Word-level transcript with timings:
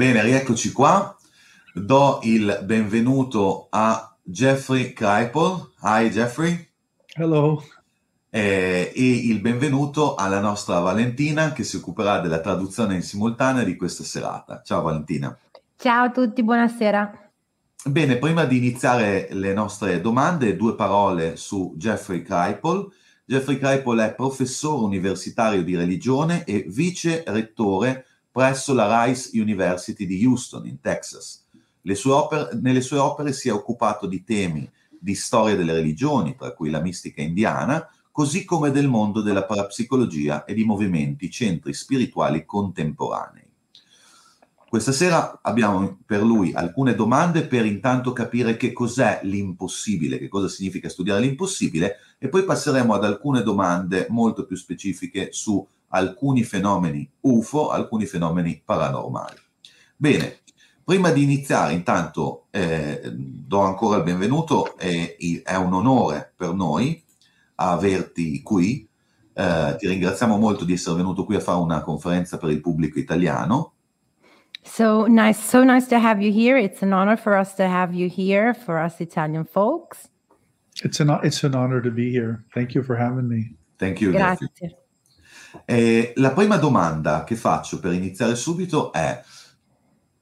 Bene, 0.00 0.22
rieccoci 0.22 0.72
qua. 0.72 1.14
Do 1.74 2.20
il 2.22 2.60
benvenuto 2.64 3.66
a 3.68 4.16
Jeffrey 4.22 4.94
Kripal. 4.94 5.72
Hi 5.82 6.08
Jeffrey. 6.08 6.70
Hello. 7.12 7.62
Eh, 8.30 8.92
e 8.96 9.10
il 9.26 9.42
benvenuto 9.42 10.14
alla 10.14 10.40
nostra 10.40 10.78
Valentina 10.78 11.52
che 11.52 11.64
si 11.64 11.76
occuperà 11.76 12.18
della 12.20 12.40
traduzione 12.40 12.94
in 12.94 13.02
simultanea 13.02 13.62
di 13.62 13.76
questa 13.76 14.02
serata. 14.02 14.62
Ciao 14.64 14.80
Valentina. 14.80 15.36
Ciao 15.76 16.04
a 16.04 16.10
tutti, 16.10 16.42
buonasera. 16.42 17.30
Bene, 17.84 18.16
prima 18.16 18.46
di 18.46 18.56
iniziare 18.56 19.28
le 19.32 19.52
nostre 19.52 20.00
domande, 20.00 20.56
due 20.56 20.76
parole 20.76 21.36
su 21.36 21.74
Jeffrey 21.76 22.22
Kripal. 22.22 22.90
Jeffrey 23.26 23.58
Kripal 23.58 23.98
è 23.98 24.14
professore 24.14 24.82
universitario 24.82 25.62
di 25.62 25.76
religione 25.76 26.44
e 26.44 26.64
vice 26.66 27.22
rettore 27.26 28.06
presso 28.30 28.72
la 28.74 29.04
Rice 29.04 29.30
University 29.38 30.06
di 30.06 30.24
Houston, 30.24 30.66
in 30.66 30.80
Texas. 30.80 31.46
Sue 31.82 32.12
opere, 32.12 32.58
nelle 32.60 32.80
sue 32.80 32.98
opere 32.98 33.32
si 33.32 33.48
è 33.48 33.52
occupato 33.52 34.06
di 34.06 34.22
temi 34.22 34.70
di 34.98 35.14
storia 35.14 35.56
delle 35.56 35.72
religioni, 35.72 36.36
tra 36.36 36.52
cui 36.52 36.70
la 36.70 36.80
mistica 36.80 37.22
indiana, 37.22 37.88
così 38.12 38.44
come 38.44 38.70
del 38.70 38.88
mondo 38.88 39.22
della 39.22 39.44
parapsicologia 39.44 40.44
e 40.44 40.54
di 40.54 40.64
movimenti 40.64 41.30
centri 41.30 41.72
spirituali 41.72 42.44
contemporanei. 42.44 43.48
Questa 44.68 44.92
sera 44.92 45.40
abbiamo 45.42 45.98
per 46.06 46.22
lui 46.22 46.52
alcune 46.52 46.94
domande 46.94 47.46
per 47.46 47.66
intanto 47.66 48.12
capire 48.12 48.56
che 48.56 48.72
cos'è 48.72 49.18
l'impossibile, 49.24 50.18
che 50.18 50.28
cosa 50.28 50.46
significa 50.46 50.88
studiare 50.88 51.20
l'impossibile 51.20 51.96
e 52.22 52.28
poi 52.28 52.44
passeremo 52.44 52.92
ad 52.92 53.02
alcune 53.02 53.42
domande 53.42 54.06
molto 54.10 54.44
più 54.44 54.54
specifiche 54.54 55.32
su 55.32 55.66
alcuni 55.88 56.44
fenomeni 56.44 57.10
UFO, 57.20 57.70
alcuni 57.70 58.04
fenomeni 58.04 58.60
paranormali. 58.62 59.38
Bene, 59.96 60.40
prima 60.84 61.10
di 61.12 61.22
iniziare 61.22 61.72
intanto 61.72 62.44
eh, 62.50 63.00
do 63.10 63.60
ancora 63.60 63.96
il 63.96 64.02
benvenuto, 64.02 64.76
è, 64.76 65.16
è 65.42 65.54
un 65.54 65.72
onore 65.72 66.30
per 66.36 66.52
noi 66.52 67.02
averti 67.54 68.42
qui, 68.42 68.86
eh, 69.32 69.76
ti 69.78 69.88
ringraziamo 69.88 70.36
molto 70.36 70.66
di 70.66 70.74
essere 70.74 70.96
venuto 70.96 71.24
qui 71.24 71.36
a 71.36 71.40
fare 71.40 71.58
una 71.58 71.80
conferenza 71.80 72.36
per 72.36 72.50
il 72.50 72.60
pubblico 72.60 72.98
italiano. 72.98 73.72
So 74.62 75.06
nice, 75.06 75.40
so 75.40 75.64
nice 75.64 75.88
to 75.88 75.96
have 75.96 76.22
you 76.22 76.30
here. 76.30 76.58
It's 76.58 76.82
an 76.82 76.92
honor 76.92 77.16
for 77.16 77.34
us 77.34 77.54
to 77.54 77.62
have 77.62 77.94
you 77.94 78.10
here, 78.14 78.52
for 78.52 78.78
us 78.78 79.00
Italian 79.00 79.46
folks. 79.46 80.10
It's 80.82 81.00
an, 81.00 81.10
it's 81.22 81.44
an 81.44 81.54
honor 81.54 81.82
to 81.82 81.90
be 81.90 82.10
here. 82.10 82.44
Thank 82.54 82.74
you 82.74 82.82
for 82.82 82.96
having 82.96 83.28
me. 83.28 83.56
Thank 83.78 84.00
you. 84.00 84.12
Grazie. 84.12 84.50
Eh, 85.64 86.12
la 86.16 86.32
prima 86.32 86.58
domanda 86.58 87.24
che 87.24 87.34
faccio 87.34 87.80
per 87.80 87.92
iniziare 87.92 88.36
subito 88.36 88.92
è 88.92 89.22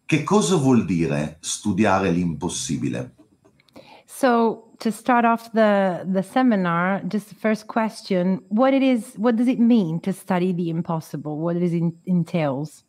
che 0.07 0.23
cosa 0.23 0.57
vuol 0.57 0.87
dire 0.87 1.37
studiare 1.41 2.11
l'impossibile? 2.11 3.15
So 4.07 4.73
to 4.79 4.91
start 4.91 5.25
off 5.25 5.51
the 5.53 6.03
the 6.11 6.23
seminar, 6.23 7.03
just 7.07 7.29
the 7.29 7.35
first 7.35 7.67
question: 7.67 8.43
what 8.49 8.73
it 8.73 8.83
is, 8.83 9.15
what 9.17 9.37
does 9.37 9.49
it 9.49 9.59
mean 9.59 10.01
to 10.01 10.13
study 10.13 10.53
the 10.53 10.71
impossible? 10.71 11.39
What 11.39 11.57
it 11.57 11.73
in, 11.73 11.93
entails? 12.07 12.85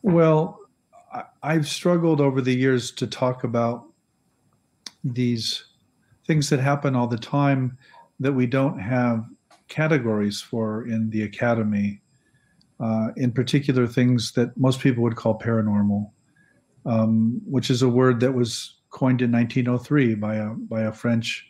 Well, 0.00 0.58
I've 1.42 1.66
struggled 1.66 2.20
over 2.20 2.40
the 2.40 2.54
years 2.54 2.92
to 2.92 3.06
talk 3.06 3.44
about 3.44 3.92
these 5.04 5.64
things 6.26 6.50
that 6.50 6.60
happen 6.60 6.96
all 6.96 7.06
the 7.06 7.18
time 7.18 7.76
that 8.20 8.32
we 8.32 8.46
don't 8.46 8.78
have 8.78 9.24
categories 9.68 10.40
for 10.40 10.86
in 10.86 11.10
the 11.10 11.22
academy, 11.22 12.00
uh, 12.80 13.08
in 13.16 13.32
particular, 13.32 13.86
things 13.86 14.32
that 14.32 14.56
most 14.56 14.80
people 14.80 15.02
would 15.02 15.16
call 15.16 15.38
paranormal, 15.38 16.10
um, 16.84 17.40
which 17.46 17.70
is 17.70 17.82
a 17.82 17.88
word 17.88 18.20
that 18.20 18.32
was 18.32 18.76
coined 18.90 19.22
in 19.22 19.32
1903 19.32 20.14
by 20.14 20.36
a, 20.36 20.48
by 20.50 20.82
a 20.82 20.92
French 20.92 21.46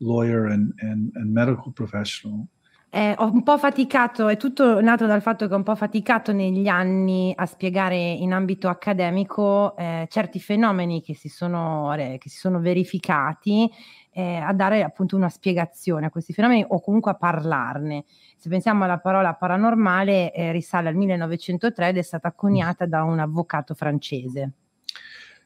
lawyer 0.00 0.46
and, 0.46 0.72
and, 0.80 1.12
and 1.14 1.32
medical 1.32 1.72
professional. 1.72 2.48
Eh, 2.96 3.12
ho 3.18 3.28
un 3.28 3.42
po' 3.42 3.58
faticato, 3.58 4.28
è 4.28 4.36
tutto 4.36 4.80
nato 4.80 5.04
dal 5.06 5.20
fatto 5.20 5.48
che 5.48 5.52
ho 5.52 5.56
un 5.56 5.64
po' 5.64 5.74
faticato 5.74 6.32
negli 6.32 6.68
anni 6.68 7.32
a 7.34 7.44
spiegare 7.44 7.96
in 7.96 8.32
ambito 8.32 8.68
accademico 8.68 9.76
eh, 9.76 10.06
certi 10.08 10.38
fenomeni 10.38 11.02
che 11.02 11.12
si 11.16 11.28
sono, 11.28 11.92
che 11.96 12.28
si 12.28 12.38
sono 12.38 12.60
verificati 12.60 13.68
eh, 14.12 14.36
a 14.36 14.52
dare 14.52 14.84
appunto 14.84 15.16
una 15.16 15.28
spiegazione 15.28 16.06
a 16.06 16.10
questi 16.10 16.32
fenomeni 16.32 16.64
o 16.68 16.80
comunque 16.80 17.10
a 17.10 17.14
parlarne. 17.14 18.04
Se 18.36 18.48
pensiamo 18.48 18.84
alla 18.84 18.98
parola 18.98 19.34
paranormale, 19.34 20.32
eh, 20.32 20.52
risale 20.52 20.88
al 20.88 20.94
1903 20.94 21.88
ed 21.88 21.96
è 21.96 22.02
stata 22.02 22.30
coniata 22.30 22.86
da 22.86 23.02
un 23.02 23.18
avvocato 23.18 23.74
francese. 23.74 24.52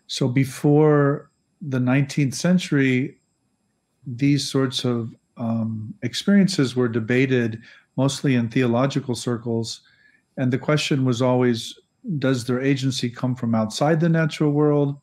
So 0.04 0.28
before 0.28 1.30
the 1.66 1.78
19th 1.78 2.34
century, 2.34 3.18
these 4.04 4.44
sorts 4.44 4.84
of 4.84 5.16
um, 5.38 5.94
experiences 6.02 6.76
were 6.76 6.88
debated 6.88 7.60
mostly 7.96 8.34
in 8.34 8.48
theological 8.48 9.14
circles. 9.14 9.80
And 10.36 10.52
the 10.52 10.58
question 10.58 11.04
was 11.04 11.22
always 11.22 11.78
does 12.18 12.44
their 12.44 12.60
agency 12.60 13.10
come 13.10 13.34
from 13.34 13.54
outside 13.54 14.00
the 14.00 14.08
natural 14.08 14.52
world 14.52 14.98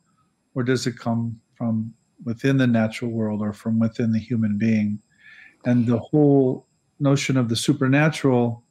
or 0.54 0.62
does 0.62 0.86
it 0.86 0.98
come 0.98 1.38
from 1.54 1.92
within 2.24 2.56
the 2.56 2.66
natural 2.66 3.10
world 3.10 3.42
or 3.42 3.52
from 3.52 3.78
within 3.78 4.12
the 4.12 4.18
human 4.18 4.56
being. 4.58 4.98
And 5.64 5.86
the 5.86 5.98
whole 5.98 6.66
notion 6.98 7.36
of 7.36 7.48
the 7.48 7.56
supernatural 7.56 8.62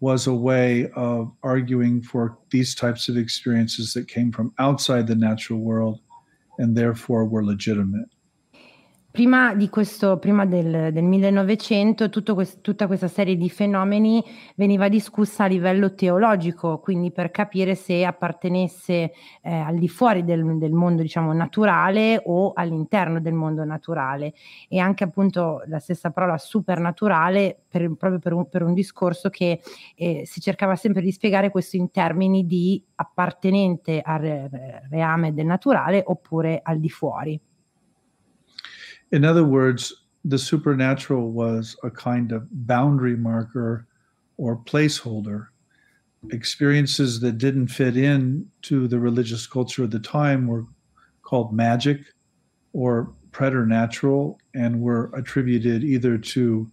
was 0.00 0.26
a 0.26 0.34
way 0.34 0.90
of 0.94 1.32
arguing 1.42 2.02
for 2.02 2.38
these 2.50 2.74
types 2.74 3.08
of 3.08 3.16
experiences 3.16 3.94
that 3.94 4.06
came 4.08 4.30
from 4.30 4.52
outside 4.58 5.06
the 5.06 5.14
natural 5.14 5.60
world 5.60 6.00
and 6.58 6.76
therefore 6.76 7.24
were 7.24 7.44
legitimate. 7.44 8.08
Prima 9.14 9.54
questo, 9.70 10.18
prima 10.18 10.44
del, 10.44 10.92
del 10.92 11.04
1900, 11.04 12.10
quest, 12.34 12.60
tutta 12.62 12.88
questa 12.88 13.06
serie 13.06 13.36
di 13.36 13.48
fenomeni 13.48 14.20
veniva 14.56 14.88
discussa 14.88 15.44
a 15.44 15.46
livello 15.46 15.94
teologico, 15.94 16.80
quindi 16.80 17.12
per 17.12 17.30
capire 17.30 17.76
se 17.76 18.04
appartenesse 18.04 19.12
eh, 19.40 19.54
al 19.54 19.78
di 19.78 19.86
fuori 19.88 20.24
del, 20.24 20.58
del, 20.58 20.72
mondo, 20.72 21.00
diciamo, 21.00 21.32
naturale 21.32 22.20
o 22.24 22.54
all'interno 22.54 23.20
del 23.20 23.34
mondo 23.34 23.62
naturale. 23.62 24.34
E 24.68 24.80
anche 24.80 25.04
appunto 25.04 25.62
la 25.66 25.78
stessa 25.78 26.10
parola 26.10 26.36
supernaturale 26.36 27.56
per, 27.68 27.94
proprio 27.96 28.18
per 28.18 28.32
un, 28.32 28.48
per 28.48 28.64
un, 28.64 28.74
discorso 28.74 29.30
che 29.30 29.60
eh, 29.94 30.22
si 30.24 30.40
cercava 30.40 30.74
sempre 30.74 31.02
di 31.02 31.12
spiegare 31.12 31.50
questo 31.50 31.76
in 31.76 31.92
termini 31.92 32.46
di 32.46 32.82
appartenente 32.96 34.00
al 34.04 34.50
reame 34.90 35.32
del 35.32 35.46
naturale 35.46 36.02
oppure 36.04 36.58
al 36.64 36.80
di 36.80 36.90
fuori. 36.90 37.40
In 39.14 39.24
other 39.24 39.44
words, 39.44 39.92
the 40.24 40.40
supernatural 40.40 41.30
was 41.30 41.76
a 41.84 41.90
kind 41.90 42.32
of 42.32 42.48
boundary 42.66 43.16
marker 43.16 43.86
or 44.38 44.56
placeholder. 44.56 45.46
Experiences 46.32 47.20
that 47.20 47.38
didn't 47.38 47.68
fit 47.68 47.96
in 47.96 48.50
to 48.62 48.88
the 48.88 48.98
religious 48.98 49.46
culture 49.46 49.84
of 49.84 49.92
the 49.92 50.00
time 50.00 50.48
were 50.48 50.66
called 51.22 51.54
magic 51.54 52.00
or 52.72 53.12
preternatural 53.30 54.40
and 54.52 54.80
were 54.80 55.12
attributed 55.14 55.84
either 55.84 56.18
to 56.18 56.68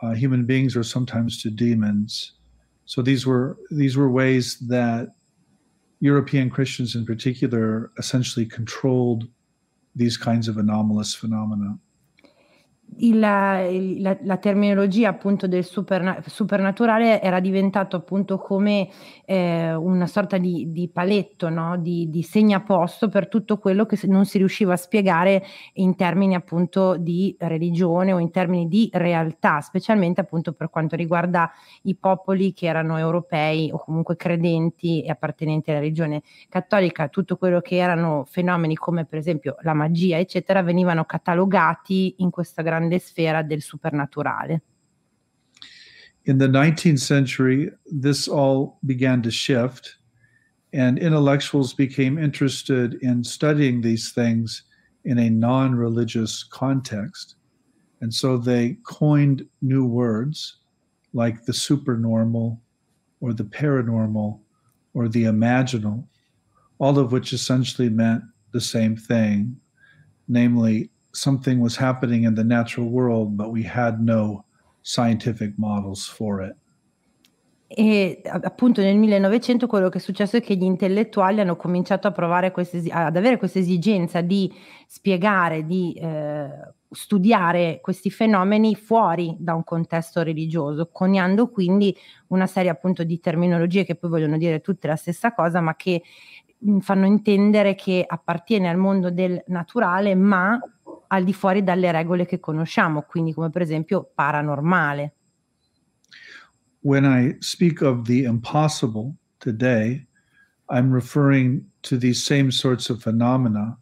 uh, 0.00 0.12
human 0.12 0.46
beings 0.46 0.74
or 0.76 0.84
sometimes 0.84 1.42
to 1.42 1.50
demons. 1.50 2.32
So 2.86 3.02
these 3.02 3.26
were 3.26 3.58
these 3.70 3.94
were 3.94 4.08
ways 4.08 4.56
that 4.68 5.14
European 6.00 6.48
Christians 6.48 6.94
in 6.94 7.04
particular 7.04 7.92
essentially 7.98 8.46
controlled 8.46 9.28
these 9.94 10.16
kinds 10.16 10.48
of 10.48 10.58
anomalous 10.58 11.14
phenomena. 11.14 11.78
Il, 12.96 13.18
la, 13.18 14.16
la, 14.22 14.36
terminologia 14.36 15.08
appunto 15.08 15.48
del 15.48 15.64
superna- 15.64 16.22
supernaturale 16.26 17.20
era 17.20 17.40
diventato 17.40 17.96
appunto 17.96 18.38
come 18.38 18.88
eh, 19.24 19.74
una 19.74 20.06
sorta 20.06 20.38
di, 20.38 20.70
di 20.70 20.88
paletto, 20.88 21.48
no? 21.48 21.76
di, 21.76 22.08
di, 22.08 22.22
segnaposto 22.22 23.08
per 23.08 23.26
tutto 23.26 23.58
quello 23.58 23.84
che 23.84 23.98
non 24.04 24.26
si 24.26 24.38
riusciva 24.38 24.74
a 24.74 24.76
spiegare 24.76 25.42
in 25.74 25.96
termini 25.96 26.36
appunto 26.36 26.96
di 26.96 27.34
religione 27.40 28.12
o 28.12 28.20
in 28.20 28.30
termini 28.30 28.68
di 28.68 28.88
realtà, 28.92 29.60
specialmente 29.60 30.20
appunto 30.20 30.52
per 30.52 30.70
quanto 30.70 30.94
riguarda 30.94 31.50
i 31.82 31.96
popoli 31.96 32.52
che 32.52 32.66
erano 32.66 32.96
europei 32.96 33.72
o 33.72 33.78
comunque 33.78 34.14
credenti 34.14 35.02
e 35.02 35.10
appartenenti 35.10 35.70
alla 35.70 35.80
religione 35.80 36.22
cattolica, 36.48 37.08
tutto 37.08 37.36
quello 37.36 37.60
che 37.60 37.74
erano 37.76 38.24
fenomeni 38.24 38.76
come 38.76 39.04
per 39.04 39.18
esempio 39.18 39.56
la 39.62 39.74
magia, 39.74 40.18
eccetera, 40.18 40.62
venivano 40.62 41.04
catalogati 41.04 42.16
in 42.18 42.30
questa 42.30 42.62
grande 42.62 42.73
grande 42.74 43.00
sfera 43.00 43.46
del 43.46 43.60
supernaturale. 43.60 44.60
In 46.24 46.38
the 46.38 46.48
19th 46.48 47.00
century, 47.00 47.70
this 47.86 48.28
all 48.28 48.78
began 48.86 49.22
to 49.22 49.30
shift, 49.30 49.96
and 50.72 50.98
intellectuals 50.98 51.74
became 51.74 52.18
interested 52.18 52.94
in 53.02 53.22
studying 53.22 53.80
these 53.80 54.12
things 54.12 54.64
in 55.04 55.18
a 55.18 55.30
non 55.30 55.74
religious 55.74 56.42
context. 56.42 57.36
And 58.00 58.12
so 58.12 58.38
they 58.38 58.78
coined 58.84 59.46
new 59.62 59.86
words 59.86 60.58
like 61.12 61.44
the 61.44 61.52
supernormal 61.52 62.60
or 63.20 63.32
the 63.32 63.44
paranormal 63.44 64.40
or 64.94 65.08
the 65.08 65.24
imaginal 65.24 66.04
all 66.78 66.98
of 66.98 67.12
which 67.12 67.32
essentially 67.32 67.88
meant 67.88 68.22
the 68.52 68.60
same 68.60 68.96
thing, 68.96 69.56
namely, 70.28 70.90
something 71.14 71.60
was 71.60 71.76
happening 71.76 72.24
in 72.24 72.34
the 72.34 72.44
natural 72.44 72.88
world, 72.88 73.36
but 73.36 73.50
we 73.50 73.62
had 73.62 74.00
no 74.00 74.44
scientific 74.82 75.54
models 75.56 76.06
for 76.06 76.42
it. 76.42 76.56
E 77.76 78.20
appunto 78.24 78.82
nel 78.82 78.96
1900 78.96 79.66
quello 79.66 79.88
che 79.88 79.98
è 79.98 80.00
successo 80.00 80.36
è 80.36 80.40
che 80.40 80.54
gli 80.54 80.62
intellettuali 80.62 81.40
hanno 81.40 81.56
cominciato 81.56 82.06
a 82.06 82.50
queste, 82.52 82.84
ad 82.90 83.16
avere 83.16 83.36
questa 83.36 83.58
esigenza 83.58 84.20
di 84.20 84.52
spiegare, 84.86 85.64
di 85.64 85.92
eh, 85.94 86.48
studiare 86.88 87.80
questi 87.80 88.10
fenomeni 88.10 88.76
fuori 88.76 89.34
da 89.40 89.54
un 89.54 89.64
contesto 89.64 90.22
religioso, 90.22 90.88
coniando 90.92 91.48
quindi 91.48 91.96
una 92.28 92.46
serie 92.46 92.70
appunto 92.70 93.02
di 93.02 93.18
terminologie 93.18 93.84
che 93.84 93.96
poi 93.96 94.10
vogliono 94.10 94.38
dire 94.38 94.60
tutte 94.60 94.86
la 94.86 94.96
stessa 94.96 95.32
cosa, 95.32 95.60
ma 95.60 95.74
che 95.74 96.02
mh, 96.58 96.78
fanno 96.78 97.06
intendere 97.06 97.74
che 97.74 98.04
appartiene 98.06 98.68
al 98.68 98.76
mondo 98.76 99.10
del 99.10 99.42
naturale, 99.48 100.14
ma 100.14 100.60
al 101.14 101.24
di 101.24 101.32
fuori 101.32 101.62
dalle 101.62 101.90
regole 101.92 102.26
che 102.26 102.40
conosciamo, 102.40 103.02
quindi 103.02 103.32
come 103.32 103.50
per 103.50 103.62
esempio 103.62 104.10
paranormale. 104.14 105.12
when 106.84 107.06
I 107.06 107.32
speak 107.40 107.80
of 107.80 108.04
the 108.04 108.24
impossible 108.24 109.16
today, 109.40 110.04
I'm 110.68 110.92
referring 110.92 111.64
to 111.84 111.96
these 111.96 112.22
same 112.22 112.50
sorts 112.50 112.90
of 112.90 113.02
phenomena. 113.02 113.78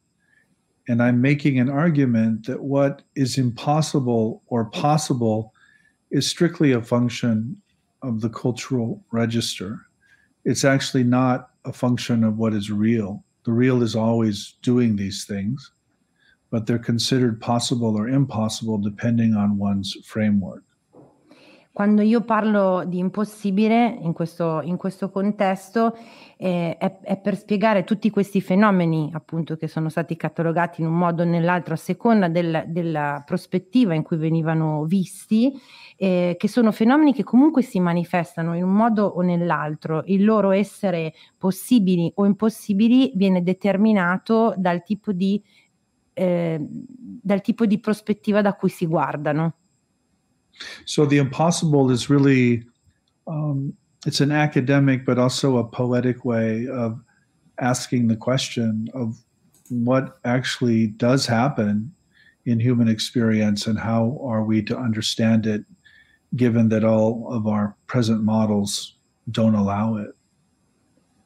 And 0.86 1.02
I'm 1.02 1.20
making 1.20 1.58
an 1.58 1.68
argument 1.68 2.46
that 2.46 2.62
what 2.62 3.02
is 3.16 3.38
impossible 3.38 4.44
or 4.46 4.66
possible 4.66 5.52
is 6.12 6.28
strictly 6.28 6.70
a 6.70 6.80
function 6.80 7.60
of 8.02 8.20
the 8.20 8.28
cultural 8.28 9.02
register. 9.10 9.80
It's 10.44 10.64
actually 10.64 11.04
not 11.04 11.50
a 11.64 11.72
function 11.72 12.22
of 12.22 12.38
what 12.38 12.54
is 12.54 12.70
real. 12.70 13.24
The 13.44 13.52
real 13.52 13.82
is 13.82 13.96
always 13.96 14.54
doing 14.62 14.94
these 14.94 15.24
things, 15.24 15.72
but 16.52 16.66
they're 16.66 16.84
considered 16.84 17.38
possible 17.38 17.96
or 17.96 18.08
impossible 18.08 18.78
depending 18.78 19.34
on 19.34 19.58
one's 19.58 19.98
framework. 20.04 20.62
Quando 21.74 22.02
io 22.02 22.20
parlo 22.20 22.84
di 22.84 22.98
impossibile 22.98 23.96
in 24.02 24.12
questo, 24.12 24.60
in 24.62 24.76
questo 24.76 25.08
contesto 25.08 25.96
eh, 26.36 26.76
è, 26.76 26.98
è, 27.00 27.16
per 27.16 27.34
spiegare 27.34 27.84
tutti 27.84 28.10
questi 28.10 28.42
fenomeni 28.42 29.10
appunto 29.14 29.56
che 29.56 29.68
sono 29.68 29.88
stati 29.88 30.14
catalogati 30.14 30.82
in 30.82 30.88
un 30.88 30.98
modo 30.98 31.22
o 31.22 31.24
nell'altro 31.24 31.72
a 31.72 31.78
seconda 31.78 32.28
del, 32.28 32.64
della 32.66 33.22
prospettiva 33.24 33.94
in 33.94 34.02
cui 34.02 34.18
venivano 34.18 34.84
visti, 34.84 35.50
eh, 35.96 36.36
che 36.38 36.46
sono 36.46 36.72
fenomeni 36.72 37.14
che 37.14 37.24
comunque 37.24 37.62
si 37.62 37.80
manifestano 37.80 38.54
in 38.54 38.64
un 38.64 38.74
modo 38.74 39.06
o 39.06 39.22
nell'altro. 39.22 40.02
Il 40.04 40.26
loro 40.26 40.50
essere 40.50 41.14
possibili 41.38 42.12
o 42.16 42.26
impossibili 42.26 43.12
viene 43.14 43.42
determinato 43.42 44.52
dal 44.58 44.82
tipo 44.82 45.12
di, 45.12 45.42
eh, 46.14 46.58
dal 46.60 47.40
tipo 47.40 47.66
di 47.66 47.78
prospettiva 47.78 48.42
da 48.42 48.54
cui 48.54 48.68
si 48.68 48.86
guardano. 48.86 49.54
So 50.84 51.06
the 51.06 51.18
impossible 51.18 51.90
is 51.90 52.08
really 52.08 52.64
um, 53.26 53.72
it's 54.04 54.20
an 54.20 54.32
academic 54.32 55.04
but 55.04 55.18
also 55.18 55.58
a 55.58 55.64
poetic 55.64 56.24
way 56.24 56.66
of 56.68 57.00
asking 57.58 58.08
the 58.08 58.16
question 58.16 58.88
of 58.94 59.16
what 59.68 60.18
actually 60.24 60.88
does 60.88 61.26
happen 61.26 61.94
in 62.44 62.58
human 62.58 62.88
experience 62.88 63.66
and 63.66 63.78
how 63.78 64.18
are 64.22 64.42
we 64.44 64.62
to 64.62 64.76
understand 64.76 65.46
it 65.46 65.64
given 66.34 66.68
that 66.68 66.84
all 66.84 67.28
of 67.30 67.46
our 67.46 67.76
present 67.86 68.22
models 68.22 68.96
don't 69.30 69.54
allow 69.54 69.96
it. 69.96 70.14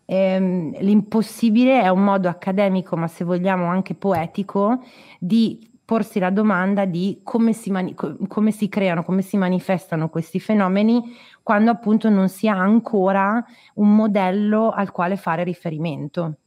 Ehm, 0.06 0.78
l'impossibile 0.80 1.82
è 1.82 1.88
un 1.88 2.04
modo 2.04 2.28
accademico, 2.28 2.96
ma 2.96 3.08
se 3.08 3.24
vogliamo 3.24 3.66
anche 3.66 3.94
poetico, 3.94 4.82
di 5.18 5.68
porsi 5.84 6.18
la 6.18 6.30
domanda 6.30 6.84
di 6.84 7.20
come 7.22 7.52
si, 7.52 7.70
mani- 7.70 7.94
come 7.94 8.50
si 8.50 8.68
creano, 8.68 9.04
come 9.04 9.22
si 9.22 9.36
manifestano 9.36 10.08
questi 10.08 10.40
fenomeni 10.40 11.14
quando 11.42 11.70
appunto 11.70 12.08
non 12.08 12.28
si 12.28 12.48
ha 12.48 12.58
ancora 12.58 13.44
un 13.74 13.94
modello 13.94 14.70
al 14.70 14.90
quale 14.90 15.16
fare 15.16 15.44
riferimento. 15.44 16.38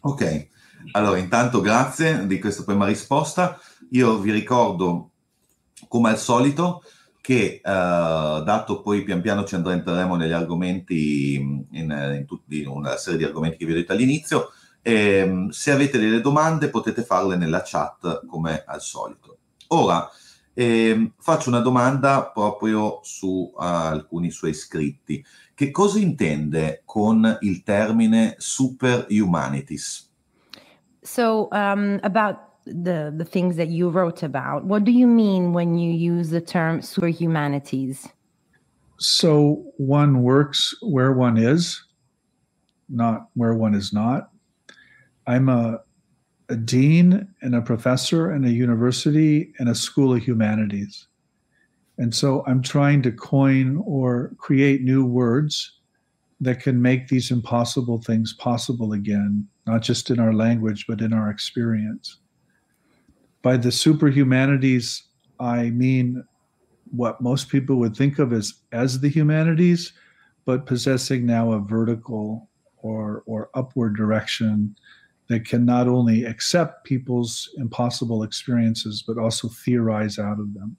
Ok, 0.00 0.48
allora 0.92 1.18
intanto 1.18 1.62
grazie 1.62 2.26
di 2.26 2.38
questa 2.38 2.62
prima 2.62 2.84
risposta. 2.84 3.58
Io 3.92 4.18
vi 4.18 4.30
ricordo, 4.30 5.12
come 5.88 6.10
al 6.10 6.18
solito, 6.18 6.82
che 7.24 7.62
uh, 7.64 7.70
dato 8.42 8.82
poi 8.82 9.02
pian 9.02 9.22
piano 9.22 9.44
ci 9.44 9.54
entreremo 9.54 10.14
negli 10.14 10.32
argomenti, 10.32 11.36
in, 11.36 11.64
in, 11.70 12.24
tutti, 12.26 12.60
in 12.60 12.68
una 12.68 12.98
serie 12.98 13.18
di 13.18 13.24
argomenti 13.24 13.56
che 13.56 13.64
vi 13.64 13.72
ho 13.72 13.76
detto 13.76 13.92
all'inizio, 13.92 14.50
ehm, 14.82 15.48
se 15.48 15.70
avete 15.70 15.98
delle 15.98 16.20
domande 16.20 16.68
potete 16.68 17.02
farle 17.02 17.36
nella 17.36 17.62
chat 17.64 18.26
come 18.26 18.62
al 18.66 18.82
solito. 18.82 19.38
Ora 19.68 20.06
eh, 20.52 21.12
faccio 21.18 21.48
una 21.48 21.60
domanda 21.60 22.26
proprio 22.26 23.00
su 23.02 23.50
uh, 23.54 23.58
alcuni 23.58 24.30
suoi 24.30 24.52
scritti. 24.52 25.24
Che 25.54 25.70
cosa 25.70 25.98
intende 25.98 26.82
con 26.84 27.38
il 27.40 27.62
termine 27.62 28.34
super 28.36 29.06
humanities? 29.08 30.12
So, 31.00 31.48
um, 31.52 31.98
about 32.02 32.53
the, 32.66 33.12
the 33.16 33.24
things 33.24 33.56
that 33.56 33.68
you 33.68 33.88
wrote 33.88 34.22
about, 34.22 34.64
what 34.64 34.84
do 34.84 34.92
you 34.92 35.06
mean 35.06 35.52
when 35.52 35.76
you 35.76 35.92
use 35.92 36.30
the 36.30 36.40
term 36.40 36.82
super 36.82 37.08
humanities? 37.08 38.08
So, 38.98 39.64
one 39.76 40.22
works 40.22 40.74
where 40.80 41.12
one 41.12 41.36
is, 41.36 41.84
not 42.88 43.28
where 43.34 43.54
one 43.54 43.74
is 43.74 43.92
not. 43.92 44.30
I'm 45.26 45.48
a, 45.48 45.80
a 46.48 46.56
dean 46.56 47.28
and 47.42 47.54
a 47.54 47.62
professor 47.62 48.32
in 48.32 48.44
a 48.44 48.50
university 48.50 49.52
and 49.58 49.68
a 49.68 49.74
school 49.74 50.14
of 50.14 50.22
humanities. 50.22 51.08
And 51.98 52.14
so 52.14 52.44
I'm 52.46 52.62
trying 52.62 53.02
to 53.02 53.12
coin 53.12 53.82
or 53.84 54.32
create 54.38 54.82
new 54.82 55.04
words 55.04 55.80
that 56.40 56.60
can 56.60 56.82
make 56.82 57.08
these 57.08 57.30
impossible 57.30 58.02
things 58.02 58.34
possible 58.34 58.92
again, 58.92 59.48
not 59.66 59.82
just 59.82 60.10
in 60.10 60.18
our 60.18 60.32
language, 60.32 60.86
but 60.88 61.00
in 61.00 61.12
our 61.12 61.30
experience. 61.30 62.18
By 63.44 63.58
the 63.58 63.68
superhumanities, 63.68 65.02
I 65.38 65.68
mean 65.68 66.24
what 66.90 67.20
most 67.20 67.50
people 67.50 67.76
would 67.76 67.94
think 67.94 68.18
of 68.18 68.32
as, 68.32 68.54
as 68.72 69.00
the 69.00 69.10
humanities, 69.10 69.92
but 70.46 70.64
possessing 70.64 71.26
now 71.26 71.52
a 71.52 71.60
vertical 71.60 72.48
or, 72.78 73.22
or 73.26 73.50
upward 73.52 73.96
direction 73.96 74.74
that 75.28 75.44
can 75.44 75.66
not 75.66 75.88
only 75.88 76.24
accept 76.24 76.84
people's 76.84 77.50
impossible 77.58 78.22
experiences, 78.22 79.04
but 79.06 79.18
also 79.18 79.48
theorize 79.48 80.18
out 80.18 80.40
of 80.40 80.54
them. 80.54 80.78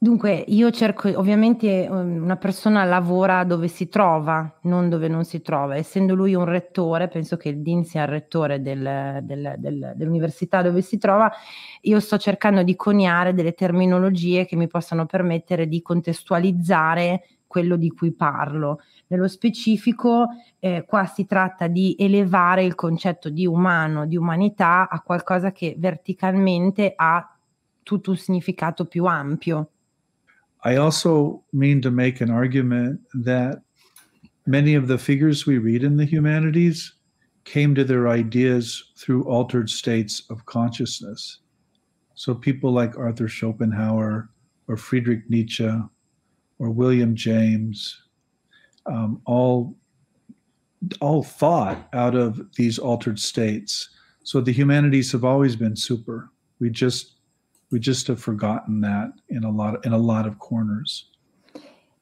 Dunque, 0.00 0.44
io 0.46 0.70
cerco, 0.70 1.08
ovviamente 1.18 1.88
um, 1.90 2.22
una 2.22 2.36
persona 2.36 2.84
lavora 2.84 3.42
dove 3.42 3.66
si 3.66 3.88
trova, 3.88 4.58
non 4.62 4.88
dove 4.88 5.08
non 5.08 5.24
si 5.24 5.42
trova. 5.42 5.74
Essendo 5.74 6.14
lui 6.14 6.36
un 6.36 6.44
rettore, 6.44 7.08
penso 7.08 7.36
che 7.36 7.48
il 7.48 7.62
Dean 7.62 7.82
sia 7.82 8.02
il 8.02 8.08
rettore 8.08 8.62
del, 8.62 9.18
del, 9.22 9.56
del, 9.58 9.94
dell'università 9.96 10.62
dove 10.62 10.82
si 10.82 10.98
trova, 10.98 11.28
io 11.80 11.98
sto 11.98 12.16
cercando 12.16 12.62
di 12.62 12.76
coniare 12.76 13.34
delle 13.34 13.54
terminologie 13.54 14.46
che 14.46 14.54
mi 14.54 14.68
possano 14.68 15.04
permettere 15.04 15.66
di 15.66 15.82
contestualizzare 15.82 17.24
quello 17.48 17.74
di 17.74 17.90
cui 17.90 18.12
parlo. 18.12 18.78
Nello 19.08 19.26
specifico, 19.26 20.28
eh, 20.60 20.84
qua 20.86 21.06
si 21.06 21.26
tratta 21.26 21.66
di 21.66 21.96
elevare 21.98 22.62
il 22.62 22.76
concetto 22.76 23.30
di 23.30 23.46
umano, 23.46 24.06
di 24.06 24.16
umanità 24.16 24.88
a 24.88 25.00
qualcosa 25.00 25.50
che 25.50 25.74
verticalmente 25.76 26.92
ha 26.94 27.36
tutto 27.82 28.10
un 28.10 28.16
significato 28.16 28.84
più 28.84 29.04
ampio. 29.06 29.70
I 30.64 30.76
also 30.76 31.44
mean 31.52 31.80
to 31.82 31.90
make 31.90 32.20
an 32.20 32.30
argument 32.30 33.00
that 33.14 33.62
many 34.46 34.74
of 34.74 34.88
the 34.88 34.98
figures 34.98 35.46
we 35.46 35.58
read 35.58 35.84
in 35.84 35.96
the 35.96 36.04
humanities 36.04 36.94
came 37.44 37.74
to 37.74 37.84
their 37.84 38.08
ideas 38.08 38.92
through 38.96 39.24
altered 39.24 39.70
states 39.70 40.24
of 40.30 40.44
consciousness. 40.46 41.40
So 42.14 42.34
people 42.34 42.72
like 42.72 42.98
Arthur 42.98 43.28
Schopenhauer 43.28 44.28
or 44.66 44.76
Friedrich 44.76 45.28
Nietzsche 45.30 45.70
or 46.58 46.70
William 46.70 47.14
James, 47.14 48.02
um, 48.86 49.20
all 49.24 49.76
all 51.00 51.22
thought 51.22 51.88
out 51.92 52.14
of 52.14 52.40
these 52.54 52.78
altered 52.78 53.18
states. 53.18 53.90
So 54.22 54.40
the 54.40 54.52
humanities 54.52 55.10
have 55.12 55.24
always 55.24 55.56
been 55.56 55.74
super. 55.74 56.30
We 56.60 56.70
just 56.70 57.16
we 57.70 57.78
just 57.78 58.06
have 58.08 58.20
forgotten 58.20 58.80
that 58.80 59.12
in 59.28 59.44
a 59.44 59.50
lot 59.50 59.84
in 59.84 59.92
a 59.92 59.98
lot 59.98 60.26
of 60.26 60.36
corners. 60.38 61.10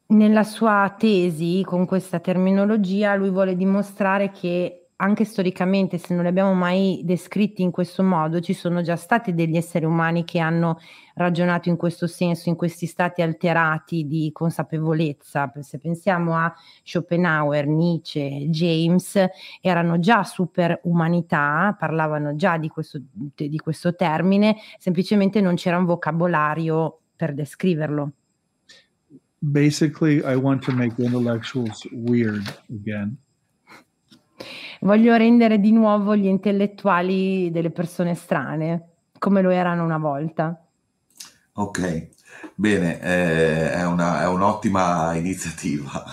Nella 0.09 0.45
sua 0.45 0.95
tesi 0.97 1.63
con 1.65 1.85
questa 1.85 2.21
terminologia 2.21 3.17
lui 3.17 3.31
vuole 3.31 3.57
dimostrare 3.57 4.31
che 4.31 4.86
anche 4.99 5.25
storicamente, 5.25 5.99
se 5.99 6.15
non 6.15 6.23
li 6.23 6.29
abbiamo 6.29 6.55
mai 6.55 7.03
descritti 7.05 7.61
in 7.61 7.71
questo 7.71 8.03
modo, 8.03 8.41
ci 8.41 8.55
sono 8.55 8.81
già 8.81 8.97
stati 8.97 9.35
degli 9.35 9.57
esseri 9.57 9.85
umani 9.85 10.25
che 10.25 10.39
hanno 10.39 10.79
ragionato 11.15 11.69
in 11.69 11.77
questo 11.77 12.07
senso, 12.07 12.49
in 12.49 12.57
questi 12.57 12.87
stati 12.87 13.21
alterati 13.21 14.07
di 14.07 14.31
consapevolezza. 14.33 15.53
Se 15.61 15.79
pensiamo 15.79 16.35
a 16.35 16.55
Schopenhauer, 16.83 17.67
Nietzsche, 17.67 18.47
James, 18.49 19.23
erano 19.61 19.99
già 19.99 20.25
super 20.25 20.81
umanità, 20.85 21.77
parlavano 21.79 22.35
già 22.35 22.57
di 22.57 22.69
questo, 22.69 22.99
di 23.13 23.59
questo 23.59 23.95
termine, 23.95 24.57
semplicemente 24.79 25.43
non 25.43 25.57
c'era 25.57 25.77
un 25.77 25.85
vocabolario 25.85 27.01
per 27.15 27.35
descriverlo. 27.35 28.13
Basically, 29.41 30.23
I 30.25 30.37
want 30.37 30.65
to 30.65 30.73
make 30.73 30.99
intellectuals 30.99 31.87
weird 31.93 32.47
again. 32.71 33.19
Voglio 34.81 35.17
rendere 35.17 35.59
di 35.59 35.73
nuovo 35.73 36.15
gli 36.17 36.27
intellettuali 36.27 37.51
delle 37.51 37.71
persone 37.71 38.15
strane, 38.15 38.89
come 39.19 39.43
lo 39.43 39.51
erano 39.51 39.85
una 39.85 39.99
volta. 39.99 40.61
Ok, 41.55 42.09
bene, 42.55 43.01
eh, 43.01 43.73
è, 43.73 43.87
una, 43.87 44.23
è, 44.23 44.27
un'ottima 44.29 45.15
iniziativa. 45.15 46.05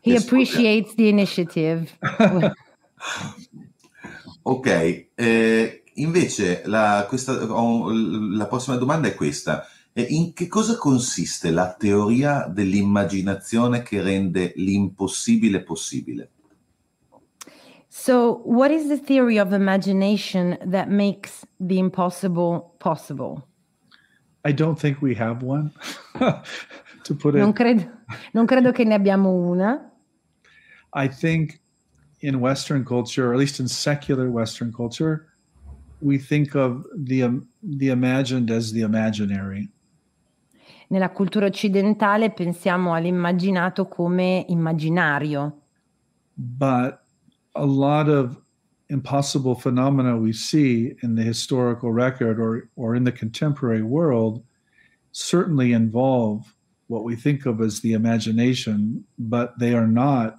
He 0.00 0.16
appreciates 0.16 0.94
the 0.94 1.08
initiative. 1.08 1.86
ok, 4.42 5.06
eh, 5.14 5.82
invece 5.94 6.62
la, 6.64 7.04
questa, 7.06 7.32
la 7.34 8.46
prossima 8.46 8.76
domanda 8.76 9.08
è 9.08 9.14
questa. 9.14 9.66
In 9.92 10.32
che 10.32 10.46
cosa 10.46 10.76
consiste 10.76 11.50
la 11.50 11.74
teoria 11.74 12.46
dell'immaginazione 12.46 13.82
che 13.82 14.02
rende 14.02 14.52
l'impossibile 14.56 15.62
possibile? 15.62 16.30
So, 17.98 18.42
what 18.44 18.70
is 18.70 18.90
the 18.90 18.98
theory 18.98 19.38
of 19.38 19.54
imagination 19.54 20.58
that 20.62 20.90
makes 20.90 21.46
the 21.58 21.78
impossible 21.78 22.74
possible? 22.78 23.48
I 24.44 24.52
don't 24.52 24.78
think 24.78 25.00
we 25.00 25.14
have 25.14 25.42
one. 25.42 25.72
to 27.04 27.14
put 27.14 27.34
it. 27.34 27.38
Non 27.38 27.54
credo, 27.54 27.90
non 28.32 28.46
credo 28.46 28.70
che 28.72 28.84
ne 28.84 28.94
abbiamo 28.94 29.30
una. 29.30 29.90
I 30.92 31.08
think 31.08 31.58
in 32.20 32.38
Western 32.38 32.84
culture, 32.84 33.28
or 33.28 33.32
at 33.32 33.38
least 33.38 33.60
in 33.60 33.66
secular 33.66 34.30
Western 34.30 34.72
culture, 34.72 35.28
we 36.02 36.18
think 36.18 36.54
of 36.54 36.84
the 36.94 37.22
um, 37.22 37.48
the 37.62 37.88
imagined 37.88 38.50
as 38.50 38.72
the 38.72 38.82
imaginary. 38.82 39.70
Nella 40.88 41.08
cultura 41.08 41.46
occidentale 41.46 42.30
pensiamo 42.30 42.92
all'immaginato 42.92 43.88
come 43.88 44.44
immaginario. 44.48 45.62
But 46.36 47.05
a 47.56 47.66
lot 47.66 48.08
of 48.08 48.36
impossible 48.88 49.54
phenomena 49.54 50.16
we 50.16 50.32
see 50.32 50.94
in 51.02 51.14
the 51.14 51.22
historical 51.22 51.92
record 51.92 52.38
or, 52.38 52.68
or 52.76 52.94
in 52.94 53.04
the 53.04 53.12
contemporary 53.12 53.82
world 53.82 54.44
certainly 55.12 55.72
involve 55.72 56.54
what 56.88 57.02
we 57.02 57.16
think 57.16 57.46
of 57.46 57.60
as 57.60 57.80
the 57.80 57.94
imagination, 57.94 59.04
but 59.18 59.58
they 59.58 59.74
are 59.74 59.86
not 59.86 60.36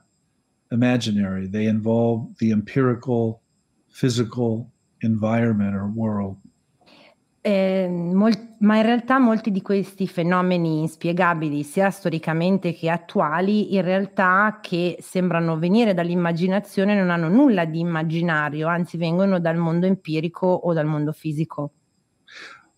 imaginary. 0.72 1.48
They 1.48 1.66
involve 1.66 2.38
the 2.40 2.52
empirical, 2.52 3.42
physical 3.90 4.72
environment 5.02 5.76
or 5.76 5.88
world. 5.88 6.38
Eh, 7.42 7.88
mol- 7.88 8.56
ma 8.60 8.78
in 8.78 8.84
realtà 8.84 9.20
molti 9.20 9.52
di 9.52 9.62
questi 9.62 10.08
fenomeni 10.08 10.82
inspiegabili, 10.82 11.64
sia 11.64 11.90
storicamente 11.92 12.74
che 12.74 12.90
attuali, 12.90 13.76
in 13.76 13.84
realtà 13.84 14.60
che 14.62 14.98
sembrano 15.00 15.58
venire 15.58 15.94
dall'immaginazione 15.94 16.96
non 16.96 17.10
hanno 17.10 17.30
nulla 17.30 17.66
di 17.66 17.80
immaginario, 17.80 18.68
anzi 18.68 18.98
vengono 18.98 19.40
dal 19.40 19.56
mondo 19.56 19.86
empirico 19.86 20.48
o 20.48 20.74
dal 20.74 20.86
mondo 20.86 21.14
fisico. 21.14 21.72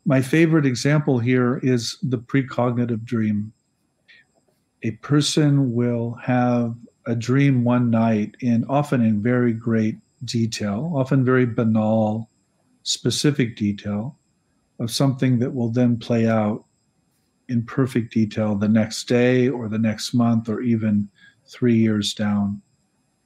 My 0.04 0.22
favorite 0.22 0.68
example 0.68 1.20
here 1.20 1.60
is 1.62 1.98
the 2.08 2.18
precognitive 2.18 3.04
dream. 3.04 3.52
A 4.84 4.92
person 5.02 5.74
will 5.74 6.16
have 6.26 6.76
a 7.06 7.16
dream 7.16 7.66
one 7.66 7.90
night 7.90 8.36
in 8.42 8.66
often 8.68 9.02
in 9.02 9.22
very 9.22 9.54
great 9.54 9.98
detail, 10.24 10.92
often 10.94 11.24
very 11.24 11.46
banal, 11.46 12.30
specific 12.84 13.56
detail. 13.56 14.19
Of 14.80 14.92
something 14.92 15.40
that 15.40 15.54
will 15.54 15.70
then 15.70 15.98
play 15.98 16.28
out 16.28 16.66
in 17.50 17.66
perfect 17.66 18.14
detail 18.14 18.56
the 18.56 18.68
next 18.68 19.08
day 19.08 19.50
or 19.50 19.68
the 19.68 19.78
next 19.78 20.14
month 20.14 20.48
or 20.48 20.62
even 20.62 21.10
three 21.46 21.76
years 21.76 22.14
down 22.14 22.62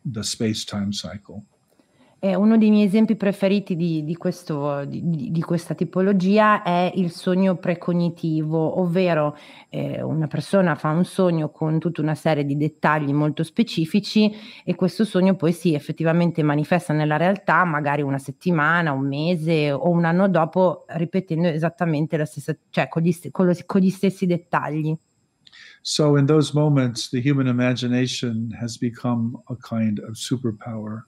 the 0.06 0.24
space 0.24 0.66
time 0.66 0.92
cycle. 0.92 1.46
Eh, 2.26 2.36
uno 2.36 2.58
dei 2.58 2.70
miei 2.70 2.86
esempi 2.86 3.18
preferiti 3.18 3.76
di, 3.76 4.06
di, 4.06 4.16
questo, 4.16 4.86
di, 4.86 5.30
di, 5.30 5.42
questa 5.42 5.74
tipologia 5.74 6.64
è 6.64 6.90
il 6.96 7.12
sogno 7.12 7.58
precognitivo, 7.58 8.80
ovvero 8.80 9.36
eh, 9.68 10.02
una 10.02 10.28
persona 10.28 10.76
fa 10.76 10.92
un 10.92 11.04
sogno 11.04 11.50
con 11.50 11.80
tutta 11.80 12.00
una 12.00 12.16
serie 12.16 12.46
di 12.46 12.56
dettagli 12.56 13.12
molto 13.12 13.44
specifici 13.44 14.34
e 14.64 14.74
questo 14.74 15.04
sogno 15.04 15.36
poi 15.36 15.52
si 15.52 15.74
effettivamente 15.74 16.44
manifesta 16.44 16.94
nella 16.94 17.18
realtà, 17.18 17.66
magari 17.66 18.02
una 18.04 18.20
settimana, 18.20 18.94
un 18.94 19.06
mese 19.06 19.74
o 19.74 19.90
un 19.90 20.06
anno 20.06 20.30
dopo, 20.30 20.86
ripetendo 20.96 21.50
esattamente 21.50 22.16
la 22.16 22.26
stessa, 22.26 22.56
cioè 22.70 22.88
con 22.88 23.02
gli, 23.02 23.14
con 23.32 23.48
lo, 23.48 23.54
con 23.66 23.82
gli 23.82 23.90
stessi 23.90 24.26
dettagli. 24.26 24.98
So 25.82 26.18
in 26.18 26.26
those 26.26 26.54
moments 26.54 27.10
the 27.10 27.20
human 27.20 27.48
imagination 27.48 28.56
has 28.62 28.78
become 28.78 29.36
a 29.50 29.58
kind 29.58 30.00
of 30.00 30.16
superpower. 30.16 31.04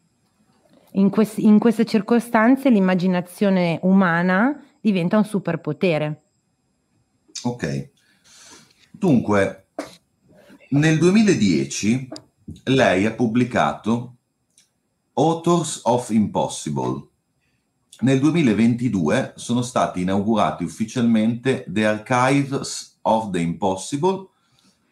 In, 0.98 1.10
quest- 1.10 1.40
in 1.40 1.60
queste 1.60 1.86
circostanze 1.86 2.70
l'immaginazione 2.70 3.80
umana 3.84 4.62
diventa 4.80 5.18
un 5.18 5.26
superpotere. 5.26 6.24
Ok. 7.44 7.92
Dunque, 8.92 9.68
nel 10.70 10.98
2010 10.98 12.08
lei 12.66 13.06
ha 13.06 13.14
pubblicato 13.14 14.16
Authors 15.14 15.82
of 15.84 16.10
Impossible. 16.10 17.08
Nel 18.02 18.20
2022 18.20 19.34
sono 19.36 19.62
stati 19.62 20.02
inaugurati 20.02 20.64
ufficialmente 20.64 21.66
The 21.68 21.86
Archives 21.86 23.00
of 23.04 23.32
the 23.32 23.40
Impossible 23.40 24.28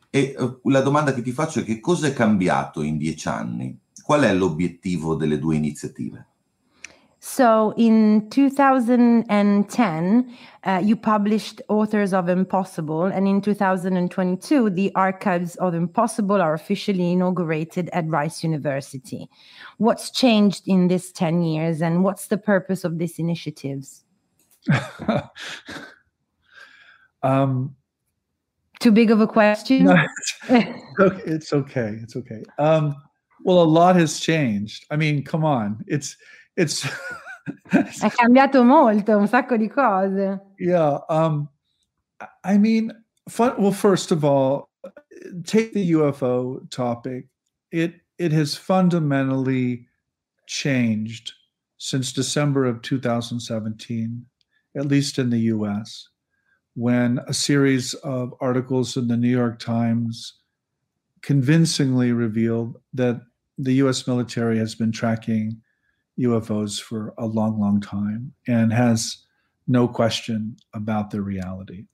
e 0.10 0.36
uh, 0.38 0.70
la 0.70 0.82
domanda 0.82 1.14
che 1.14 1.22
ti 1.22 1.32
faccio 1.32 1.60
è 1.60 1.64
che 1.64 1.80
cosa 1.80 2.08
è 2.08 2.14
cambiato 2.14 2.82
in 2.82 2.98
dieci 2.98 3.28
anni? 3.28 3.78
Qual 4.04 4.22
è 4.22 4.34
l'obiettivo 4.34 5.16
delle 5.16 5.40
due 5.40 5.56
iniziative? 5.56 6.28
So 7.26 7.72
in 7.78 8.28
2010, 8.28 10.26
uh, 10.66 10.82
you 10.84 10.98
published 10.98 11.62
Authors 11.70 12.12
of 12.12 12.28
Impossible, 12.28 13.06
and 13.06 13.30
in 13.30 13.40
2022, 13.40 14.70
the 14.72 14.92
Archives 14.94 15.56
of 15.56 15.74
Impossible 15.74 16.42
are 16.42 16.54
officially 16.54 17.14
inaugurated 17.14 17.90
at 17.94 18.06
Rice 18.10 18.44
University. 18.44 19.30
What's 19.78 20.12
changed 20.12 20.68
in 20.68 20.90
these 20.90 21.14
10 21.14 21.44
years, 21.44 21.82
and 21.82 22.04
what's 22.04 22.28
the 22.28 22.38
purpose 22.38 22.84
of 22.84 22.98
these 22.98 23.18
initiatives? 23.18 24.04
um, 27.24 27.74
Too 28.82 28.92
big 28.92 29.12
of 29.12 29.22
a 29.22 29.28
question? 29.28 29.86
No, 29.86 29.96
it's, 30.50 31.00
okay, 31.00 31.22
it's 31.26 31.54
okay. 31.54 32.00
It's 32.02 32.18
okay. 32.18 32.44
Um, 32.58 32.98
well, 33.44 33.62
a 33.62 33.66
lot 33.66 33.96
has 33.96 34.20
changed. 34.20 34.86
I 34.90 34.96
mean, 34.96 35.24
come 35.24 35.46
on. 35.46 35.84
It's 35.88 36.18
it's 36.56 36.86
È 37.70 38.10
cambiato 38.10 38.64
molto, 38.64 39.18
un 39.18 39.28
sacco 39.28 39.58
di 39.58 39.68
cose. 39.68 40.40
Yeah, 40.58 41.00
um 41.10 41.50
I 42.44 42.58
mean, 42.58 42.94
fun, 43.28 43.56
well 43.58 43.74
first 43.74 44.12
of 44.12 44.24
all, 44.24 44.70
take 45.46 45.74
the 45.74 45.92
UFO 45.92 46.70
topic. 46.70 47.28
It 47.72 47.96
it 48.18 48.32
has 48.32 48.56
fundamentally 48.56 49.88
changed 50.48 51.34
since 51.78 52.14
December 52.14 52.66
of 52.66 52.82
2017, 52.82 54.26
at 54.78 54.86
least 54.86 55.20
in 55.20 55.30
the 55.30 55.40
US, 55.40 56.08
when 56.76 57.20
a 57.28 57.34
series 57.34 57.94
of 57.96 58.34
articles 58.40 58.96
in 58.96 59.08
the 59.08 59.18
New 59.18 59.30
York 59.30 59.60
Times 59.60 60.40
convincingly 61.22 62.12
revealed 62.12 62.78
that 62.94 63.22
the 63.58 63.82
US 63.84 64.08
military 64.08 64.60
has 64.60 64.76
been 64.76 64.92
tracking 64.92 65.62
UFOs 66.18 66.80
for 66.80 67.14
a 67.18 67.26
long, 67.26 67.60
long 67.60 67.80
time 67.80 68.34
and 68.48 68.72
has 68.72 69.26
no 69.68 69.88
question 69.88 70.56
about 70.74 71.10
their 71.10 71.24
reality. 71.24 71.86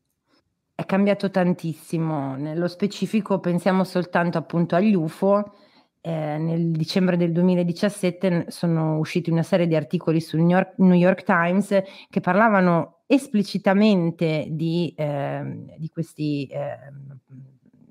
È 0.75 0.85
cambiato 0.85 1.29
tantissimo, 1.29 2.35
nello 2.37 2.67
specifico 2.67 3.39
pensiamo 3.39 3.83
soltanto 3.83 4.37
appunto 4.37 4.75
agli 4.75 4.95
UFO. 4.95 5.55
Eh, 6.01 6.37
nel 6.37 6.71
dicembre 6.71 7.17
del 7.17 7.33
2017 7.33 8.45
sono 8.47 8.97
usciti 8.97 9.29
una 9.29 9.43
serie 9.43 9.67
di 9.67 9.75
articoli 9.75 10.21
sul 10.21 10.39
New 10.39 10.51
York, 10.51 10.75
New 10.77 10.93
York 10.93 11.23
Times 11.23 11.81
che 12.09 12.21
parlavano 12.21 12.99
esplicitamente 13.05 14.47
di, 14.49 14.93
eh, 14.95 15.75
di 15.77 15.89
questi 15.89 16.45
eh, 16.45 16.77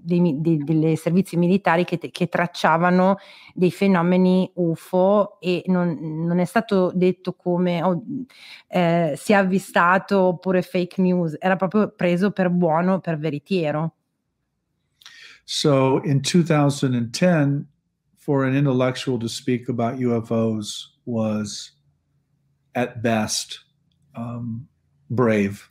dei, 0.09 0.41
dei, 0.41 0.59
dei 0.65 0.97
servizi 0.97 1.37
militari 1.37 1.85
che, 1.85 1.99
che, 1.99 2.29
tracciavano 2.29 3.19
dei 3.55 3.71
fenomeni 3.71 4.50
UFO 4.55 5.38
e 5.38 5.62
non, 5.67 5.99
non 6.00 6.38
è 6.38 6.45
stato 6.47 6.91
detto 6.95 7.35
come 7.35 7.83
oh, 7.83 8.03
eh, 8.69 9.12
si 9.17 9.33
è 9.33 9.37
avvistato 9.37 10.21
oppure 10.21 10.62
fake 10.62 11.03
news, 11.03 11.37
era 11.38 11.57
proprio 11.57 11.93
preso 11.95 12.31
per 12.31 12.49
buono, 12.49 13.00
per 13.00 13.19
veritiero. 13.19 13.95
So 15.45 16.00
in 16.05 16.21
2010, 16.21 17.67
for 18.17 18.45
an 18.45 18.55
intellectual 18.55 19.19
to 19.19 19.29
speak 19.29 19.69
about 19.69 19.99
UFOs 19.99 20.88
was 21.07 21.73
at 22.75 23.03
best 23.03 23.61
um, 24.15 24.69
brave. 25.09 25.71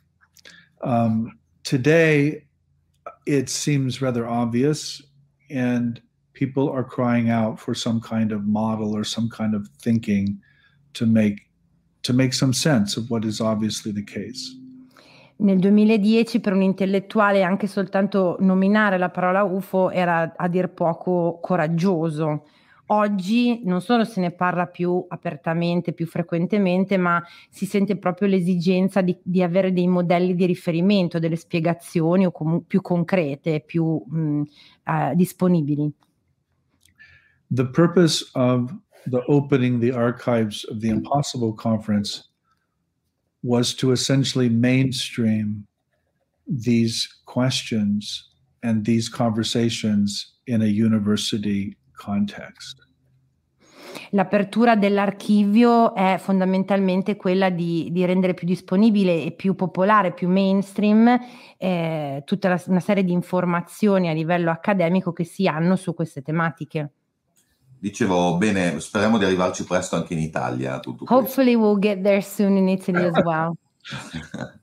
Um, 0.82 1.38
today, 1.62 2.47
it 3.28 3.50
seems 3.50 4.00
rather 4.00 4.26
obvious, 4.26 5.02
and 5.50 6.00
people 6.32 6.70
are 6.70 6.82
crying 6.82 7.28
out 7.28 7.60
for 7.60 7.74
some 7.74 8.00
kind 8.00 8.32
of 8.32 8.46
model 8.46 8.96
or 8.96 9.04
some 9.04 9.28
kind 9.28 9.54
of 9.54 9.68
thinking 9.82 10.40
to 10.94 11.06
make 11.06 11.46
to 12.02 12.14
make 12.14 12.32
some 12.32 12.54
sense 12.54 12.96
of 12.96 13.10
what 13.10 13.24
is 13.24 13.40
obviously 13.40 13.92
the 13.92 14.04
case. 14.04 14.56
Nel 15.40 15.60
2010 15.60 16.40
per 16.40 16.52
un 16.52 16.62
intellettuale 16.62 17.42
anche 17.42 17.66
soltanto 17.66 18.36
nominare 18.40 18.98
la 18.98 19.10
parola 19.10 19.44
UFO 19.44 19.90
era 19.90 20.32
a 20.34 20.48
dir 20.48 20.70
poco 20.70 21.38
coraggioso 21.40 22.44
oggi 22.90 23.62
non 23.64 23.80
solo 23.80 24.04
se 24.04 24.20
ne 24.20 24.30
parla 24.30 24.66
più 24.66 25.04
apertamente, 25.08 25.92
più 25.92 26.06
frequentemente, 26.06 26.96
ma 26.96 27.22
si 27.50 27.66
sente 27.66 27.96
proprio 27.96 28.28
l'esigenza 28.28 29.00
di, 29.00 29.16
di 29.22 29.42
avere 29.42 29.72
dei 29.72 29.86
modelli 29.86 30.34
di 30.34 30.46
riferimento, 30.46 31.18
delle 31.18 31.36
spiegazioni 31.36 32.26
o 32.26 32.30
comu- 32.30 32.64
più 32.66 32.80
concrete, 32.80 33.60
più 33.60 34.02
mh, 34.06 34.42
uh, 34.84 35.14
disponibili. 35.14 35.92
The 37.50 37.66
purpose 37.66 38.28
of 38.34 38.72
the 39.06 39.22
opening 39.26 39.80
the 39.80 39.92
archives 39.92 40.64
of 40.68 40.80
the 40.80 40.88
Impossible 40.88 41.54
Conference 41.54 42.28
was 43.42 43.74
to 43.74 43.92
essentially 43.92 44.48
mainstream 44.48 45.66
these 46.46 47.08
questions 47.24 48.30
and 48.62 48.84
these 48.84 49.08
conversations 49.08 50.34
in 50.46 50.62
a 50.62 50.66
university 50.66 51.76
context. 51.98 52.86
L'apertura 54.10 54.76
dell'archivio 54.76 55.94
è 55.94 56.16
fondamentalmente 56.18 57.16
quella 57.16 57.50
di, 57.50 57.88
di, 57.90 58.04
rendere 58.04 58.34
più 58.34 58.46
disponibile 58.46 59.24
e 59.24 59.32
più 59.32 59.54
popolare, 59.54 60.14
più 60.14 60.28
mainstream 60.28 61.18
eh, 61.56 62.22
tutta 62.24 62.48
la, 62.48 62.62
una 62.66 62.80
serie 62.80 63.04
di 63.04 63.12
informazioni 63.12 64.08
a 64.08 64.12
livello 64.12 64.50
accademico 64.50 65.12
che 65.12 65.24
si 65.24 65.46
hanno 65.46 65.76
su 65.76 65.94
queste 65.94 66.22
tematiche. 66.22 66.92
Dicevo, 67.78 68.36
bene, 68.36 68.80
speriamo 68.80 69.18
di 69.18 69.24
arrivarci 69.24 69.64
presto 69.64 69.96
anche 69.96 70.14
in 70.14 70.20
Italia. 70.20 70.80
Hopefully 71.06 71.54
we'll 71.54 71.78
get 71.78 72.02
there 72.02 72.22
soon 72.22 72.56
in 72.56 72.68
Italy 72.68 73.04
as 73.04 73.22
well. 73.22 73.52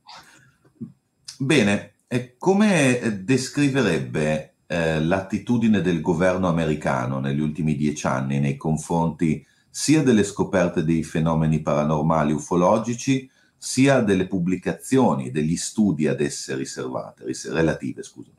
bene, 1.40 1.94
e 2.08 2.36
come 2.38 3.22
descriverebbe 3.24 4.55
eh, 4.68 5.00
l'attitudine 5.04 5.82
del 5.82 6.02
governo 6.02 6.48
americano 6.48 7.20
negli 7.20 7.40
ultimi 7.40 7.76
dieci 7.76 8.08
anni 8.08 8.40
nei 8.40 8.58
confronti 8.58 9.46
sia 9.70 10.02
delle 10.02 10.24
scoperte 10.24 10.84
dei 10.84 11.04
fenomeni 11.04 11.62
paranormali 11.62 12.32
ufologici, 12.32 13.30
sia 13.58 14.00
delle 14.00 14.28
pubblicazioni, 14.28 15.32
degli 15.32 15.58
studi 15.58 16.08
ad 16.08 16.22
esse 16.22 16.56
riservate, 16.56 17.26
ris- 17.26 17.52
relative, 17.52 18.02
scusa. 18.02 18.32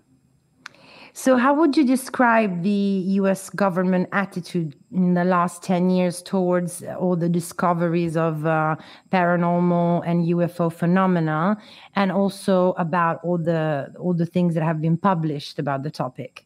So, 1.19 1.39
how 1.39 1.55
would 1.55 1.79
you 1.79 1.83
describe 1.83 2.63
the 2.63 3.17
US 3.21 3.49
government 3.49 4.07
attitude 4.13 4.77
in 4.93 5.15
the 5.15 5.25
last 5.25 5.63
10 5.63 5.89
years 5.89 6.21
towards 6.21 6.83
all 6.83 7.17
the 7.17 7.31
discoveries 7.31 8.19
of 8.19 8.45
uh, 8.45 8.77
paranormal 9.11 10.03
and 10.05 10.27
UFO 10.27 10.71
phenomena, 10.71 11.57
and 11.95 12.13
also 12.13 12.75
about 12.77 13.21
all 13.25 13.39
the 13.39 13.95
all 13.99 14.13
the 14.13 14.27
things 14.27 14.53
that 14.57 14.63
have 14.63 14.83
been 14.83 14.99
published 14.99 15.59
about 15.59 15.85
the 15.85 15.91
topic? 15.91 16.45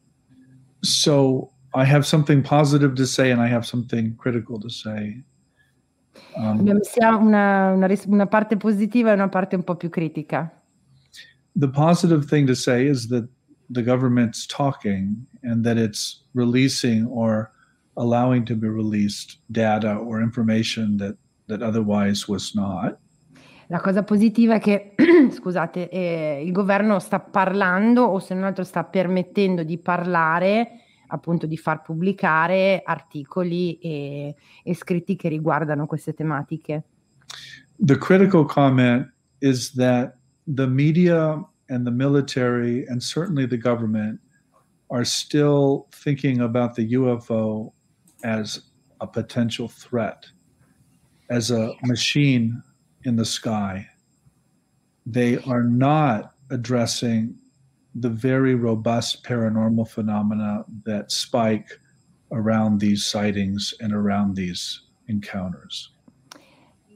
So, 0.84 1.50
I 1.74 1.84
have 1.84 2.06
something 2.06 2.40
positive 2.40 2.94
to 2.94 3.06
say, 3.08 3.32
and 3.32 3.40
I 3.40 3.48
have 3.48 3.66
something 3.66 4.14
critical 4.18 4.60
to 4.60 4.70
say. 4.70 5.20
Um, 6.36 6.60
una, 6.60 7.18
una, 7.18 7.88
una 8.06 8.26
parte 8.26 8.56
positiva 8.56 9.10
e 9.10 9.14
una 9.14 9.28
parte 9.28 9.56
un 9.56 9.64
po' 9.64 9.74
più 9.74 9.90
critica. 9.90 10.48
The 11.56 11.68
positive 11.68 12.26
thing 12.26 12.46
to 12.46 12.54
say 12.54 12.86
is 12.86 13.08
that 13.08 13.28
the 13.70 13.82
government's 13.82 14.46
talking 14.46 15.26
and 15.42 15.64
that 15.64 15.76
it's 15.76 16.24
releasing 16.34 17.06
or 17.06 17.52
allowing 17.96 18.44
to 18.44 18.56
be 18.56 18.68
released 18.68 19.38
data 19.50 19.94
or 19.94 20.20
information 20.20 20.96
that, 20.98 21.16
that 21.46 21.62
otherwise 21.62 22.28
was 22.28 22.54
not. 22.54 22.98
La 23.68 23.80
cosa 23.80 24.02
positiva 24.02 24.54
è 24.54 24.60
che, 24.60 24.94
scusate, 25.30 25.88
eh, 25.88 26.42
il 26.44 26.50
governo 26.50 26.98
sta 26.98 27.20
parlando 27.20 28.02
o 28.02 28.18
se 28.18 28.34
non 28.34 28.44
altro 28.44 28.64
sta 28.64 28.82
permettendo 28.82 29.62
di 29.62 29.78
parlare, 29.78 30.80
appunto 31.06 31.46
di 31.46 31.56
far 31.56 31.80
pubblicare 31.82 32.82
articoli 32.84 33.78
e, 33.78 34.34
e 34.64 34.74
scritti 34.74 35.14
che 35.14 35.28
riguardano 35.28 35.86
queste 35.86 36.14
tematiche. 36.14 36.82
The 37.76 37.96
critical 37.96 38.44
comment 38.44 39.12
is 39.38 39.72
that 39.74 40.16
the 40.52 40.66
media 40.66 41.40
and 41.70 41.86
the 41.86 41.90
military 41.90 42.84
and 42.86 43.02
certainly 43.02 43.46
the 43.46 43.56
government 43.56 44.20
are 44.90 45.04
still 45.04 45.88
thinking 45.92 46.40
about 46.40 46.74
the 46.74 46.92
UFO 46.92 47.72
as 48.24 48.64
a 49.00 49.06
potential 49.06 49.68
threat, 49.68 50.26
as 51.30 51.50
a 51.50 51.72
machine 51.84 52.62
in 53.04 53.16
the 53.16 53.24
sky. 53.24 53.86
They 55.06 55.38
are 55.38 55.62
not 55.62 56.34
addressing 56.50 57.36
the 57.94 58.10
very 58.10 58.54
robust 58.54 59.24
paranormal 59.24 59.88
phenomena 59.88 60.64
that 60.84 61.12
spike 61.12 61.78
around 62.32 62.80
these 62.80 63.04
sightings 63.04 63.74
and 63.80 63.92
around 63.92 64.34
these 64.34 64.82
encounters. 65.08 65.90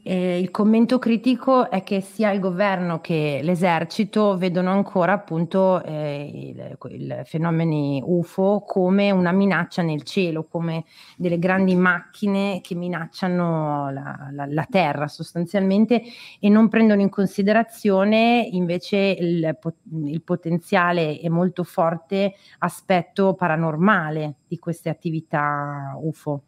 Eh, 0.06 0.38
il 0.38 0.50
commento 0.50 0.98
critico 0.98 1.70
è 1.70 1.82
che 1.82 2.02
sia 2.02 2.30
il 2.30 2.38
governo 2.38 3.00
che 3.00 3.40
l'esercito 3.42 4.36
vedono 4.36 4.70
ancora 4.70 5.14
appunto 5.14 5.82
eh, 5.82 6.54
i 6.54 7.24
fenomeni 7.24 8.02
UFO 8.04 8.64
come 8.66 9.10
una 9.10 9.32
minaccia 9.32 9.80
nel 9.80 10.02
cielo, 10.02 10.44
come 10.44 10.84
delle 11.16 11.38
grandi 11.38 11.74
macchine 11.74 12.60
che 12.60 12.74
minacciano 12.74 13.90
la, 13.92 14.28
la, 14.30 14.44
la 14.46 14.66
terra 14.68 15.08
sostanzialmente 15.08 16.02
e 16.38 16.50
non 16.50 16.68
prendono 16.68 17.00
in 17.00 17.08
considerazione 17.08 18.46
invece 18.52 19.16
il, 19.18 19.58
il 20.04 20.20
potenziale 20.20 21.18
e 21.18 21.30
molto 21.30 21.64
forte 21.64 22.34
aspetto 22.58 23.32
paranormale 23.32 24.34
di 24.46 24.58
queste 24.58 24.90
attività 24.90 25.96
UFO. 25.98 26.42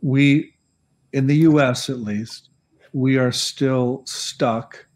We, 0.00 0.54
in 1.10 1.26
the 1.26 1.44
US 1.44 1.90
at 1.90 1.98
least, 1.98 2.49
we 2.92 3.16
are 3.18 3.32
still 3.32 4.02
stuck 4.06 4.86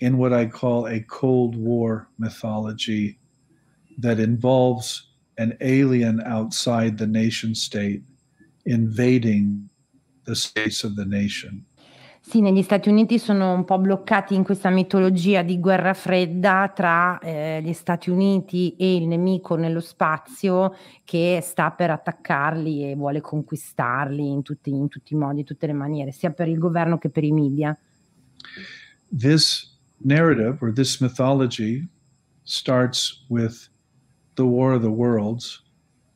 in 0.00 0.18
what 0.18 0.32
I 0.32 0.46
call 0.46 0.86
a 0.86 1.00
Cold 1.00 1.56
War 1.56 2.08
mythology 2.18 3.18
that 3.98 4.20
involves 4.20 5.08
an 5.38 5.56
alien 5.60 6.20
outside 6.20 6.98
the 6.98 7.06
nation 7.06 7.54
state 7.54 8.02
invading 8.66 9.68
the 10.24 10.36
states 10.36 10.84
of 10.84 10.94
the 10.94 11.06
nation. 11.06 11.64
Sì, 12.28 12.42
negli 12.42 12.60
Stati 12.60 12.90
Uniti 12.90 13.18
sono 13.18 13.54
un 13.54 13.64
po' 13.64 13.78
bloccati 13.78 14.34
in 14.34 14.44
questa 14.44 14.68
mitologia 14.68 15.40
di 15.40 15.58
guerra 15.58 15.94
fredda 15.94 16.70
tra 16.76 17.18
eh, 17.20 17.62
gli 17.62 17.72
Stati 17.72 18.10
Uniti 18.10 18.76
e 18.76 18.96
il 18.96 19.06
nemico 19.06 19.56
nello 19.56 19.80
spazio 19.80 20.76
che 21.04 21.40
sta 21.42 21.70
per 21.70 21.88
attaccarli 21.88 22.90
e 22.90 22.96
vuole 22.96 23.22
conquistarli 23.22 24.28
in 24.28 24.42
tutti, 24.42 24.68
in 24.68 24.88
tutti 24.88 25.14
i 25.14 25.16
modi, 25.16 25.38
in 25.38 25.46
tutte 25.46 25.66
le 25.66 25.72
maniere, 25.72 26.12
sia 26.12 26.30
per 26.30 26.48
il 26.48 26.58
governo 26.58 26.98
che 26.98 27.08
per 27.08 27.24
i 27.24 27.32
media. 27.32 27.74
This 29.10 29.78
narrative 30.04 30.58
or 30.60 30.70
this 30.70 31.00
mythology 31.00 31.88
starts 32.42 33.24
with 33.30 33.70
the 34.34 34.44
War 34.44 34.74
of 34.74 34.82
the 34.82 34.90
Worlds 34.90 35.64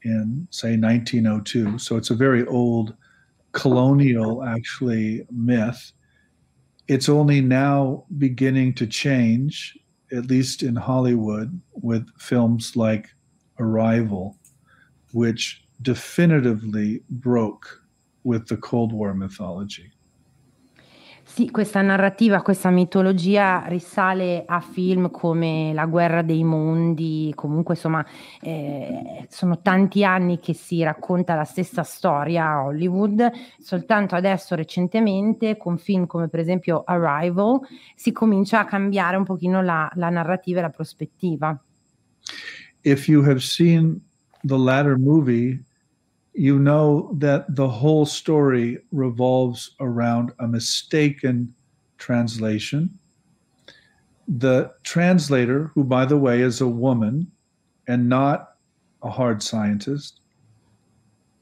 in, 0.04 0.46
say, 0.50 0.76
1902. 0.76 1.78
So 1.78 1.96
it's 1.96 2.10
a 2.10 2.14
very 2.14 2.44
old 2.46 2.94
colonial, 3.52 4.42
actually, 4.44 5.24
myth 5.30 5.94
it's 6.88 7.08
only 7.08 7.40
now 7.40 8.04
beginning 8.18 8.74
to 8.74 8.86
change, 8.86 9.78
at 10.10 10.26
least 10.26 10.62
in 10.62 10.76
Hollywood, 10.76 11.60
with 11.72 12.08
films 12.18 12.76
like 12.76 13.08
Arrival, 13.58 14.36
which 15.12 15.64
definitively 15.82 17.02
broke 17.08 17.82
with 18.24 18.46
the 18.48 18.56
Cold 18.56 18.92
War 18.92 19.14
mythology. 19.14 19.91
Sì, 21.34 21.50
questa 21.50 21.80
narrativa, 21.80 22.42
questa 22.42 22.68
mitologia 22.68 23.64
risale 23.66 24.44
a 24.46 24.60
film 24.60 25.10
come 25.10 25.72
La 25.72 25.86
guerra 25.86 26.20
dei 26.20 26.44
mondi, 26.44 27.32
comunque 27.34 27.72
insomma 27.72 28.04
eh, 28.42 29.26
sono 29.30 29.62
tanti 29.62 30.04
anni 30.04 30.40
che 30.40 30.52
si 30.52 30.82
racconta 30.82 31.34
la 31.34 31.44
stessa 31.44 31.84
storia 31.84 32.48
a 32.48 32.64
Hollywood, 32.64 33.30
soltanto 33.58 34.14
adesso 34.14 34.54
recentemente 34.54 35.56
con 35.56 35.78
film 35.78 36.06
come 36.06 36.28
per 36.28 36.40
esempio 36.40 36.82
Arrival 36.84 37.60
si 37.94 38.12
comincia 38.12 38.60
a 38.60 38.66
cambiare 38.66 39.16
un 39.16 39.24
pochino 39.24 39.62
la, 39.62 39.90
la 39.94 40.10
narrativa 40.10 40.58
e 40.58 40.62
la 40.62 40.68
prospettiva. 40.68 41.58
If 42.82 43.08
you 43.08 43.24
have 43.24 43.40
seen 43.40 44.02
the 44.42 44.58
latter 44.58 44.98
movie, 44.98 45.64
you 46.34 46.58
know 46.58 47.14
that 47.18 47.54
the 47.54 47.68
whole 47.68 48.06
story 48.06 48.78
revolves 48.90 49.74
around 49.80 50.32
a 50.38 50.48
mistaken 50.48 51.54
translation. 51.98 52.98
The 54.26 54.72
translator, 54.82 55.70
who, 55.74 55.84
by 55.84 56.06
the 56.06 56.16
way, 56.16 56.40
is 56.40 56.60
a 56.60 56.68
woman 56.68 57.30
and 57.86 58.08
not 58.08 58.56
a 59.02 59.10
hard 59.10 59.42
scientist, 59.42 60.20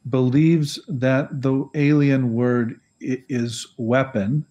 believes 0.08 0.80
that 0.88 1.42
the 1.42 1.68
alien 1.74 2.32
word 2.32 2.80
is 3.00 3.66
weapon, 3.76 4.44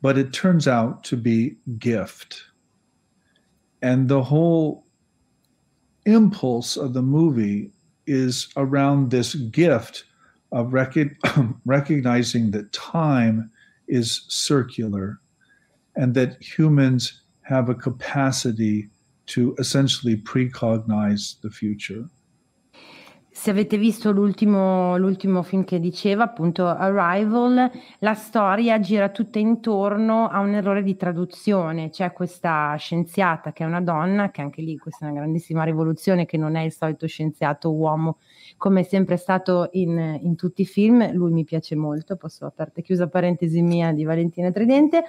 but 0.00 0.16
it 0.16 0.32
turns 0.32 0.66
out 0.66 1.04
to 1.04 1.16
be 1.16 1.56
gift. 1.78 2.42
And 3.82 4.08
the 4.08 4.22
whole 4.22 4.86
impulse 6.06 6.76
of 6.76 6.94
the 6.94 7.02
movie 7.02 7.70
is 8.06 8.48
around 8.56 9.10
this 9.10 9.34
gift 9.34 10.04
of 10.52 10.72
rec- 10.72 10.94
recognizing 11.64 12.50
that 12.52 12.72
time 12.72 13.50
is 13.88 14.24
circular 14.28 15.20
and 15.96 16.14
that 16.14 16.42
humans 16.42 17.22
have 17.42 17.68
a 17.68 17.74
capacity 17.74 18.88
to 19.26 19.54
essentially 19.58 20.16
precognize 20.16 21.40
the 21.40 21.50
future. 21.50 22.08
Se 23.36 23.50
avete 23.50 23.76
visto 23.78 24.12
l'ultimo, 24.12 24.96
l'ultimo, 24.96 25.42
film 25.42 25.64
che 25.64 25.80
diceva, 25.80 26.22
appunto 26.22 26.68
Arrival, 26.68 27.68
la 27.98 28.14
storia 28.14 28.78
gira 28.78 29.08
tutta 29.08 29.40
intorno 29.40 30.28
a 30.28 30.38
un 30.38 30.54
errore 30.54 30.84
di 30.84 30.94
traduzione. 30.94 31.90
C'è 31.90 32.12
questa 32.12 32.76
scienziata 32.76 33.52
che 33.52 33.64
è 33.64 33.66
una 33.66 33.80
donna, 33.80 34.30
che 34.30 34.40
anche 34.40 34.62
lì 34.62 34.78
questa 34.78 35.04
è 35.04 35.10
una 35.10 35.18
grandissima 35.18 35.64
rivoluzione, 35.64 36.26
che 36.26 36.36
non 36.36 36.54
è 36.54 36.62
il 36.62 36.72
solito 36.72 37.08
scienziato 37.08 37.72
uomo 37.72 38.18
come 38.56 38.80
è 38.80 38.84
sempre 38.84 39.16
stato 39.16 39.68
in, 39.72 40.20
in 40.22 40.36
tutti 40.36 40.62
i 40.62 40.66
film. 40.66 41.12
Lui 41.12 41.32
mi 41.32 41.44
piace 41.44 41.74
molto, 41.74 42.14
posso 42.14 42.46
aperta 42.46 42.80
e 42.80 42.82
chiusa 42.84 43.08
parentesi 43.08 43.60
mia 43.62 43.92
di 43.92 44.04
Valentina 44.04 44.52
Tridente, 44.52 45.04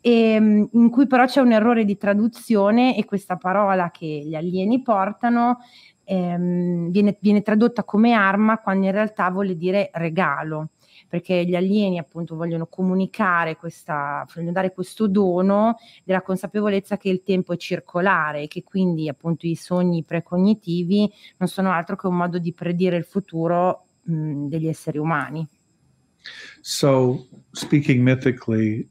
e, 0.00 0.10
ehm, 0.10 0.70
in 0.72 0.88
cui 0.88 1.06
però 1.06 1.26
c'è 1.26 1.42
un 1.42 1.52
errore 1.52 1.84
di 1.84 1.98
traduzione 1.98 2.96
e 2.96 3.04
questa 3.04 3.36
parola 3.36 3.90
che 3.90 4.06
gli 4.06 4.34
alieni 4.34 4.80
portano 4.80 5.58
ehm, 6.06 6.90
viene, 6.90 7.18
viene 7.20 7.42
tradotta 7.42 7.84
come 7.84 8.12
arma 8.12 8.58
quando 8.58 8.86
in 8.86 8.92
realtà 8.92 9.28
vuole 9.30 9.56
dire 9.56 9.90
regalo 9.92 10.70
perché 11.08 11.44
gli 11.44 11.54
alieni 11.54 11.98
appunto 11.98 12.36
vogliono 12.36 12.66
comunicare 12.66 13.56
questa, 13.56 14.26
vogliono 14.34 14.52
dare 14.52 14.72
questo 14.72 15.06
dono 15.06 15.76
della 16.04 16.22
consapevolezza 16.22 16.96
che 16.96 17.08
il 17.08 17.22
tempo 17.22 17.52
è 17.52 17.56
circolare 17.56 18.42
e 18.42 18.48
che 18.48 18.62
quindi 18.62 19.08
appunto 19.08 19.46
i 19.46 19.56
sogni 19.56 20.04
precognitivi 20.04 21.10
non 21.38 21.48
sono 21.48 21.70
altro 21.70 21.96
che 21.96 22.06
un 22.06 22.16
modo 22.16 22.38
di 22.38 22.52
predire 22.52 22.96
il 22.96 23.04
futuro 23.04 23.86
mh, 24.02 24.46
degli 24.46 24.66
esseri 24.66 24.98
umani. 24.98 25.46
So, 26.60 27.28
speaking 27.52 28.02
mythically, 28.02 28.88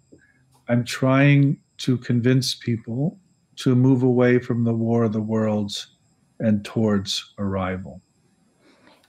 I'm 0.70 0.84
trying 0.84 1.60
to 1.78 1.98
convince 1.98 2.58
people 2.58 3.18
to 3.56 3.76
move 3.76 4.06
away 4.06 4.40
from 4.40 4.64
the 4.64 4.72
War 4.72 5.04
of 5.04 5.12
the 5.12 5.20
Worlds 5.20 5.95
and 6.38 6.62
towards 6.62 7.34
arrival. 7.38 8.00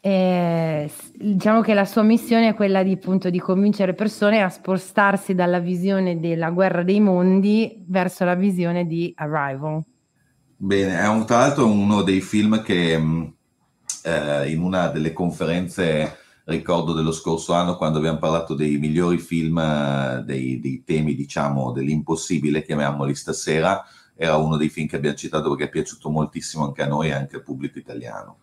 Eh, 0.01 0.89
diciamo 1.15 1.63
che 1.63 1.75
la 1.75 1.85
sua 1.85 2.03
missione 2.03 2.49
è 2.49 2.55
quella 2.55 2.85
di, 2.85 2.93
appunto, 2.93 3.29
di 3.29 3.41
convincere 3.41 3.93
persone 3.93 4.41
a 4.41 4.49
spostarsi 4.49 5.35
dalla 5.35 5.59
visione 5.59 6.21
della 6.21 6.51
guerra 6.51 6.85
dei 6.85 7.01
mondi 7.01 7.85
verso 7.89 8.25
la 8.25 8.37
visione 8.37 8.87
di 8.87 9.13
Arrival. 9.17 9.83
Bene, 10.59 11.01
è 11.01 11.09
un, 11.09 11.27
tra 11.27 11.39
l'altro 11.39 11.67
uno 11.67 12.03
dei 12.03 12.21
film 12.21 12.63
che 12.63 12.97
mm, 12.97 13.25
eh, 14.05 14.51
in 14.51 14.63
una 14.63 14.87
delle 14.89 15.13
conferenze 15.13 16.19
ricordo 16.45 16.93
dello 16.93 17.11
scorso 17.13 17.53
anno 17.55 17.77
quando 17.77 17.99
abbiamo 17.99 18.19
parlato 18.19 18.55
dei 18.55 18.79
migliori 18.79 19.19
film, 19.19 19.59
eh, 19.59 20.23
dei, 20.25 20.61
dei 20.61 20.85
temi 20.85 21.15
diciamo 21.15 21.73
dell'impossibile, 21.73 22.65
chiamiamoli 22.65 23.15
stasera, 23.15 23.85
era 24.17 24.37
uno 24.37 24.57
dei 24.57 24.69
film 24.69 24.89
che 24.89 24.97
abbiamo 24.97 25.17
citato 25.17 25.51
perché 25.51 25.65
è 25.65 25.69
piaciuto 25.69 26.09
moltissimo 26.09 26.65
anche 26.65 26.83
a 26.83 26.87
noi 26.87 27.09
e 27.09 27.13
anche 27.13 27.37
al 27.37 27.43
pubblico 27.43 27.79
italiano. 27.79 28.39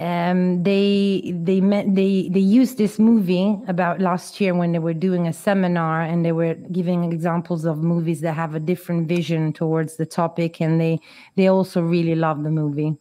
Um, 0.00 0.62
they 0.62 1.34
they 1.42 1.60
met, 1.60 1.92
they 1.92 2.28
they 2.30 2.40
used 2.40 2.76
this 2.76 2.98
movie 2.98 3.60
about 3.66 3.98
last 3.98 4.40
year 4.40 4.54
when 4.54 4.70
they 4.70 4.78
were 4.78 4.94
doing 4.94 5.26
a 5.26 5.32
seminar 5.32 6.02
and 6.02 6.24
they 6.24 6.30
were 6.30 6.54
giving 6.70 7.02
examples 7.12 7.64
of 7.64 7.82
movies 7.82 8.20
that 8.20 8.36
have 8.36 8.54
a 8.54 8.60
different 8.60 9.08
vision 9.08 9.52
towards 9.52 9.96
the 9.96 10.06
topic 10.06 10.60
and 10.60 10.80
they 10.80 11.00
they 11.34 11.48
also 11.48 11.82
really 11.82 12.14
love 12.14 12.44
the 12.44 12.50
movie. 12.50 12.96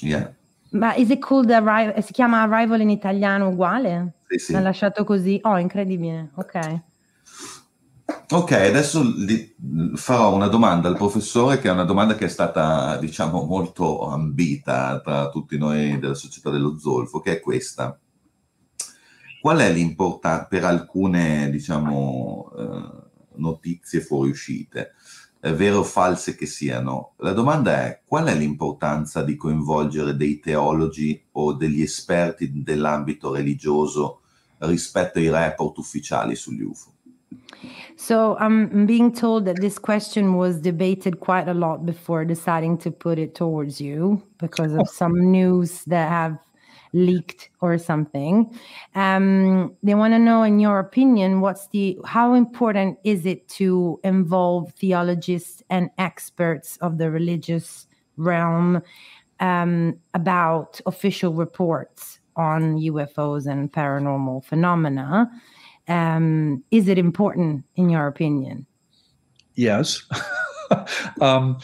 Yeah. 0.00 0.30
Ma 0.72 0.92
is 0.96 1.08
it 1.10 1.22
called 1.22 1.52
Arrival? 1.52 2.02
Si 2.02 2.12
chiama 2.12 2.42
Arrival 2.42 2.80
in 2.80 2.90
italiano 2.90 3.50
uguale? 3.50 4.14
Sì, 4.26 4.38
sì. 4.38 4.52
L'ha 4.54 4.60
lasciato 4.60 5.04
così? 5.04 5.38
Oh, 5.44 5.56
incredibile. 5.56 6.30
Ok. 6.34 6.80
Ok, 8.06 8.52
adesso 8.52 9.02
farò 9.94 10.34
una 10.34 10.48
domanda 10.48 10.88
al 10.88 10.96
professore, 10.96 11.58
che 11.58 11.68
è 11.68 11.72
una 11.72 11.84
domanda 11.84 12.14
che 12.14 12.26
è 12.26 12.28
stata, 12.28 12.96
diciamo, 12.98 13.44
molto 13.44 14.08
ambita 14.08 15.00
tra 15.00 15.28
tutti 15.30 15.56
noi 15.56 15.98
della 15.98 16.14
società 16.14 16.50
dello 16.50 16.78
zolfo, 16.78 17.20
che 17.20 17.32
è 17.36 17.40
questa. 17.40 17.98
Qual 19.40 19.58
è 19.58 19.72
l'importanza 19.72 20.46
per 20.46 20.64
alcune, 20.64 21.50
diciamo, 21.50 22.50
eh, 22.58 23.02
notizie 23.36 24.00
fuoriuscite, 24.00 24.92
vere 25.40 25.76
o 25.76 25.82
false 25.82 26.34
che 26.34 26.46
siano? 26.46 27.14
La 27.18 27.32
domanda 27.32 27.84
è 27.84 28.02
qual 28.06 28.26
è 28.26 28.34
l'importanza 28.34 29.22
di 29.22 29.36
coinvolgere 29.36 30.16
dei 30.16 30.40
teologi 30.40 31.22
o 31.32 31.52
degli 31.52 31.82
esperti 31.82 32.62
dell'ambito 32.62 33.32
religioso 33.32 34.22
rispetto 34.58 35.18
ai 35.18 35.28
report 35.28 35.78
ufficiali 35.78 36.34
sugli 36.36 36.62
UFO? 36.62 36.93
So 37.96 38.36
I'm 38.38 38.86
being 38.86 39.12
told 39.12 39.44
that 39.46 39.60
this 39.60 39.78
question 39.78 40.34
was 40.36 40.60
debated 40.60 41.20
quite 41.20 41.48
a 41.48 41.54
lot 41.54 41.86
before 41.86 42.24
deciding 42.24 42.78
to 42.78 42.90
put 42.90 43.18
it 43.18 43.34
towards 43.34 43.80
you 43.80 44.22
because 44.38 44.74
of 44.74 44.88
some 44.88 45.30
news 45.30 45.84
that 45.84 46.08
have 46.08 46.38
leaked 46.94 47.50
or 47.60 47.76
something. 47.76 48.56
Um, 48.94 49.76
they 49.82 49.94
want 49.94 50.14
to 50.14 50.18
know, 50.18 50.44
in 50.44 50.60
your 50.60 50.78
opinion, 50.78 51.40
what's 51.40 51.68
the 51.68 51.98
how 52.04 52.34
important 52.34 52.98
is 53.04 53.26
it 53.26 53.48
to 53.60 54.00
involve 54.04 54.72
theologists 54.74 55.62
and 55.68 55.90
experts 55.98 56.78
of 56.78 56.98
the 56.98 57.10
religious 57.10 57.86
realm 58.16 58.80
um, 59.40 59.98
about 60.14 60.80
official 60.86 61.34
reports 61.34 62.20
on 62.36 62.76
UFOs 62.78 63.46
and 63.46 63.72
paranormal 63.72 64.44
phenomena? 64.44 65.30
Um, 65.88 66.64
is 66.70 66.88
it 66.88 66.98
important 66.98 67.64
in 67.76 67.90
your 67.90 68.06
opinion? 68.06 68.66
Yes. 69.54 70.02
um, 71.20 71.58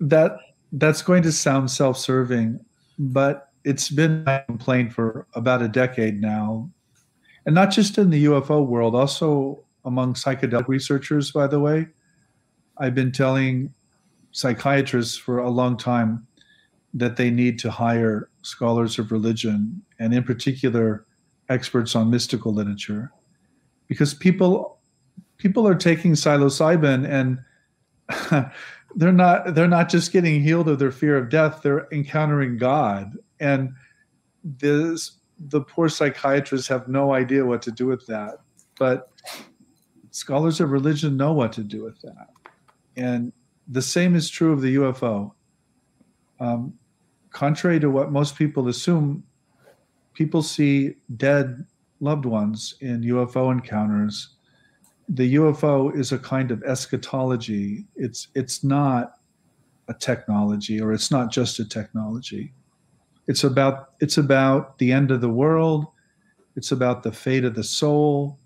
that 0.00 0.36
that's 0.72 1.02
going 1.02 1.22
to 1.22 1.32
sound 1.32 1.70
self-serving, 1.70 2.58
but 2.98 3.50
it's 3.64 3.90
been 3.90 4.24
my 4.24 4.42
complaint 4.46 4.92
for 4.92 5.26
about 5.34 5.62
a 5.62 5.68
decade 5.68 6.20
now, 6.20 6.70
and 7.46 7.54
not 7.54 7.70
just 7.70 7.98
in 7.98 8.10
the 8.10 8.24
UFO 8.24 8.66
world, 8.66 8.94
also 8.94 9.62
among 9.84 10.14
psychedelic 10.14 10.68
researchers. 10.68 11.30
By 11.30 11.46
the 11.46 11.60
way, 11.60 11.86
I've 12.78 12.94
been 12.94 13.12
telling 13.12 13.72
psychiatrists 14.32 15.16
for 15.16 15.38
a 15.38 15.50
long 15.50 15.76
time 15.76 16.26
that 16.94 17.16
they 17.16 17.30
need 17.30 17.58
to 17.60 17.70
hire 17.70 18.28
scholars 18.42 18.98
of 18.98 19.12
religion 19.12 19.82
and, 19.98 20.14
in 20.14 20.24
particular, 20.24 21.06
experts 21.48 21.94
on 21.94 22.10
mystical 22.10 22.52
literature 22.52 23.12
because 23.92 24.14
people 24.14 24.78
people 25.36 25.68
are 25.68 25.74
taking 25.74 26.12
psilocybin 26.12 27.06
and 27.06 28.50
they're 28.96 29.12
not 29.12 29.54
they're 29.54 29.68
not 29.68 29.90
just 29.90 30.12
getting 30.12 30.42
healed 30.42 30.66
of 30.66 30.78
their 30.78 30.90
fear 30.90 31.18
of 31.18 31.28
death 31.28 31.60
they're 31.60 31.86
encountering 31.92 32.56
god. 32.56 33.12
And 33.38 33.74
this 34.42 35.18
the 35.38 35.60
poor 35.60 35.90
psychiatrists 35.90 36.68
have 36.68 36.88
no 36.88 37.12
idea 37.12 37.44
what 37.44 37.60
to 37.60 37.70
do 37.70 37.86
with 37.86 38.06
that 38.06 38.36
but 38.78 39.10
scholars 40.10 40.58
of 40.58 40.70
religion 40.70 41.18
know 41.18 41.34
what 41.34 41.52
to 41.52 41.62
do 41.62 41.84
with 41.84 42.00
that. 42.00 42.28
And 42.96 43.30
the 43.68 43.82
same 43.82 44.14
is 44.14 44.30
true 44.30 44.52
of 44.52 44.62
the 44.62 44.76
ufo 44.76 45.32
um, 46.40 46.72
contrary 47.30 47.78
to 47.78 47.90
what 47.90 48.10
most 48.10 48.36
people 48.36 48.68
assume 48.68 49.22
people 50.14 50.42
see 50.42 50.94
dead 51.14 51.66
loved 52.02 52.26
ones 52.26 52.74
in 52.80 53.00
UFO 53.02 53.50
encounters 53.50 54.36
the 55.08 55.34
UFO 55.34 55.94
is 55.94 56.12
a 56.12 56.18
kind 56.18 56.50
of 56.50 56.62
eschatology. 56.62 57.86
It's 57.96 58.28
it's 58.34 58.64
not 58.64 59.18
a 59.88 59.94
technology, 59.94 60.80
or 60.80 60.92
it's 60.92 61.10
not 61.10 61.30
just 61.30 61.58
a 61.58 61.68
technology. 61.68 62.54
It's 63.26 63.44
about 63.44 63.90
it's 64.00 64.16
about 64.16 64.78
the 64.78 64.92
end 64.92 65.10
of 65.10 65.20
the 65.20 65.28
world. 65.28 65.86
It's 66.56 66.72
about 66.72 67.02
the 67.02 67.12
fate 67.12 67.44
of 67.44 67.54
the 67.54 67.64
soul. 67.64 68.38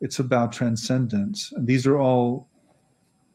It's 0.00 0.18
about 0.18 0.52
transcendence, 0.52 1.52
and 1.52 1.66
these 1.66 1.86
are 1.86 1.98
all 1.98 2.48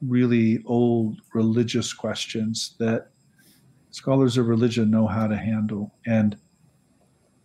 really 0.01 0.63
old 0.65 1.21
religious 1.33 1.93
questions 1.93 2.75
that 2.79 3.09
scholars 3.91 4.37
of 4.37 4.47
religion 4.47 4.89
know 4.89 5.07
how 5.07 5.27
to 5.27 5.35
handle, 5.35 5.93
and 6.05 6.37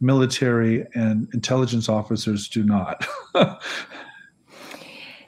military 0.00 0.86
and 0.94 1.28
intelligence 1.32 1.88
officers 1.90 2.48
do 2.48 2.64
not. 2.64 3.04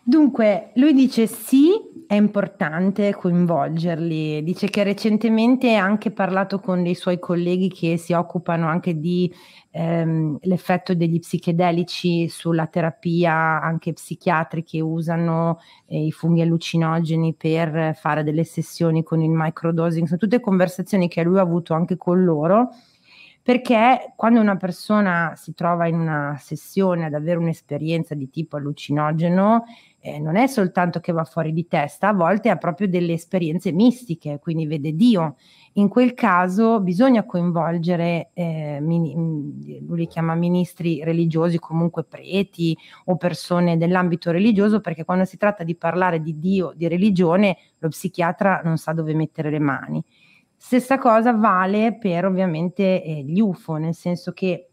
Dunque, 0.02 0.70
lui 0.76 0.94
dice 0.94 1.26
sì, 1.26 1.70
è 2.06 2.14
importante 2.14 3.14
coinvolgerli. 3.14 4.42
Dice 4.42 4.68
che 4.68 4.82
recentemente 4.82 5.76
ha 5.76 5.84
anche 5.84 6.10
parlato 6.10 6.60
con 6.60 6.82
dei 6.82 6.94
suoi 6.94 7.18
colleghi 7.18 7.68
che 7.68 7.98
si 7.98 8.14
occupano 8.14 8.68
anche 8.68 8.98
di 8.98 9.30
ehm, 9.70 10.38
l'effetto 10.40 10.94
degli 10.94 11.18
psichedelici 11.18 12.26
sulla 12.30 12.66
terapia 12.68 13.60
anche 13.60 13.92
psichiatriche 13.92 14.80
usano 14.80 15.60
eh, 15.84 16.06
i 16.06 16.10
funghi 16.10 16.40
allucinogeni 16.40 17.34
per 17.34 17.94
fare 17.94 18.24
delle 18.24 18.44
sessioni 18.44 19.02
con 19.02 19.20
il 19.20 19.30
microdosing. 19.30 20.06
Sono 20.06 20.18
tutte 20.18 20.40
conversazioni 20.40 21.08
che 21.08 21.22
lui 21.22 21.36
ha 21.36 21.42
avuto 21.42 21.74
anche 21.74 21.98
con 21.98 22.24
loro 22.24 22.70
perché 23.48 24.12
quando 24.14 24.40
una 24.40 24.58
persona 24.58 25.32
si 25.34 25.54
trova 25.54 25.86
in 25.86 25.98
una 25.98 26.36
sessione 26.38 27.06
ad 27.06 27.14
avere 27.14 27.38
un'esperienza 27.38 28.14
di 28.14 28.28
tipo 28.28 28.58
allucinogeno, 28.58 29.64
eh, 30.00 30.18
non 30.18 30.36
è 30.36 30.46
soltanto 30.46 31.00
che 31.00 31.12
va 31.12 31.24
fuori 31.24 31.54
di 31.54 31.66
testa, 31.66 32.08
a 32.08 32.12
volte 32.12 32.50
ha 32.50 32.56
proprio 32.56 32.88
delle 32.88 33.14
esperienze 33.14 33.72
mistiche, 33.72 34.38
quindi 34.38 34.66
vede 34.66 34.92
Dio. 34.92 35.36
In 35.74 35.88
quel 35.88 36.12
caso 36.12 36.80
bisogna 36.80 37.24
coinvolgere, 37.24 38.32
eh, 38.34 38.80
mini, 38.82 39.16
mm, 39.16 39.86
lui 39.86 40.00
li 40.00 40.06
chiama 40.08 40.34
ministri 40.34 41.02
religiosi, 41.02 41.58
comunque 41.58 42.04
preti 42.04 42.76
o 43.06 43.16
persone 43.16 43.78
dell'ambito 43.78 44.30
religioso, 44.30 44.82
perché 44.82 45.06
quando 45.06 45.24
si 45.24 45.38
tratta 45.38 45.64
di 45.64 45.74
parlare 45.74 46.20
di 46.20 46.38
Dio, 46.38 46.74
di 46.76 46.86
religione, 46.86 47.56
lo 47.78 47.88
psichiatra 47.88 48.60
non 48.62 48.76
sa 48.76 48.92
dove 48.92 49.14
mettere 49.14 49.48
le 49.48 49.58
mani. 49.58 50.04
Stessa 50.60 50.98
cosa 50.98 51.32
vale 51.32 51.96
per 51.96 52.26
ovviamente 52.26 53.02
eh, 53.02 53.22
gli 53.22 53.40
UFO, 53.40 53.76
nel 53.76 53.94
senso 53.94 54.32
che 54.32 54.70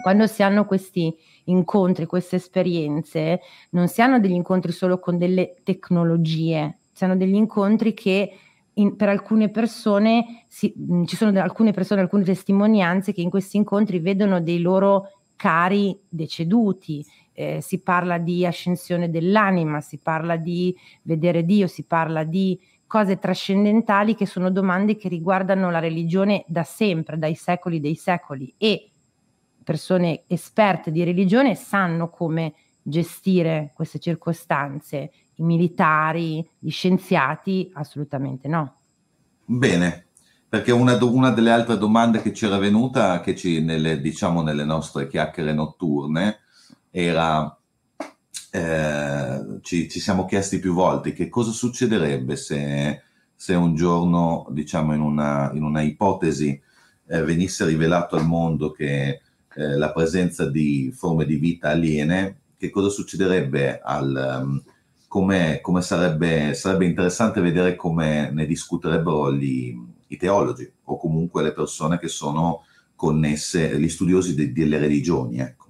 quando 0.00 0.26
si 0.26 0.42
hanno 0.42 0.64
questi 0.64 1.14
incontri, 1.44 2.06
queste 2.06 2.36
esperienze, 2.36 3.40
non 3.70 3.88
si 3.88 4.00
hanno 4.00 4.20
degli 4.20 4.32
incontri 4.32 4.72
solo 4.72 4.98
con 4.98 5.18
delle 5.18 5.56
tecnologie, 5.64 6.78
si 6.92 7.04
hanno 7.04 7.16
degli 7.16 7.34
incontri 7.34 7.94
che 7.94 8.32
in, 8.74 8.96
per 8.96 9.08
alcune 9.08 9.50
persone 9.50 10.44
si, 10.46 10.72
mh, 10.74 11.04
ci 11.04 11.16
sono 11.16 11.38
alcune 11.40 11.72
persone, 11.72 12.00
alcune 12.00 12.24
testimonianze 12.24 13.12
che 13.12 13.20
in 13.20 13.30
questi 13.30 13.56
incontri 13.56 13.98
vedono 13.98 14.40
dei 14.40 14.60
loro 14.60 15.08
cari 15.36 15.98
deceduti. 16.08 17.04
Eh, 17.34 17.60
si 17.62 17.80
parla 17.80 18.18
di 18.18 18.44
ascensione 18.44 19.10
dell'anima, 19.10 19.80
si 19.80 19.98
parla 19.98 20.36
di 20.36 20.76
vedere 21.02 21.44
Dio, 21.44 21.66
si 21.66 21.84
parla 21.84 22.24
di 22.24 22.58
cose 22.92 23.18
trascendentali 23.18 24.14
che 24.14 24.26
sono 24.26 24.50
domande 24.50 24.98
che 24.98 25.08
riguardano 25.08 25.70
la 25.70 25.78
religione 25.78 26.44
da 26.46 26.62
sempre, 26.62 27.16
dai 27.16 27.34
secoli 27.34 27.80
dei 27.80 27.94
secoli 27.94 28.52
e 28.58 28.90
persone 29.64 30.24
esperte 30.26 30.90
di 30.90 31.02
religione 31.02 31.54
sanno 31.54 32.10
come 32.10 32.52
gestire 32.82 33.72
queste 33.74 33.98
circostanze. 33.98 35.10
I 35.36 35.42
militari, 35.42 36.46
gli 36.58 36.68
scienziati, 36.68 37.70
assolutamente 37.72 38.46
no. 38.46 38.80
Bene, 39.42 40.08
perché 40.46 40.70
una, 40.70 41.02
una 41.02 41.30
delle 41.30 41.50
altre 41.50 41.78
domande 41.78 42.20
che 42.20 42.34
ci 42.34 42.44
era 42.44 42.58
venuta, 42.58 43.22
che 43.22 43.34
ci, 43.34 43.62
nelle, 43.62 44.02
diciamo 44.02 44.42
nelle 44.42 44.66
nostre 44.66 45.08
chiacchiere 45.08 45.54
notturne, 45.54 46.40
era, 46.90 47.58
eh, 48.50 49.58
ci, 49.62 49.88
ci, 49.88 50.00
siamo 50.00 50.24
chiesti 50.26 50.58
più 50.58 50.74
volte 50.74 51.12
che 51.12 51.28
cosa 51.28 51.50
succederebbe 51.50 52.36
se, 52.36 53.02
se 53.34 53.54
un 53.54 53.74
giorno, 53.74 54.46
diciamo 54.50 54.94
in 54.94 55.00
una, 55.00 55.50
in 55.54 55.62
una 55.62 55.80
ipotesi, 55.82 56.60
eh, 57.06 57.22
venisse 57.22 57.64
rivelato 57.64 58.16
al 58.16 58.26
mondo 58.26 58.70
che 58.70 59.20
eh, 59.54 59.76
la 59.76 59.92
presenza 59.92 60.48
di 60.48 60.92
forme 60.94 61.24
di 61.24 61.36
vita 61.36 61.70
aliene, 61.70 62.38
che 62.56 62.70
cosa 62.70 62.88
succederebbe 62.88 63.80
al... 63.80 64.40
Um, 64.42 64.62
come, 65.12 65.60
come 65.60 65.82
sarebbe, 65.82 66.54
sarebbe, 66.54 66.86
interessante 66.86 67.42
vedere 67.42 67.76
come 67.76 68.30
ne 68.30 68.46
discuterebbero 68.46 69.30
gli, 69.30 69.76
i 70.06 70.16
teologi 70.16 70.72
o 70.84 70.96
comunque 70.96 71.42
le 71.42 71.52
persone 71.52 71.98
che 71.98 72.08
sono 72.08 72.64
connesse, 72.94 73.78
gli 73.78 73.90
studiosi 73.90 74.34
de, 74.34 74.52
delle 74.54 74.78
religioni. 74.78 75.38
Ecco. 75.38 75.61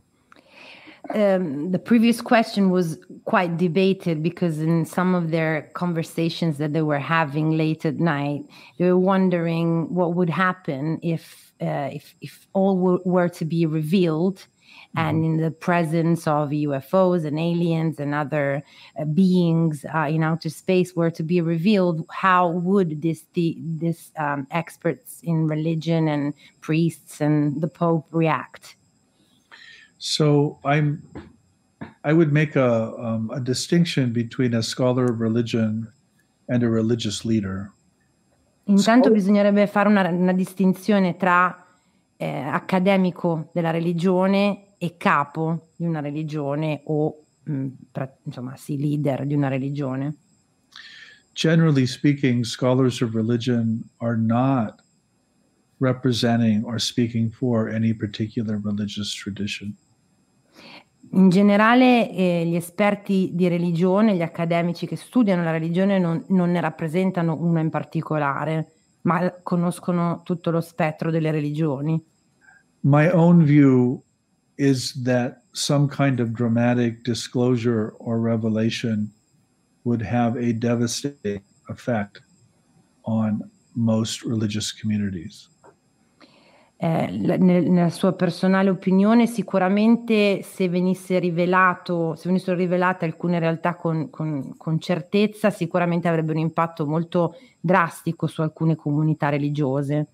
Um, 1.10 1.72
the 1.72 1.80
previous 1.80 2.20
question 2.20 2.70
was 2.70 2.98
quite 3.24 3.56
debated 3.56 4.22
because 4.22 4.60
in 4.60 4.86
some 4.86 5.14
of 5.16 5.32
their 5.32 5.62
conversations 5.74 6.58
that 6.58 6.72
they 6.72 6.82
were 6.82 7.00
having 7.00 7.56
late 7.56 7.84
at 7.84 7.98
night, 7.98 8.44
they 8.78 8.86
were 8.86 8.98
wondering 8.98 9.92
what 9.92 10.14
would 10.14 10.30
happen 10.30 11.00
if 11.02 11.52
uh, 11.60 11.90
if, 11.92 12.14
if 12.20 12.46
all 12.52 13.00
were 13.04 13.28
to 13.28 13.44
be 13.44 13.66
revealed 13.66 14.38
mm-hmm. 14.38 14.98
and 14.98 15.24
in 15.24 15.36
the 15.38 15.50
presence 15.50 16.26
of 16.26 16.50
UFOs 16.50 17.24
and 17.24 17.38
aliens 17.38 17.98
and 17.98 18.14
other 18.14 18.62
uh, 18.98 19.04
beings 19.04 19.84
uh, 19.94 20.06
in 20.08 20.22
outer 20.22 20.50
space 20.50 20.94
were 20.94 21.10
to 21.10 21.22
be 21.22 21.40
revealed, 21.40 22.06
how 22.10 22.48
would 22.48 23.02
this 23.02 23.24
the 23.34 23.56
this 23.60 24.12
um, 24.18 24.46
experts 24.52 25.20
in 25.22 25.48
religion 25.48 26.08
and 26.08 26.34
priests 26.60 27.20
and 27.20 27.60
the 27.60 27.68
Pope 27.68 28.06
react? 28.12 28.76
So 30.04 30.58
I'm 30.64 31.00
I 32.02 32.12
would 32.12 32.32
make 32.32 32.56
a 32.56 32.92
um, 32.98 33.30
a 33.30 33.38
distinction 33.38 34.12
between 34.12 34.52
a 34.52 34.60
scholar 34.60 35.04
of 35.04 35.20
religion 35.20 35.92
and 36.48 36.64
a 36.64 36.68
religious 36.68 37.24
leader. 37.24 37.70
Intanto 38.64 39.08
so, 39.08 39.12
bisognerebbe 39.12 39.68
fare 39.68 39.88
una, 39.88 40.08
una 40.08 40.32
distinzione 40.32 41.16
tra 41.16 41.56
eh, 42.16 42.28
accademico 42.28 43.50
della 43.52 43.70
religione 43.70 44.74
e 44.76 44.96
capo 44.96 45.68
di 45.76 45.86
una 45.86 46.00
religione 46.00 46.80
o 46.86 47.22
mh, 47.44 47.54
mm, 47.54 47.68
pra, 47.92 48.12
insomma 48.24 48.56
sì, 48.56 48.78
leader 48.78 49.24
di 49.24 49.34
una 49.34 49.46
religione. 49.46 50.16
Generally 51.32 51.86
speaking, 51.86 52.42
scholars 52.42 53.00
of 53.02 53.14
religion 53.14 53.88
are 53.98 54.16
not 54.16 54.82
representing 55.78 56.64
or 56.64 56.80
speaking 56.80 57.30
for 57.30 57.68
any 57.68 57.94
particular 57.94 58.58
religious 58.60 59.14
tradition. 59.14 59.76
In 61.14 61.28
generale 61.28 62.10
eh, 62.10 62.46
gli 62.46 62.54
esperti 62.54 63.32
di 63.34 63.46
religione, 63.48 64.16
gli 64.16 64.22
accademici 64.22 64.86
che 64.86 64.96
studiano 64.96 65.44
la 65.44 65.50
religione 65.50 65.98
non, 65.98 66.24
non 66.28 66.50
ne 66.50 66.60
rappresentano 66.60 67.36
una 67.38 67.60
in 67.60 67.68
particolare, 67.68 68.72
ma 69.02 69.30
conoscono 69.42 70.22
tutto 70.24 70.50
lo 70.50 70.62
spettro 70.62 71.10
delle 71.10 71.30
religioni. 71.30 72.02
My 72.80 73.10
own 73.12 73.44
view 73.44 74.02
is 74.56 75.02
that 75.02 75.42
some 75.52 75.86
kind 75.86 76.18
of 76.18 76.30
dramatic 76.30 77.02
disclosure 77.02 77.92
or 77.98 78.18
revelation 78.18 79.12
would 79.84 80.02
have 80.02 80.38
a 80.38 80.54
devastating 80.54 81.42
effect 81.68 82.22
on 83.02 83.50
most 83.74 84.22
religious 84.22 84.72
communities. 84.72 85.51
Eh, 86.84 87.36
nella 87.38 87.90
sua 87.90 88.12
personale 88.12 88.68
opinione, 88.68 89.28
sicuramente 89.28 90.42
se 90.42 90.68
venisse 90.68 91.20
rivelato, 91.20 92.16
se 92.16 92.26
venissero 92.26 92.56
rivelate 92.56 93.04
alcune 93.04 93.38
realtà 93.38 93.76
con, 93.76 94.10
con, 94.10 94.56
con, 94.56 94.80
certezza, 94.80 95.50
sicuramente 95.50 96.08
avrebbe 96.08 96.32
un 96.32 96.38
impatto 96.38 96.84
molto 96.84 97.36
drastico 97.60 98.26
su 98.26 98.42
alcune 98.42 98.74
comunità 98.74 99.28
religiose. 99.28 100.08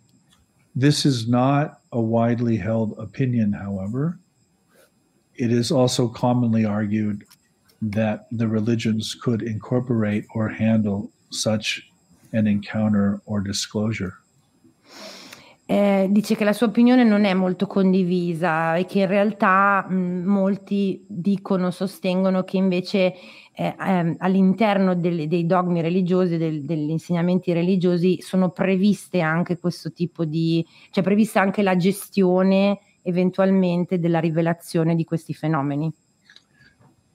This 0.79 1.07
is 1.07 1.27
not 1.27 1.79
a 1.89 1.99
widely 1.99 2.59
held 2.59 2.93
opinion, 2.99 3.55
however. 3.55 4.19
It 5.37 5.51
is 5.51 5.71
also 5.71 6.07
commonly 6.07 6.67
argued 6.67 7.25
that 7.81 8.27
the 8.31 8.47
religions 8.47 9.15
could 9.15 9.41
incorporate 9.41 10.27
or 10.35 10.51
handle 10.51 11.09
such 11.31 11.91
an 12.35 12.47
encounter 12.47 13.23
or 13.25 13.41
disclosure. 13.41 14.19
Eh, 15.71 16.07
dice 16.09 16.35
che 16.35 16.45
la 16.45 16.55
sua 16.55 16.69
opinione 16.69 17.05
non 17.05 17.27
è 17.27 17.35
molto 17.35 17.67
condivisa 17.67 18.77
e 18.77 18.87
che 18.87 19.01
in 19.01 19.07
realtà 19.07 19.87
mh, 19.87 20.23
molti 20.25 21.05
dicono, 21.07 21.71
sostengono 21.71 22.43
che 22.43 22.57
invece 22.57 23.15
eh, 23.53 23.77
ehm, 23.79 24.15
all'interno 24.17 24.95
delle, 24.95 25.29
dei 25.29 25.45
dogmi 25.45 25.83
religiosi, 25.83 26.39
del, 26.39 26.65
degli 26.65 26.89
insegnamenti 26.89 27.53
religiosi, 27.53 28.23
sono 28.23 28.49
previste 28.49 29.21
anche 29.21 29.59
questo 29.59 29.93
tipo 29.93 30.25
di, 30.25 30.67
cioè 30.91 31.05
prevista 31.05 31.43
anche 31.43 31.63
la 31.63 31.77
gestione 31.77 32.79
eventualmente 33.03 33.99
della 33.99 34.21
rivelazione 34.21 34.95
di 34.95 35.05
questi 35.05 35.35
fenomeni. 35.35 35.93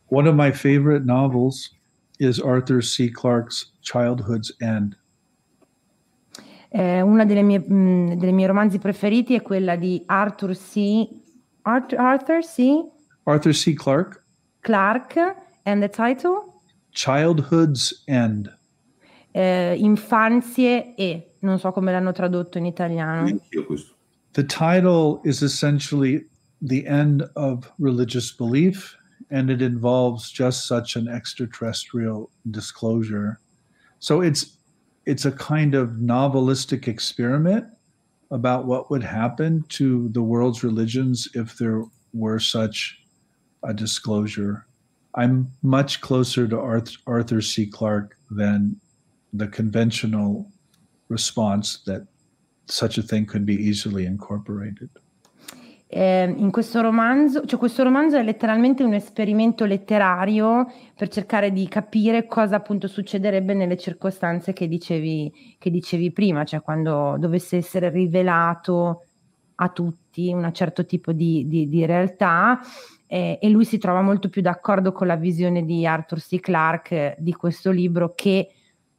One 0.10 0.30
of 0.30 0.36
my 0.36 0.52
favorite 0.52 1.06
novels 1.06 1.76
is 2.20 2.40
Arthur 2.40 2.84
C. 2.84 3.10
Clarke's 3.10 3.74
Childhood's 3.82 4.56
End. 4.60 4.96
Eh, 6.76 7.02
una 7.02 7.24
delle 7.24 7.44
mie, 7.44 7.60
mh, 7.60 7.74
mm, 7.74 8.12
delle 8.14 8.32
mie 8.32 8.48
romanzi 8.48 8.80
preferiti 8.80 9.36
è 9.36 9.44
quella 9.44 9.76
di 9.76 10.02
Arthur 10.08 10.58
C. 10.58 11.08
Arthur, 11.62 12.00
Arthur 12.00 12.40
C. 12.40 12.84
Arthur 13.26 13.54
C. 13.54 13.74
Clarke. 13.76 14.24
Clarke. 14.62 15.36
And 15.66 15.82
the 15.82 15.90
title? 15.90 16.62
Childhood's 16.90 18.04
End. 18.08 18.52
Eh, 19.32 19.76
infanzie 19.78 20.96
e 20.96 21.36
non 21.42 21.60
so 21.60 21.72
come 21.72 21.92
l'hanno 21.92 22.12
tradotto 22.12 22.58
in 22.58 22.66
italiano. 22.66 23.40
The 24.32 24.46
title 24.46 25.22
is 25.24 25.44
essentially 25.44 26.28
the 26.60 26.84
end 26.88 27.22
of 27.36 27.72
religious 27.78 28.34
belief 28.36 28.98
and 29.30 29.52
it 29.52 29.62
involves 29.62 30.32
just 30.32 30.66
such 30.66 30.96
an 30.96 31.08
extraterrestrial 31.08 32.32
disclosure. 32.50 33.40
So 34.00 34.22
it's 34.22 34.58
it's 35.06 35.26
a 35.26 35.32
kind 35.32 35.76
of 35.76 35.90
novelistic 35.92 36.88
experiment 36.88 37.66
about 38.32 38.66
what 38.66 38.90
would 38.90 39.04
happen 39.04 39.64
to 39.70 40.10
the 40.10 40.22
world's 40.22 40.64
religions 40.64 41.28
if 41.36 41.58
there 41.58 41.84
were 42.14 42.40
such 42.40 43.00
a 43.64 43.74
disclosure. 43.74 44.66
I'm 45.16 45.52
much 45.62 46.02
closer 46.02 46.48
to 46.48 46.90
Arthur 47.06 47.42
C. 47.42 47.68
Clarke 47.68 48.18
than 48.32 48.80
the 49.34 49.48
conventional 49.48 50.50
response 51.10 51.80
that 51.86 52.08
such 52.68 52.98
a 52.98 53.04
thing 53.04 53.26
could 53.26 53.46
be 53.46 53.56
easily 53.56 54.06
incorporated. 54.06 54.90
Eh, 55.96 56.34
in 56.38 56.50
questo 56.50 56.82
romanzo, 56.82 57.46
cioè 57.46 57.60
questo 57.60 57.84
romanzo 57.84 58.18
è 58.18 58.24
letteralmente 58.24 58.84
un 58.84 58.96
esperimento 58.96 59.64
letterario 59.66 60.66
per 60.96 61.08
cercare 61.08 61.52
di 61.52 61.68
capire 61.68 62.26
cosa 62.26 62.56
appunto 62.56 62.88
succederebbe 62.88 63.54
nelle 63.54 63.78
circostanze 63.78 64.54
che 64.54 64.68
dicevi, 64.68 65.56
che 65.60 65.70
dicevi 65.70 66.12
prima, 66.12 66.46
cioè 66.46 66.64
quando 66.64 67.16
dovesse 67.20 67.58
essere 67.58 67.92
rivelato 67.92 69.04
a 69.56 69.70
tutti 69.70 70.34
un 70.34 70.50
certo 70.52 70.84
tipo 70.88 71.12
di, 71.12 71.48
di, 71.48 71.70
di 71.70 71.86
realtà 71.86 72.60
eh, 73.06 73.38
e 73.40 73.50
lui 73.50 73.64
si 73.64 73.78
trova 73.78 74.02
molto 74.02 74.30
più 74.30 74.42
d'accordo 74.42 74.94
con 74.94 75.06
la 75.06 75.16
visione 75.16 75.64
di 75.64 75.86
Arthur 75.86 76.20
C. 76.20 76.40
Clarke 76.40 77.18
di 77.20 77.34
questo 77.34 77.70
libro 77.70 78.14
che 78.16 78.50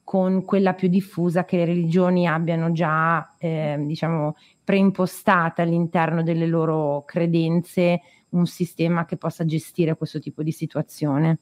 con 0.04 0.44
quella 0.44 0.74
più 0.74 0.86
diffusa 0.86 1.44
che 1.44 1.56
le 1.56 1.64
religioni 1.64 2.28
abbiano 2.28 2.70
già, 2.70 3.34
eh, 3.38 3.76
diciamo, 3.80 4.36
preimpostata 4.64 5.62
all'interno 5.62 6.22
delle 6.22 6.46
loro 6.46 7.04
credenze 7.04 8.00
un 8.30 8.46
sistema 8.46 9.04
che 9.04 9.16
possa 9.16 9.44
gestire 9.44 9.96
questo 9.96 10.18
tipo 10.18 10.42
di 10.42 10.50
situazione. 10.50 11.38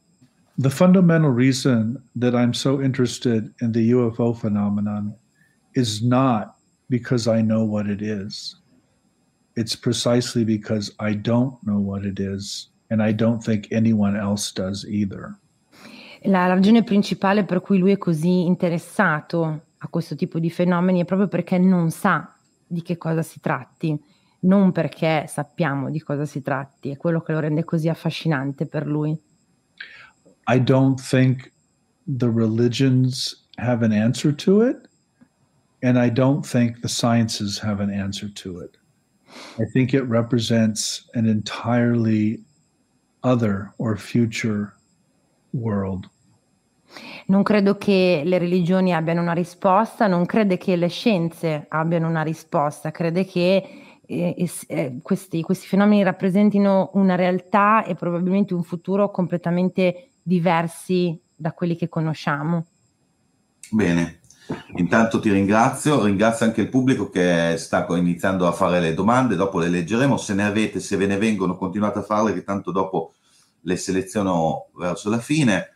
The 0.58 0.68
fundamental 0.68 1.32
reason 1.32 2.02
that 2.18 2.34
I'm 2.34 2.52
so 2.52 2.82
interested 2.82 3.54
in 3.60 3.72
the 3.72 3.92
UFO 3.94 4.34
phenomenon 4.34 5.14
is 5.74 6.02
not 6.02 6.54
because 6.88 7.26
I 7.26 7.40
know 7.40 7.64
what 7.64 7.88
it 7.88 8.02
is. 8.02 8.60
It's 9.54 9.74
precisely 9.74 10.44
because 10.44 10.94
I 10.98 11.14
don't 11.14 11.58
know 11.62 11.78
what 11.78 12.04
it 12.04 12.18
is, 12.18 12.70
and 12.90 13.02
I 13.02 13.14
don't 13.14 13.42
think 13.42 13.72
anyone 13.72 14.18
else 14.18 14.52
does 14.52 14.84
either. 14.84 15.38
La 16.24 16.46
ragione 16.46 16.84
principale 16.84 17.44
per 17.44 17.60
cui 17.60 17.78
lui 17.78 17.92
è 17.92 17.98
così 17.98 18.44
interessato 18.44 19.62
a 19.78 19.88
questo 19.88 20.14
tipo 20.14 20.38
di 20.38 20.50
fenomeni 20.50 21.00
è 21.00 21.04
proprio 21.04 21.28
perché 21.28 21.58
non 21.58 21.90
sa 21.90 22.32
di 22.72 22.82
che 22.82 22.96
cosa 22.96 23.22
si 23.22 23.38
tratti, 23.38 23.98
non 24.40 24.72
perché 24.72 25.26
sappiamo 25.28 25.90
di 25.90 26.00
cosa 26.00 26.24
si 26.24 26.40
tratti, 26.40 26.90
è 26.90 26.96
quello 26.96 27.20
che 27.20 27.32
lo 27.32 27.40
rende 27.40 27.64
così 27.64 27.88
affascinante 27.88 28.66
per 28.66 28.86
lui. 28.86 29.16
I 30.48 30.58
don't 30.58 30.98
think 30.98 31.52
the 32.06 32.28
religions 32.28 33.46
have 33.56 33.84
an 33.84 33.92
answer 33.92 34.34
to 34.34 34.62
it, 34.62 34.88
and 35.82 35.98
I 35.98 36.10
don't 36.10 36.44
think 36.44 36.80
the 36.80 36.88
sciences 36.88 37.60
have 37.62 37.80
an 37.82 37.90
answer 37.90 38.32
to 38.42 38.60
it. 38.60 38.78
I 39.58 39.64
think 39.72 39.92
it 39.94 40.02
represents 40.08 41.08
an 41.14 41.26
entirely 41.26 42.42
other 43.22 43.72
or 43.78 43.96
future 43.96 44.74
world. 45.52 46.08
Non 47.26 47.42
credo 47.42 47.76
che 47.76 48.22
le 48.24 48.38
religioni 48.38 48.94
abbiano 48.94 49.20
una 49.20 49.32
risposta, 49.32 50.06
non 50.06 50.26
crede 50.26 50.56
che 50.56 50.76
le 50.76 50.88
scienze 50.88 51.66
abbiano 51.68 52.08
una 52.08 52.22
risposta, 52.22 52.90
crede 52.90 53.24
che 53.24 53.64
eh, 54.06 54.50
eh, 54.66 54.98
questi, 55.02 55.42
questi 55.42 55.66
fenomeni 55.66 56.02
rappresentino 56.02 56.90
una 56.94 57.14
realtà 57.14 57.84
e 57.84 57.94
probabilmente 57.94 58.54
un 58.54 58.62
futuro 58.62 59.10
completamente 59.10 60.08
diversi 60.22 61.18
da 61.34 61.52
quelli 61.52 61.76
che 61.76 61.88
conosciamo. 61.88 62.66
Bene, 63.70 64.20
intanto 64.76 65.18
ti 65.18 65.30
ringrazio, 65.30 66.04
ringrazio 66.04 66.46
anche 66.46 66.60
il 66.60 66.68
pubblico 66.68 67.08
che 67.08 67.54
sta 67.56 67.86
iniziando 67.90 68.46
a 68.46 68.52
fare 68.52 68.80
le 68.80 68.94
domande, 68.94 69.34
dopo 69.34 69.58
le 69.58 69.68
leggeremo, 69.68 70.16
se 70.16 70.34
ne 70.34 70.44
avete, 70.44 70.78
se 70.78 70.96
ve 70.96 71.06
ne 71.06 71.16
vengono 71.16 71.56
continuate 71.56 72.00
a 72.00 72.02
farle 72.02 72.34
che 72.34 72.44
tanto 72.44 72.70
dopo 72.70 73.14
le 73.62 73.76
seleziono 73.76 74.66
verso 74.76 75.08
la 75.08 75.18
fine. 75.18 75.70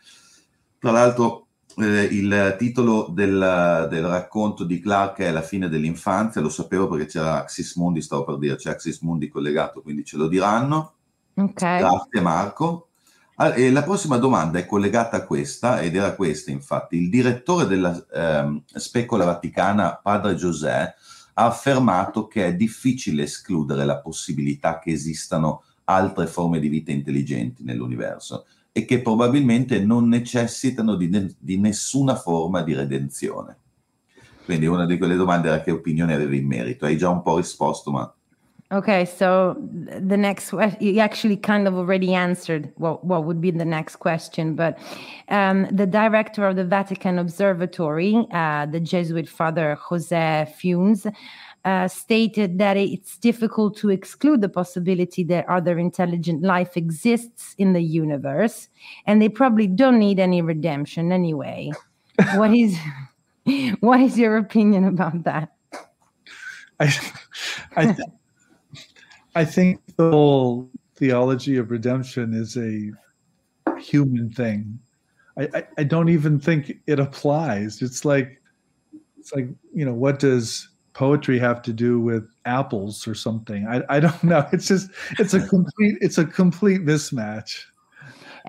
Tra 0.79 0.91
l'altro 0.91 1.47
eh, 1.79 2.05
il 2.05 2.57
titolo 2.59 3.09
del, 3.11 3.87
del, 3.91 4.07
racconto 4.07 4.65
di 4.65 4.81
Clark 4.81 5.19
è 5.19 5.31
La 5.31 5.43
fine 5.43 5.69
dell'infanzia, 5.69 6.41
lo 6.41 6.49
sapevo 6.49 6.89
perché 6.89 7.07
c'era 7.07 7.41
Axis 7.41 7.77
Mundi, 7.77 8.01
stavo 8.01 8.25
per 8.25 8.39
dire, 8.39 8.57
c'è 8.57 8.71
Axis 8.71 9.01
Mundi 9.01 9.29
collegato, 9.29 9.83
quindi 9.83 10.05
ce 10.05 10.17
lo 10.17 10.27
diranno. 10.27 10.95
Okay. 11.35 11.81
Grazie 11.81 12.21
Marco. 12.21 12.89
Ah, 13.39 13.53
la 13.71 13.83
prossima 13.83 14.17
domanda 14.17 14.59
è 14.59 14.65
collegata 14.65 15.19
a 15.19 15.27
questa, 15.27 15.81
ed 15.81 15.95
era 15.95 16.15
questa 16.15 16.51
infatti. 16.51 16.97
Il 16.97 17.11
direttore 17.11 17.67
della 17.67 18.07
eh, 18.11 18.63
Specola 18.73 19.27
Vaticana, 19.27 20.01
padre 20.03 20.35
José, 20.35 20.95
ha 21.39 21.45
affermato 21.45 22.27
che 22.27 22.47
è 22.47 22.55
difficile 22.55 23.25
escludere 23.25 23.85
la 23.85 23.99
possibilità 23.99 24.79
che 24.79 24.93
esistano 24.93 25.65
altre 25.85 26.27
forme 26.27 26.59
di 26.59 26.69
vita 26.69 26.91
intelligenti 26.91 27.63
nell'universo 27.63 28.47
e 28.77 28.85
che 28.85 29.01
probabilmente 29.01 29.83
non 29.83 30.07
necessitano 30.07 30.97
di, 30.97 31.09
ne- 31.09 31.35
di 31.39 31.59
nessuna 31.59 32.15
forma 32.15 32.61
di 32.61 32.75
redenzione. 32.75 33.57
Quindi 34.45 34.67
una 34.67 34.85
di 34.85 34.99
quelle 34.99 35.17
domande 35.17 35.49
era 35.49 35.63
che 35.63 35.71
opinione 35.71 36.13
avevi 36.13 36.37
in 36.37 36.47
merito. 36.47 36.85
Hai 36.85 36.99
già 36.99 37.09
un 37.09 37.23
po' 37.23 37.37
risposto, 37.37 37.91
ma... 37.91 38.15
Okay, 38.69 39.07
so 39.07 39.57
the 40.07 40.17
next 40.17 40.53
you 40.81 41.01
actually 41.01 41.39
kind 41.39 41.67
of 41.67 41.75
already 41.75 42.13
answered 42.13 42.73
what 42.77 43.05
what 43.05 43.23
would 43.25 43.41
be 43.41 43.53
the 43.53 43.65
next 43.65 43.97
question, 43.99 44.57
but 44.57 44.77
um, 45.29 45.69
the 45.71 45.87
director 45.87 46.45
of 46.49 46.57
the 46.57 46.65
Vatican 46.65 47.19
Observatory, 47.19 48.27
uh, 48.33 48.67
the 48.67 48.81
Jesuit 48.81 49.29
Father 49.29 49.77
Jose 49.77 50.53
Funes, 50.59 51.07
uh, 51.67 51.89
stated 51.89 52.59
that 52.59 52.77
it's 52.77 53.19
difficult 53.19 53.77
to 53.77 53.91
exclude 53.91 54.41
the 54.41 54.49
possibility 54.49 55.25
that 55.25 55.49
other 55.49 55.81
intelligent 55.81 56.43
life 56.43 56.77
exists 56.77 57.57
in 57.59 57.73
the 57.73 57.83
universe, 57.83 58.69
and 59.05 59.21
they 59.21 59.29
probably 59.29 59.67
don't 59.67 59.99
need 59.99 60.21
any 60.21 60.41
redemption 60.41 61.11
anyway. 61.11 61.73
what 62.37 62.55
is 62.55 62.79
what 63.81 64.01
is 64.01 64.17
your 64.17 64.37
opinion 64.37 64.85
about 64.85 65.25
that? 65.25 65.55
I 66.79 66.97
I, 67.77 67.97
I 69.35 69.45
think 69.45 69.81
the 69.97 70.11
whole 70.13 70.71
theology 70.95 71.57
of 71.57 71.73
redemption 71.73 72.33
is 72.33 72.57
a 72.57 72.93
human 73.81 74.31
thing. 74.31 74.79
I, 75.37 75.49
I, 75.53 75.67
I 75.79 75.83
don't 75.83 76.11
even 76.11 76.39
think 76.39 76.79
it 76.87 77.01
applies. 77.01 77.83
It's 77.83 78.05
like 78.05 78.41
it's 79.19 79.33
like 79.35 79.49
you 79.75 79.85
know 79.85 79.95
what 79.95 80.21
does 80.21 80.69
poetry 80.97 81.39
have 81.39 81.61
to 81.61 81.73
do 81.73 82.01
with 82.01 82.25
apples 82.45 83.07
or 83.07 83.15
something? 83.15 83.67
I, 83.67 83.83
I 83.97 84.01
don't 84.01 84.23
know. 84.23 84.47
It's 84.53 84.67
just 84.67 84.91
it's 85.19 85.35
a 85.35 85.47
complete 85.47 85.99
it's 86.01 86.19
a 86.19 86.25
complete 86.25 86.85
mismatch. 86.85 87.67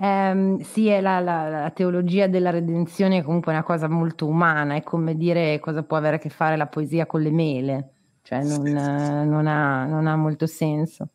Um, 0.00 0.62
sì, 0.62 0.86
è 0.86 1.00
la, 1.00 1.18
la, 1.18 1.48
la, 1.48 1.70
teologia 1.70 2.28
della 2.28 2.50
redenzione 2.50 3.18
è 3.18 3.22
comunque 3.24 3.50
una 3.50 3.64
cosa 3.64 3.88
molto 3.88 4.26
umana, 4.26 4.76
è 4.76 4.84
come 4.84 5.16
dire 5.16 5.58
cosa 5.58 5.82
può 5.82 5.96
avere 5.96 6.16
a 6.16 6.18
che 6.20 6.28
fare 6.28 6.56
la 6.56 6.68
poesia 6.68 7.04
con 7.04 7.20
le 7.20 7.32
mele, 7.32 7.90
cioè 8.22 8.44
non, 8.44 8.64
sì, 8.64 8.70
sì, 8.70 8.76
sì. 8.76 9.28
non, 9.28 9.48
ha, 9.48 9.86
non 9.86 10.06
ha 10.06 10.14
molto 10.14 10.46
senso. 10.46 11.08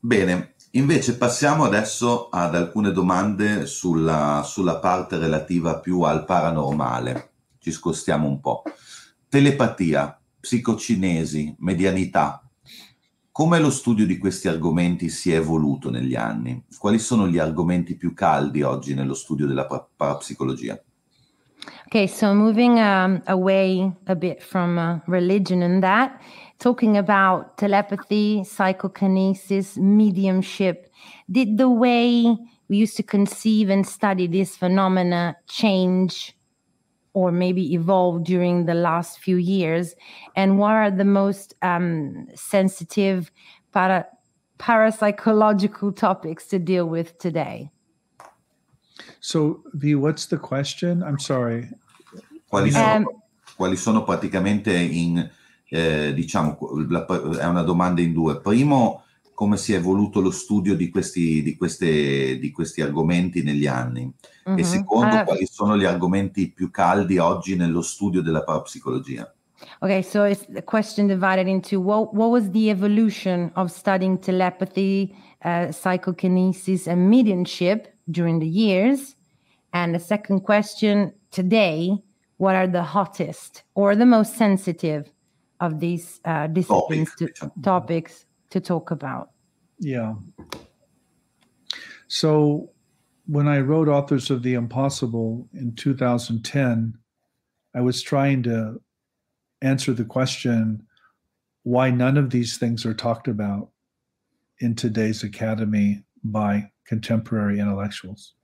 Bene, 0.00 0.54
invece 0.72 1.16
passiamo 1.16 1.62
adesso 1.62 2.28
ad 2.28 2.56
alcune 2.56 2.90
domande 2.90 3.66
sulla, 3.66 4.42
sulla 4.44 4.78
parte 4.78 5.18
relativa 5.18 5.78
più 5.78 6.00
al 6.00 6.24
paranormale. 6.24 7.30
Ci 7.60 7.70
scostiamo 7.70 8.26
un 8.26 8.40
po'. 8.40 8.64
Telepatia, 9.30 10.20
psicocinesi, 10.40 11.54
medianità. 11.60 12.42
Come 13.30 13.60
lo 13.60 13.70
studio 13.70 14.04
di 14.04 14.18
questi 14.18 14.48
argomenti 14.48 15.08
si 15.08 15.30
è 15.30 15.36
evoluto 15.36 15.88
negli 15.88 16.16
anni? 16.16 16.64
Quali 16.76 16.98
sono 16.98 17.28
gli 17.28 17.38
argomenti 17.38 17.94
più 17.94 18.12
caldi 18.12 18.62
oggi 18.62 18.92
nello 18.92 19.14
studio 19.14 19.46
della 19.46 19.68
parapsicologia? 19.96 20.82
Okay, 21.86 22.08
so 22.08 22.34
moving 22.34 22.78
um, 22.78 23.22
away 23.26 23.88
a 24.06 24.16
bit 24.16 24.42
from 24.42 24.76
uh, 24.76 24.98
religion 25.06 25.62
and 25.62 25.80
that, 25.80 26.20
talking 26.58 26.96
about 26.96 27.56
telepathy, 27.56 28.42
psychokinesis, 28.42 29.76
mediumship, 29.76 30.90
did 31.28 31.56
the 31.56 31.68
way 31.68 32.36
we 32.68 32.78
used 32.78 32.96
to 32.96 33.04
conceive 33.04 33.70
and 33.70 33.86
study 33.86 34.26
this 34.26 34.56
phenomena 34.56 35.36
change 35.46 36.34
or 37.12 37.32
maybe 37.32 37.74
evolve 37.74 38.24
during 38.24 38.66
the 38.66 38.74
last 38.74 39.18
few 39.18 39.36
years? 39.36 39.94
And 40.36 40.58
what 40.58 40.72
are 40.72 40.90
the 40.90 41.04
most 41.04 41.54
um, 41.62 42.26
sensitive 42.34 43.30
para- 43.72 44.06
parapsychological 44.58 45.96
topics 45.96 46.46
to 46.48 46.58
deal 46.58 46.86
with 46.86 47.18
today? 47.18 47.70
So, 49.20 49.62
V, 49.74 49.94
what's 49.94 50.26
the 50.26 50.38
question? 50.38 51.02
I'm 51.02 51.18
sorry. 51.18 51.68
Quali 52.48 52.70
sono, 52.70 52.96
Um, 52.96 53.06
quali 53.56 53.76
sono 53.76 54.02
praticamente 54.02 54.72
in, 54.72 55.28
eh, 55.70 56.12
diciamo, 56.14 56.58
la- 56.88 57.06
è 57.06 57.44
una 57.44 57.62
domanda 57.62 58.00
in 58.00 58.12
due. 58.12 58.40
Primo, 58.40 59.04
come 59.40 59.56
si 59.56 59.72
è 59.72 59.76
evoluto 59.76 60.20
lo 60.20 60.30
studio 60.30 60.76
di 60.76 60.90
questi, 60.90 61.42
di 61.42 61.56
queste, 61.56 62.38
di 62.38 62.50
questi 62.50 62.82
argomenti 62.82 63.42
negli 63.42 63.66
anni? 63.66 64.12
E 64.44 64.50
Mhm. 64.52 64.62
secondo, 64.64 65.16
Uh, 65.16 65.24
quali 65.24 65.46
sono 65.46 65.78
gli 65.78 65.86
argomenti 65.86 66.52
più 66.52 66.70
caldi 66.70 67.16
oggi 67.16 67.56
nello 67.56 67.80
studio 67.80 68.20
della 68.20 68.44
parapsicologia? 68.44 69.34
Okay, 69.80 70.02
so 70.02 70.26
it's 70.26 70.44
the 70.52 70.62
question 70.62 71.06
divided 71.06 71.48
into 71.48 71.80
what 71.80 72.12
what 72.12 72.28
was 72.28 72.50
the 72.50 72.68
evolution 72.68 73.50
of 73.54 73.70
studying 73.70 74.18
telepathy, 74.18 75.14
uh, 75.42 75.70
psychokinesis, 75.72 76.86
and 76.86 77.08
mediumship 77.08 77.88
during 78.04 78.40
the 78.40 78.46
years, 78.46 79.16
and 79.72 79.94
the 79.94 80.00
second 80.00 80.42
question 80.42 81.14
today, 81.30 81.96
what 82.36 82.54
are 82.54 82.68
the 82.68 82.82
hottest 82.82 83.64
or 83.72 83.96
the 83.96 84.04
most 84.04 84.36
sensitive 84.36 85.10
of 85.60 85.78
these 85.78 86.20
uh, 86.26 86.46
disciplines 86.46 87.08
Topic, 87.08 87.16
to, 87.16 87.24
diciamo. 87.24 87.52
topics 87.62 88.26
to 88.50 88.60
talk 88.60 88.90
about? 88.90 89.30
Yeah. 89.78 90.14
So 92.08 92.70
when 93.26 93.46
I 93.46 93.60
wrote 93.60 93.88
Authors 93.88 94.30
of 94.30 94.42
the 94.42 94.54
Impossible 94.54 95.48
in 95.54 95.74
2010, 95.74 96.98
I 97.74 97.80
was 97.80 98.02
trying 98.02 98.42
to 98.44 98.80
answer 99.62 99.92
the 99.92 100.04
question 100.04 100.86
why 101.62 101.90
none 101.90 102.16
of 102.16 102.30
these 102.30 102.58
things 102.58 102.84
are 102.84 102.94
talked 102.94 103.28
about 103.28 103.70
in 104.58 104.74
today's 104.74 105.22
academy 105.22 106.02
by 106.24 106.70
contemporary 106.84 107.60
intellectuals. 107.60 108.34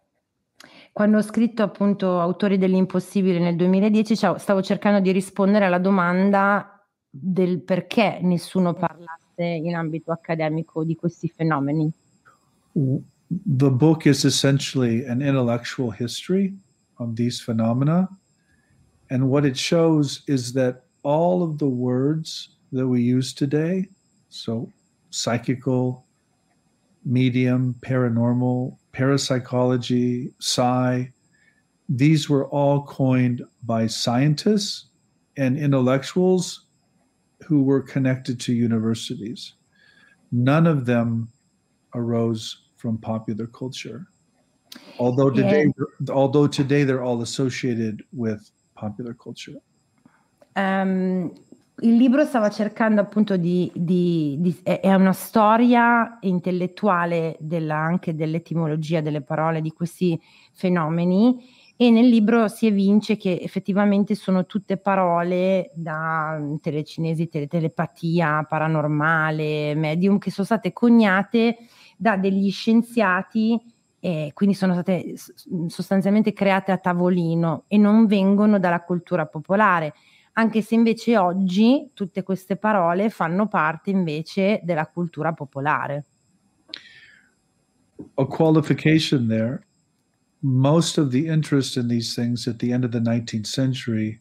Quando 0.93 1.19
ho 1.19 1.23
scritto 1.23 1.63
appunto 1.63 2.21
Autori 2.21 2.57
dell'impossibile 2.57 3.39
nel 3.39 3.57
2010, 3.57 4.17
ciao, 4.17 4.39
stavo 4.39 4.63
cercando 4.63 5.01
di 5.01 5.13
rispondere 5.13 5.67
alla 5.67 5.79
domanda 5.79 6.81
del 7.09 7.63
perché 7.63 8.21
nessuno 8.23 8.73
in 9.45 9.75
ambito 9.75 10.13
accademico 10.13 10.85
di 10.85 10.95
questi 10.95 11.29
fenomeni. 11.29 11.93
The 12.75 13.71
book 13.71 14.07
is 14.07 14.25
essentially 14.25 15.05
an 15.05 15.21
intellectual 15.21 15.91
history 15.91 16.55
of 16.99 17.17
these 17.17 17.41
phenomena. 17.41 18.09
And 19.11 19.29
what 19.29 19.45
it 19.45 19.57
shows 19.57 20.23
is 20.27 20.53
that 20.53 20.85
all 21.03 21.43
of 21.43 21.59
the 21.59 21.69
words 21.69 22.51
that 22.73 22.87
we 22.87 23.01
use 23.03 23.33
today, 23.33 23.89
so 24.29 24.73
psychical, 25.11 26.05
medium, 27.05 27.75
paranormal, 27.81 28.77
parapsychology, 28.93 30.33
psi, 30.41 31.13
these 31.89 32.29
were 32.29 32.47
all 32.49 32.83
coined 32.83 33.43
by 33.65 33.87
scientists 33.87 34.87
and 35.37 35.57
intellectuals 35.57 36.66
who 37.45 37.63
were 37.63 37.83
connected 37.83 38.39
to 38.41 38.53
universities. 38.53 39.55
None 40.33 40.67
of 40.67 40.85
them 40.85 41.29
arose 41.95 42.69
from 42.77 42.99
popular 42.99 43.47
culture. 43.47 44.07
Although 44.99 45.31
today, 45.31 45.71
although 46.11 46.47
today 46.49 46.85
they're 46.85 47.03
all 47.03 47.23
associated 47.23 48.03
with 48.13 48.51
popular 48.75 49.15
culture. 49.15 49.61
Ehm, 50.55 51.31
il 51.81 51.97
libro 51.97 52.25
stava 52.25 52.49
cercando 52.49 53.03
appunto 53.03 53.37
di, 53.37 53.71
di- 53.75 54.37
di- 54.41 54.59
è 54.63 54.81
è 54.81 54.95
una 54.95 55.13
storia 55.13 56.17
intellettuale 56.23 57.37
della- 57.39 57.77
anche 57.77 58.15
dell'etimologia 58.15 59.03
delle 59.03 59.21
parole 59.23 59.61
di 59.61 59.71
questi 59.73 60.19
fenomeni 60.55 61.45
e 61.77 61.91
nel 61.91 62.09
libro 62.09 62.49
si 62.49 62.67
evince 62.67 63.17
che 63.17 63.39
effettivamente 63.41 64.15
sono 64.15 64.47
tutte 64.47 64.79
parole 64.79 65.71
da 65.75 66.39
mm, 66.41 66.57
telecinesi, 66.57 67.29
tele- 67.29 67.47
telepatia, 67.47 68.47
paranormale, 68.49 69.75
medium, 69.75 70.19
che 70.19 70.31
sono 70.31 70.47
state 70.47 70.73
coniate 70.73 71.57
da 71.97 72.17
degli 72.17 72.51
scienziati 72.51 73.61
e 74.01 74.31
quindi 74.35 74.55
sono 74.55 74.73
state 74.73 75.17
s- 75.17 75.33
sostanzialmente 75.67 76.33
create 76.33 76.73
a 76.73 76.79
tavolino 76.79 77.65
e 77.69 77.77
non 77.77 78.07
vengono 78.07 78.59
dalla 78.59 78.83
cultura 78.83 79.27
popolare 79.27 79.93
anche 80.39 80.61
se 80.61 80.75
invece 80.75 81.17
oggi 81.17 81.91
tutte 81.95 82.23
queste 82.23 82.57
parole 82.57 83.09
fanno 83.11 83.49
parte 83.49 83.91
invece 83.91 84.61
della 84.63 84.87
cultura 84.87 85.33
popolare. 85.33 86.05
A 88.15 88.25
qualification 88.27 89.27
there. 89.27 89.66
Most 90.49 90.97
of 90.97 91.11
the 91.11 91.27
interest 91.27 91.77
in 91.77 91.89
these 91.89 92.15
things 92.15 92.47
at 92.47 92.61
the 92.61 92.73
end 92.73 92.85
of 92.85 92.93
the 92.93 93.01
19th 93.01 93.49
century 93.49 94.21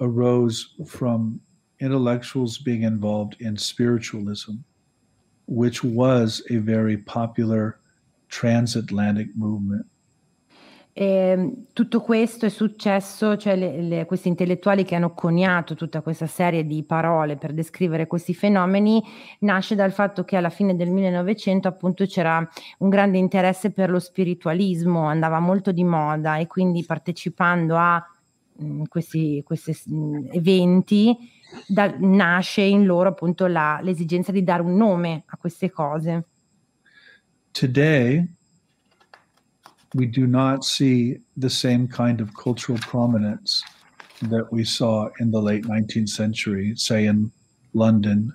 arose 0.00 0.74
from 0.84 1.40
intellectuals 1.78 2.58
being 2.58 2.82
involved 2.82 3.36
in 3.38 3.56
spiritualism, 3.56 4.54
which 5.46 5.84
was 5.84 6.42
a 6.50 6.56
very 6.56 6.96
popular 6.96 7.78
transatlantic 8.28 9.28
movement. 9.36 9.86
E, 10.92 11.64
tutto 11.72 12.00
questo 12.00 12.46
è 12.46 12.48
successo, 12.48 13.36
cioè 13.36 13.56
le- 13.56 13.80
le- 13.80 14.04
questi 14.06 14.28
intellettuali 14.28 14.84
che 14.84 14.96
hanno 14.96 15.14
coniato 15.14 15.74
tutta 15.74 16.00
questa 16.02 16.26
serie 16.26 16.66
di 16.66 16.82
parole 16.82 17.36
per 17.36 17.52
descrivere 17.52 18.06
questi 18.06 18.34
fenomeni, 18.34 19.02
nasce 19.40 19.74
dal 19.74 19.92
fatto 19.92 20.24
che 20.24 20.36
alla 20.36 20.50
fine 20.50 20.74
del 20.76 20.90
1900 20.90 21.68
appunto 21.68 22.04
c'era 22.06 22.46
un 22.78 22.88
grande 22.88 23.18
interesse 23.18 23.70
per 23.70 23.88
lo 23.90 23.98
spiritualismo, 24.00 25.04
andava 25.04 25.38
molto 25.38 25.72
di 25.72 25.84
moda 25.84 26.36
e 26.38 26.46
quindi 26.46 26.84
partecipando 26.84 27.76
a 27.76 28.04
mh, 28.56 28.82
questi, 28.88 29.42
questi 29.44 29.72
mh, 29.86 30.28
eventi 30.32 31.16
da- 31.66 31.94
nasce 31.98 32.62
in 32.62 32.84
loro 32.84 33.08
appunto 33.10 33.46
la- 33.46 33.78
l'esigenza 33.82 34.32
di 34.32 34.42
dare 34.42 34.62
un 34.62 34.74
nome 34.76 35.22
a 35.26 35.36
queste 35.36 35.70
cose. 35.70 36.24
Today, 37.52 38.26
we 39.94 40.06
do 40.06 40.26
not 40.26 40.64
see 40.64 41.20
the 41.36 41.50
same 41.50 41.88
kind 41.88 42.20
of 42.20 42.34
cultural 42.34 42.78
prominence 42.78 43.62
that 44.22 44.52
we 44.52 44.64
saw 44.64 45.08
in 45.18 45.30
the 45.30 45.40
late 45.40 45.64
19th 45.64 46.08
century, 46.08 46.74
say 46.76 47.06
in 47.06 47.30
London. 47.72 48.34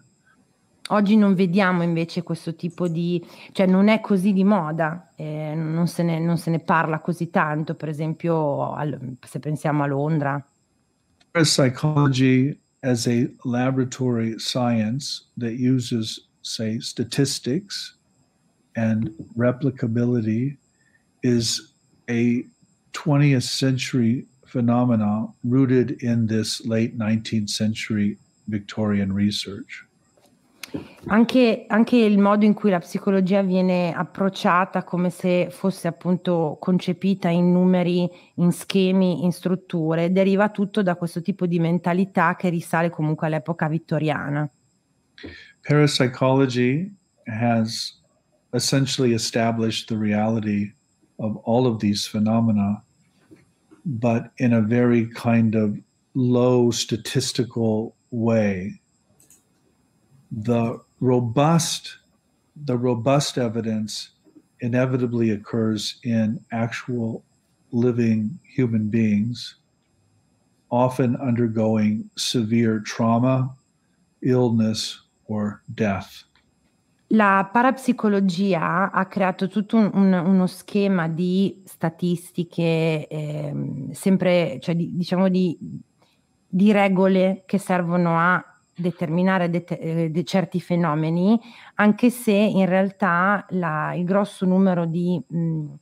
Oggi 0.90 1.16
non 1.16 1.34
vediamo 1.34 1.82
invece 1.82 2.22
questo 2.22 2.54
tipo 2.54 2.88
di, 2.88 3.24
cioè 3.54 3.66
non 3.66 3.88
è 3.88 4.02
così 4.02 4.34
di 4.34 4.44
moda, 4.44 5.12
eh, 5.16 5.56
non, 5.56 5.88
se 5.88 6.04
ne, 6.04 6.20
non 6.20 6.38
se 6.38 6.52
ne 6.52 6.60
parla 6.60 7.00
così 7.00 7.32
tanto, 7.32 7.74
per 7.74 7.90
esempio 7.90 8.72
al- 8.72 9.18
se 9.26 9.40
pensiamo 9.40 9.82
a 9.82 9.88
Londra. 9.88 10.48
Parapsychology 11.32 12.56
as 12.82 13.08
a 13.08 13.28
laboratory 13.46 14.38
science 14.38 15.24
that 15.38 15.54
uses, 15.54 16.28
say, 16.42 16.80
statistics 16.80 17.98
and 18.76 19.10
replicability 19.36 20.56
is 21.26 21.74
a 22.08 22.46
20th 22.94 23.42
century 23.42 24.28
phenomena 24.46 25.28
rooted 25.44 26.04
in 26.04 26.28
this 26.28 26.66
late 26.66 26.98
19th 26.98 27.50
century 27.50 28.18
Victorian 28.48 29.12
research. 29.12 29.84
Anche, 31.08 31.66
anche 31.68 31.98
il 31.98 32.20
modo 32.20 32.46
in 32.46 32.54
cui 32.54 32.70
la 32.70 32.80
psicologia 32.80 33.42
viene 33.42 33.94
approcciata 33.94 34.84
come 34.84 35.10
se 35.10 35.48
fosse 35.50 35.88
appunto 35.88 36.58
concepita 36.60 37.30
in 37.30 37.52
numeri, 37.52 38.08
in 38.36 38.52
schemi, 38.52 39.24
in 39.24 39.32
strutture, 39.32 40.12
deriva 40.12 40.50
tutto 40.50 40.84
da 40.84 40.96
questo 40.96 41.22
tipo 41.22 41.46
di 41.46 41.60
mentalità 41.60 42.36
che 42.36 42.50
risale 42.50 42.90
comunque 42.90 43.28
all'epoca 43.28 43.68
vittoriana. 43.68 44.50
Parapsychology 45.62 46.94
has 47.26 48.02
essentially 48.52 49.14
established 49.14 49.88
the 49.88 49.96
reality 49.96 50.75
of 51.20 51.38
all 51.38 51.68
of 51.68 51.80
these 51.80 52.06
phenomena, 52.06 52.84
but 53.86 54.32
in 54.38 54.54
a 54.54 54.62
very 54.62 55.08
kind 55.08 55.56
of 55.56 55.80
low 56.14 56.72
statistical 56.72 57.96
way. 58.12 58.80
The 60.32 60.80
robust, 61.00 61.98
the 62.56 62.78
robust 62.78 63.38
evidence 63.38 64.10
inevitably 64.60 65.30
occurs 65.30 66.00
in 66.04 66.44
actual 66.52 67.24
living 67.72 68.40
human 68.44 68.90
beings, 68.90 69.56
often 70.72 71.16
undergoing 71.18 72.10
severe 72.18 72.80
trauma, 72.80 73.56
illness, 74.22 75.02
or 75.28 75.62
death. 75.74 76.25
La 77.10 77.48
parapsicologia 77.52 78.92
ha 78.92 79.06
creato 79.06 79.48
tutto 79.48 79.78
un, 79.78 79.92
un, 79.94 80.12
uno 80.14 80.48
schema 80.48 81.08
di 81.08 81.62
statistiche, 81.64 83.08
eh, 83.08 83.54
sempre, 83.92 84.58
cioè 84.60 84.76
di, 84.76 84.96
diciamo 84.96 85.30
di, 85.30 85.56
di, 86.48 86.72
regole 86.72 87.44
che 87.46 87.60
servono 87.60 88.18
a 88.18 88.44
determinare 88.76 89.52
det- 89.52 89.78
eh, 89.80 90.24
certi 90.24 90.60
fenomeni, 90.60 91.40
anche 91.76 92.10
se 92.10 92.34
in 92.34 92.66
realtà 92.66 93.46
la, 93.50 93.94
il 93.94 94.04
grosso 94.04 94.46
numero 94.48 94.86
di 94.86 95.22
mh, 95.28 95.74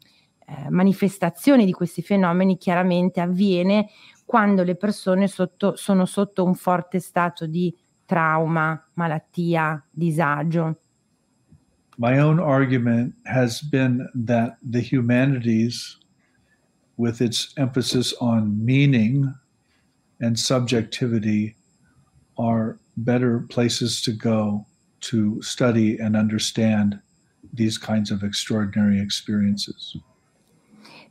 eh, 0.46 0.70
manifestazioni 0.70 1.64
di 1.64 1.72
questi 1.72 2.02
fenomeni 2.02 2.58
chiaramente 2.58 3.22
avviene 3.22 3.88
quando 4.26 4.64
le 4.64 4.76
persone 4.76 5.28
sotto, 5.30 5.78
sono 5.78 6.06
sotto 6.06 6.44
un 6.44 6.54
forte 6.54 7.00
stato 7.00 7.46
di 7.48 7.74
trauma, 8.06 8.90
malattia, 8.96 9.82
disagio. 9.90 10.80
My 11.98 12.18
own 12.20 12.40
argument 12.40 13.14
has 13.26 13.62
been 13.62 14.10
that 14.16 14.58
the 14.64 14.82
humanities, 14.82 15.98
with 16.98 17.22
its 17.22 17.54
emphasis 17.58 18.14
on 18.20 18.66
meaning 18.66 19.34
and 20.20 20.38
subjectivity, 20.38 21.56
are 22.38 22.78
better 22.98 23.46
places 23.50 24.02
to 24.02 24.12
go 24.12 24.66
to 25.02 25.42
study 25.42 26.00
and 26.00 26.16
understand 26.16 27.00
these 27.54 27.78
kinds 27.78 28.10
of 28.10 28.24
extraordinary 28.24 29.00
experiences. 29.00 29.98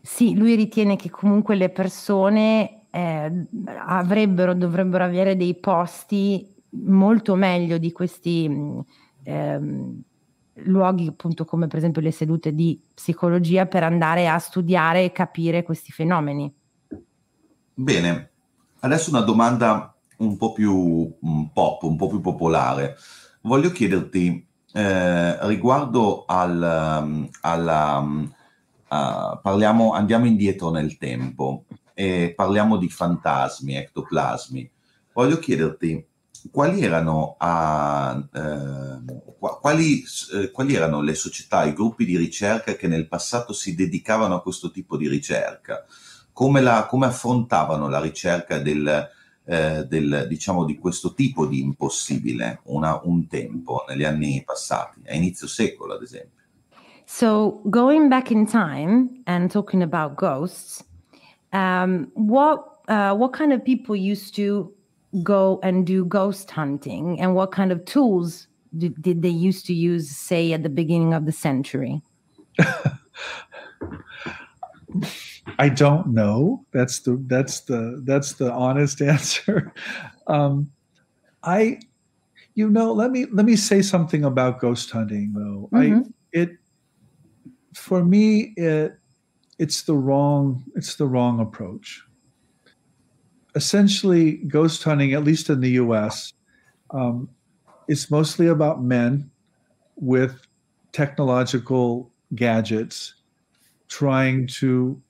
Sì, 0.05 0.35
lui 0.35 0.57
ritiene 0.57 0.97
che 0.97 1.11
comunque 1.11 1.55
le 1.55 1.69
persone 1.69 2.87
eh, 2.91 3.47
avrebbero, 3.87 4.53
dovrebbero 4.53 5.05
avere 5.05 5.37
dei 5.37 5.55
posti 5.55 6.53
molto 6.71 7.37
meglio 7.37 7.79
di 7.79 7.93
questi 7.93 8.51
eh, 9.23 9.61
luoghi 10.55 11.07
appunto 11.07 11.45
come 11.45 11.67
per 11.67 11.79
esempio 11.79 12.03
le 12.03 12.11
sedute 12.11 12.55
di 12.55 12.81
psicologia 12.95 13.67
per 13.67 13.83
andare 13.83 14.29
a 14.29 14.39
studiare 14.39 15.05
e 15.05 15.13
capire 15.13 15.63
questi 15.63 15.93
fenomeni. 15.93 16.53
Bene, 17.75 18.31
adesso 18.81 19.11
una 19.11 19.23
domanda 19.23 19.95
un 20.19 20.37
po' 20.37 20.53
più 20.53 21.17
un 21.21 21.53
pop, 21.53 21.83
un 21.83 21.97
po' 21.97 22.09
più 22.09 22.21
popolare. 22.21 22.97
Voglio 23.43 23.71
chiederti 23.71 24.47
eh, 24.73 25.47
riguardo 25.47 26.25
al, 26.27 27.29
alla, 27.41 27.99
uh, 27.99 29.41
parliamo, 29.43 29.93
andiamo 29.93 30.27
indietro 30.27 30.71
nel 30.71 30.97
tempo 30.97 31.65
e 31.95 32.33
parliamo 32.37 32.77
di 32.77 32.89
fantasmi, 32.89 33.75
ectoplasmi. 33.75 34.71
Voglio 35.13 35.39
chiederti 35.39 36.07
quali 36.51 36.83
erano, 36.83 37.37
a, 37.39 38.21
eh, 38.35 39.23
quali, 39.39 40.03
eh, 40.35 40.51
quali 40.51 40.75
erano 40.75 41.01
le 41.01 41.15
società, 41.15 41.65
i 41.65 41.73
gruppi 41.73 42.05
di 42.05 42.17
ricerca 42.17 42.75
che 42.75 42.89
nel 42.89 43.09
passato 43.09 43.53
si 43.53 43.75
dedicavano 43.75 44.35
a 44.35 44.43
questo 44.43 44.71
tipo 44.71 44.97
di 44.97 45.09
ricerca? 45.09 45.85
Come, 46.33 46.61
la, 46.61 46.87
come 46.87 47.07
affrontavano 47.07 47.89
la 47.89 48.01
ricerca 48.01 48.59
del, 48.59 49.11
eh, 49.45 49.85
del, 49.87 50.27
diciamo, 50.29 50.65
di 50.65 50.79
questo 50.79 51.15
tipo 51.15 51.47
di 51.47 51.61
impossibile 51.61 52.61
una, 52.65 53.01
un 53.05 53.27
tempo 53.29 53.85
negli 53.89 54.05
anni 54.05 54.43
passati, 54.45 55.03
a 55.07 55.15
inizio 55.15 55.47
secolo 55.47 55.95
ad 55.95 56.03
esempio? 56.03 56.41
So, 57.05 57.61
going 57.65 58.09
back 58.09 58.31
in 58.31 58.47
time 58.47 59.23
and 59.27 59.51
talking 59.51 59.83
about 59.83 60.15
ghosts, 60.17 60.83
um, 61.53 62.11
what 62.15 62.81
uh, 62.89 63.15
what 63.15 63.33
kind 63.33 63.53
of 63.53 63.63
people 63.63 63.95
used 63.95 64.35
to 64.37 64.73
go 65.23 65.61
and 65.63 65.87
do 65.87 66.05
ghost 66.05 66.51
hunting? 66.51 67.21
And 67.21 67.35
what 67.35 67.53
kind 67.53 67.73
of 67.73 67.85
tools 67.85 68.47
did, 68.77 69.01
did 69.03 69.23
they 69.23 69.29
used 69.29 69.67
to 69.67 69.75
use 69.75 70.11
say 70.11 70.53
at 70.53 70.63
the 70.63 70.69
beginning 70.69 71.15
of 71.15 71.27
the 71.27 71.33
century? 71.33 72.03
I 75.59 75.69
don't 75.69 76.09
know. 76.09 76.65
That's 76.73 77.01
the 77.01 77.23
that's 77.27 77.61
the 77.61 78.01
that's 78.05 78.35
the 78.35 78.53
honest 78.53 79.01
answer. 79.03 79.73
Um, 80.27 80.71
i 81.45 81.79
you 82.55 82.69
know 82.71 82.93
let 82.93 83.11
me 83.11 83.27
let 83.33 83.47
me 83.47 83.57
say 83.57 83.83
something 83.83 84.25
about 84.25 84.61
ghost 84.61 84.91
hunting 84.91 85.33
though. 85.35 85.69
Mm-hmm. 85.73 85.99
i 85.99 86.05
it 86.33 86.51
for 87.75 88.05
me 88.05 88.53
it 88.57 88.99
it's 89.59 89.83
the 89.83 89.97
wrong 89.97 90.65
it's 90.75 90.97
the 90.97 91.07
wrong 91.07 91.41
approach 91.41 92.03
essentially 93.55 94.39
ghost 94.49 94.83
hunting, 94.83 95.13
at 95.13 95.25
least 95.25 95.51
in 95.51 95.61
the 95.61 95.73
US, 95.73 96.33
um, 96.91 97.29
mostly 98.11 98.47
about 98.47 98.83
men 98.83 99.31
with 99.97 100.47
technological 100.93 102.11
gadgets 102.35 103.15
trying 103.89 104.47
to 104.47 105.01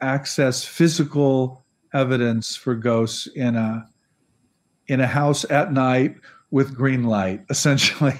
access 0.00 0.64
physical 0.64 1.64
evidence 1.92 2.56
for 2.56 2.74
ghosts 2.74 3.26
in 3.28 3.56
a 3.56 3.88
in 4.88 5.00
a 5.00 5.06
house 5.06 5.48
at 5.50 5.72
night 5.72 6.16
with 6.52 6.72
green 6.72 7.04
light, 7.04 7.42
essentially. 7.50 8.18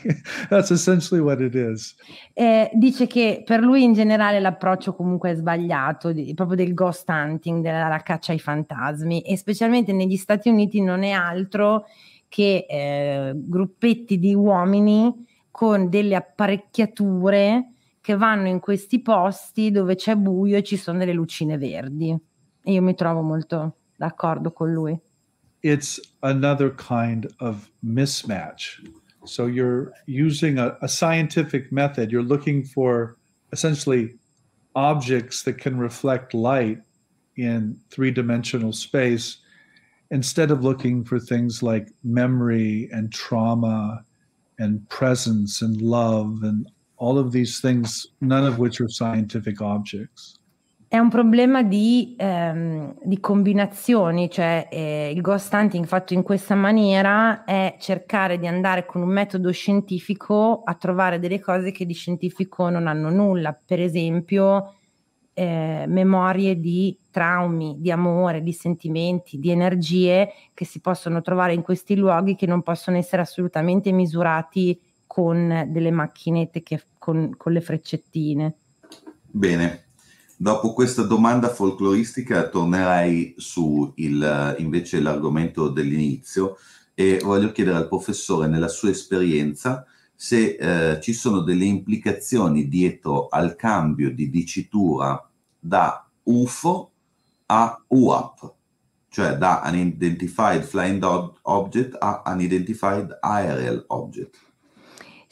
That's 0.49 0.71
essentially 0.71 1.21
what 1.21 1.41
it 1.41 1.55
is. 1.55 1.95
Eh, 2.35 2.71
dice 2.75 3.07
che 3.07 3.43
per 3.45 3.61
lui 3.61 3.85
in 3.85 3.93
generale 3.93 4.41
l'approccio 4.41 4.95
comunque 4.95 5.31
è 5.31 5.35
sbagliato, 5.35 6.13
di, 6.13 6.35
proprio 6.35 6.57
del 6.57 6.75
ghost 6.75 7.09
hunting, 7.09 7.63
della 7.63 8.01
caccia 8.03 8.33
ai 8.33 8.39
fantasmi 8.39 9.21
e 9.23 9.37
specialmente 9.37 9.93
negli 9.93 10.17
Stati 10.17 10.49
Uniti 10.49 10.81
non 10.81 11.03
è 11.03 11.11
altro 11.11 11.87
che 12.29 12.67
eh, 12.69 13.33
gruppetti 13.35 14.19
di 14.19 14.35
uomini 14.35 15.27
con 15.51 15.91
delle 15.91 16.17
apparecchiature 16.17 17.73
che 18.01 18.17
vanno 18.17 18.49
in 18.49 18.59
questi 18.59 19.01
posti 19.03 19.71
dove 19.71 19.95
c'è 19.95 20.17
buio 20.17 20.57
e 20.57 20.63
ci 20.63 20.77
sono 20.77 20.99
delle 20.99 21.13
lucine 21.13 21.59
verdi. 21.59 22.11
E 22.65 22.73
io 22.73 22.83
mi 22.83 22.95
trovo 22.95 23.21
molto 23.21 23.77
d'accordo 23.97 24.53
con 24.53 24.73
lui. 24.73 24.99
It's 25.63 26.01
another 26.23 26.71
kind 26.71 27.33
of 27.41 27.71
mismatch. 27.85 28.87
So 29.25 29.47
you're 29.47 29.93
using 30.07 30.59
a, 30.59 30.77
a, 30.83 30.89
scientific 30.89 31.71
method, 31.71 32.11
you're 32.11 32.23
looking 32.23 32.65
for 32.65 33.17
essentially 33.53 34.19
objects 34.75 35.45
that 35.45 35.59
can 35.59 35.79
reflect 35.79 36.35
light 36.35 36.79
in 37.37 37.79
three 37.91 38.11
dimensional 38.11 38.73
space 38.73 39.39
instead 40.11 40.51
of 40.51 40.65
looking 40.65 41.05
for 41.05 41.21
things 41.21 41.63
like 41.63 41.89
memory 42.03 42.89
and 42.93 43.13
trauma 43.13 44.05
and 44.59 44.89
presence 44.89 45.63
and 45.63 45.81
love 45.81 46.41
and 46.43 46.69
all 46.97 47.19
of 47.19 47.33
these 47.33 47.61
things, 47.61 48.07
none 48.21 48.45
of 48.45 48.59
which 48.59 48.81
are 48.81 48.89
scientific 48.89 49.61
objects. 49.63 50.39
È 50.93 50.99
un 50.99 51.09
problema 51.09 51.63
di, 51.63 52.15
ehm, 52.19 52.97
di 53.03 53.19
combinazioni, 53.19 54.29
cioè 54.29 54.69
eh, 54.71 55.11
il 55.11 55.23
ghost 55.23 55.51
hunting 55.55 55.87
fatto 55.87 56.13
in 56.13 56.23
questa 56.23 56.55
maniera 56.55 57.45
è 57.45 57.77
cercare 57.79 58.39
di 58.39 58.47
andare 58.47 58.85
con 58.85 59.01
un 59.01 59.09
metodo 59.09 59.51
scientifico 59.53 60.61
a 60.63 60.75
trovare 60.75 61.19
delle 61.19 61.41
cose 61.41 61.71
che 61.71 61.87
di 61.87 61.95
scientifico 61.95 62.69
non 62.69 62.89
hanno 62.89 63.09
nulla, 63.09 63.55
per 63.55 63.81
esempio 63.81 64.75
eh, 65.33 65.87
memorie 65.89 66.61
di 66.61 66.95
traumi, 67.11 67.77
di 67.79 67.91
amore, 67.91 68.43
di 68.43 68.53
sentimenti, 68.53 69.39
di 69.39 69.51
energie 69.51 70.31
che 70.53 70.67
si 70.67 70.81
possono 70.81 71.23
trovare 71.23 71.55
in 71.55 71.63
questi 71.63 71.97
luoghi 71.97 72.37
che 72.37 72.45
non 72.45 72.61
possono 72.61 72.99
essere 72.99 73.23
assolutamente 73.23 73.91
misurati 73.93 74.79
con 75.07 75.69
delle 75.69 75.91
macchinette 75.91 76.63
che, 76.63 76.83
con, 76.99 77.33
con 77.35 77.53
le 77.53 77.63
freccettine. 77.63 78.57
Bene, 79.31 79.92
Dopo 80.43 80.73
questa 80.73 81.03
domanda 81.03 81.51
folcloristica 81.51 82.49
tornerei 82.49 83.33
su 83.37 83.93
il, 83.99 84.57
invece 84.59 84.99
l'argomento 84.99 85.69
dell'inizio 85.69 86.57
e 86.95 87.21
voglio 87.23 87.53
chiedere 87.53 87.77
al 87.77 87.87
professore, 87.87 88.49
nella 88.49 88.67
sua 88.67 88.91
esperienza, 88.91 89.87
se 90.13 90.57
eh, 90.59 91.01
ci 91.01 91.13
sono 91.13 91.43
delle 91.43 91.65
implicazioni 91.65 92.67
dietro 92.67 93.29
al 93.29 93.55
cambio 93.55 94.13
di 94.13 94.31
dicitura 94.31 95.31
da 95.61 96.05
UFO 96.25 96.91
a 97.47 97.81
UAP, 97.87 98.55
cioè 99.11 99.37
da 99.37 99.63
Unidentified 99.65 100.65
Flying 100.65 101.39
Object 101.43 101.95
a 102.01 102.21
Unidentified 102.27 103.17
Aerial 103.21 103.85
Object. 103.87 104.52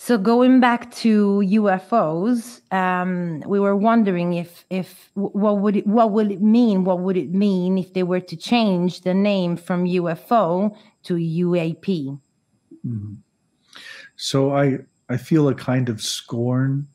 So 0.03 0.17
going 0.17 0.61
back 0.61 0.91
to 1.03 1.43
UFOs, 1.45 2.63
um, 2.73 3.43
we 3.47 3.61
were 3.61 3.77
wondering 3.77 4.33
if 4.33 4.65
if 4.71 5.11
what 5.13 5.59
would 5.59 5.77
it, 5.77 5.87
what 5.87 6.11
would 6.13 6.33
it 6.33 6.41
mean? 6.41 6.85
What 6.85 7.01
would 7.01 7.19
it 7.19 7.35
mean 7.35 7.77
if 7.77 7.93
they 7.93 8.03
were 8.03 8.21
to 8.21 8.35
change 8.35 9.03
the 9.03 9.13
name 9.13 9.59
from 9.59 9.85
UFO 9.85 10.75
to 11.03 11.15
UAP? 11.17 12.19
Mm-hmm. 12.83 13.15
So 14.17 14.57
I 14.57 14.79
I 15.11 15.19
feel 15.19 15.49
a 15.49 15.55
kind 15.55 15.91
of 15.91 16.01
scorn. 16.01 16.89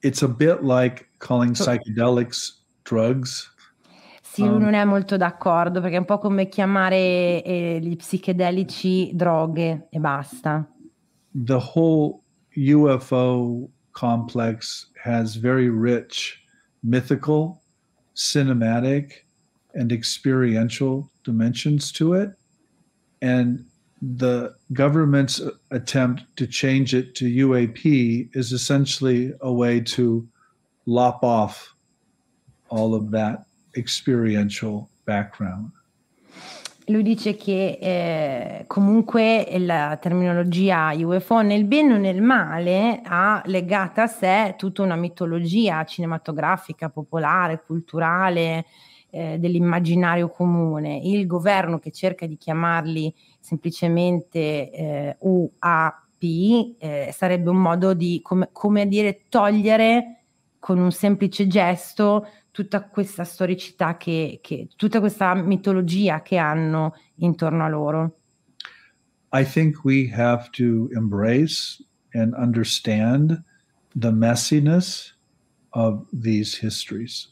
It's 0.00 0.22
a 0.22 0.28
bit 0.28 0.62
like 0.62 1.08
calling 1.18 1.54
psychedelics 1.54 2.52
drugs. 2.84 3.50
Sì, 4.22 4.42
lui 4.42 4.54
um, 4.54 4.62
non 4.62 4.74
è 4.74 4.84
molto 4.84 5.16
d'accordo 5.16 5.80
perché 5.80 5.96
è 5.96 5.98
un 5.98 6.04
po' 6.04 6.18
come 6.18 6.48
chiamare 6.48 7.42
eh, 7.42 7.80
gli 7.82 7.96
psichedelici 7.96 9.10
droghe 9.12 9.88
e 9.90 9.98
basta. 9.98 10.70
The 11.44 11.60
whole 11.60 12.22
UFO 12.56 13.68
complex 13.92 14.86
has 15.02 15.36
very 15.36 15.68
rich 15.68 16.42
mythical, 16.82 17.62
cinematic, 18.14 19.12
and 19.74 19.92
experiential 19.92 21.10
dimensions 21.24 21.92
to 21.92 22.14
it. 22.14 22.32
And 23.20 23.66
the 24.00 24.54
government's 24.72 25.40
attempt 25.70 26.24
to 26.36 26.46
change 26.46 26.94
it 26.94 27.14
to 27.16 27.26
UAP 27.26 28.34
is 28.34 28.52
essentially 28.52 29.34
a 29.40 29.52
way 29.52 29.80
to 29.80 30.26
lop 30.86 31.22
off 31.22 31.74
all 32.70 32.94
of 32.94 33.10
that 33.10 33.44
experiential 33.76 34.88
background. 35.04 35.72
Lui 36.88 37.02
dice 37.02 37.34
che 37.34 37.78
eh, 37.80 38.64
comunque 38.68 39.44
la 39.58 39.98
terminologia 40.00 40.92
UFO 40.94 41.40
nel 41.42 41.64
bene 41.64 41.94
o 41.94 41.96
nel 41.96 42.22
male 42.22 43.00
ha 43.04 43.42
legata 43.46 44.04
a 44.04 44.06
sé 44.06 44.54
tutta 44.56 44.82
una 44.82 44.94
mitologia 44.94 45.82
cinematografica, 45.84 46.88
popolare, 46.88 47.64
culturale, 47.66 48.66
eh, 49.10 49.36
dell'immaginario 49.40 50.28
comune. 50.28 51.00
Il 51.02 51.26
governo 51.26 51.80
che 51.80 51.90
cerca 51.90 52.24
di 52.26 52.36
chiamarli 52.36 53.12
semplicemente 53.40 54.70
eh, 54.70 55.16
UAP 55.18 56.22
eh, 56.22 57.10
sarebbe 57.12 57.50
un 57.50 57.56
modo 57.56 57.94
di, 57.94 58.20
come, 58.22 58.50
come 58.52 58.86
dire, 58.86 59.22
togliere 59.28 60.20
con 60.60 60.78
un 60.78 60.92
semplice 60.92 61.46
gesto 61.46 62.26
tutta 62.56 62.84
questa 62.84 63.24
storicità 63.24 63.98
che, 63.98 64.38
che, 64.40 64.68
tutta 64.76 64.98
questa 64.98 65.34
mitologia 65.34 66.22
che 66.22 66.38
hanno 66.38 66.94
intorno 67.16 67.66
a 67.66 67.68
loro. 67.68 68.16
I 69.34 69.44
think 69.44 69.84
we 69.84 70.10
have 70.10 70.48
to 70.52 70.88
embrace 70.94 71.84
and 72.14 72.32
understand 72.32 73.42
the 73.94 74.10
messiness 74.10 75.14
of 75.72 76.06
these 76.18 76.64
histories. 76.64 77.30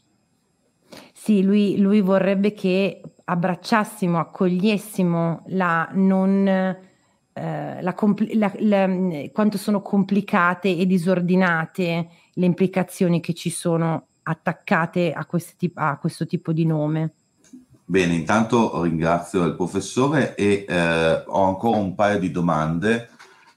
Sì, 1.11 1.41
lui, 1.41 1.79
lui 1.79 2.01
vorrebbe 2.01 2.53
che 2.53 3.01
abbracciassimo, 3.23 4.19
accogliessimo 4.19 5.45
la 5.47 5.89
non, 5.93 6.47
eh, 6.47 7.81
la 7.81 7.93
compl- 7.95 8.37
la, 8.37 8.53
la, 8.59 8.87
quanto 9.31 9.57
sono 9.57 9.81
complicate 9.81 10.77
e 10.77 10.85
disordinate 10.85 12.09
le 12.31 12.45
implicazioni 12.45 13.21
che 13.21 13.33
ci 13.33 13.49
sono 13.49 14.09
attaccate 14.27 15.11
a, 15.11 15.25
tip- 15.57 15.77
a 15.77 15.97
questo 15.97 16.25
tipo 16.25 16.51
di 16.51 16.65
nome. 16.65 17.13
Bene, 17.87 18.15
intanto 18.15 18.81
ringrazio 18.81 19.43
il 19.43 19.55
professore 19.55 20.33
e 20.35 20.65
eh, 20.67 21.23
ho 21.25 21.43
ancora 21.43 21.77
un 21.77 21.93
paio 21.93 22.17
di 22.17 22.31
domande, 22.31 23.09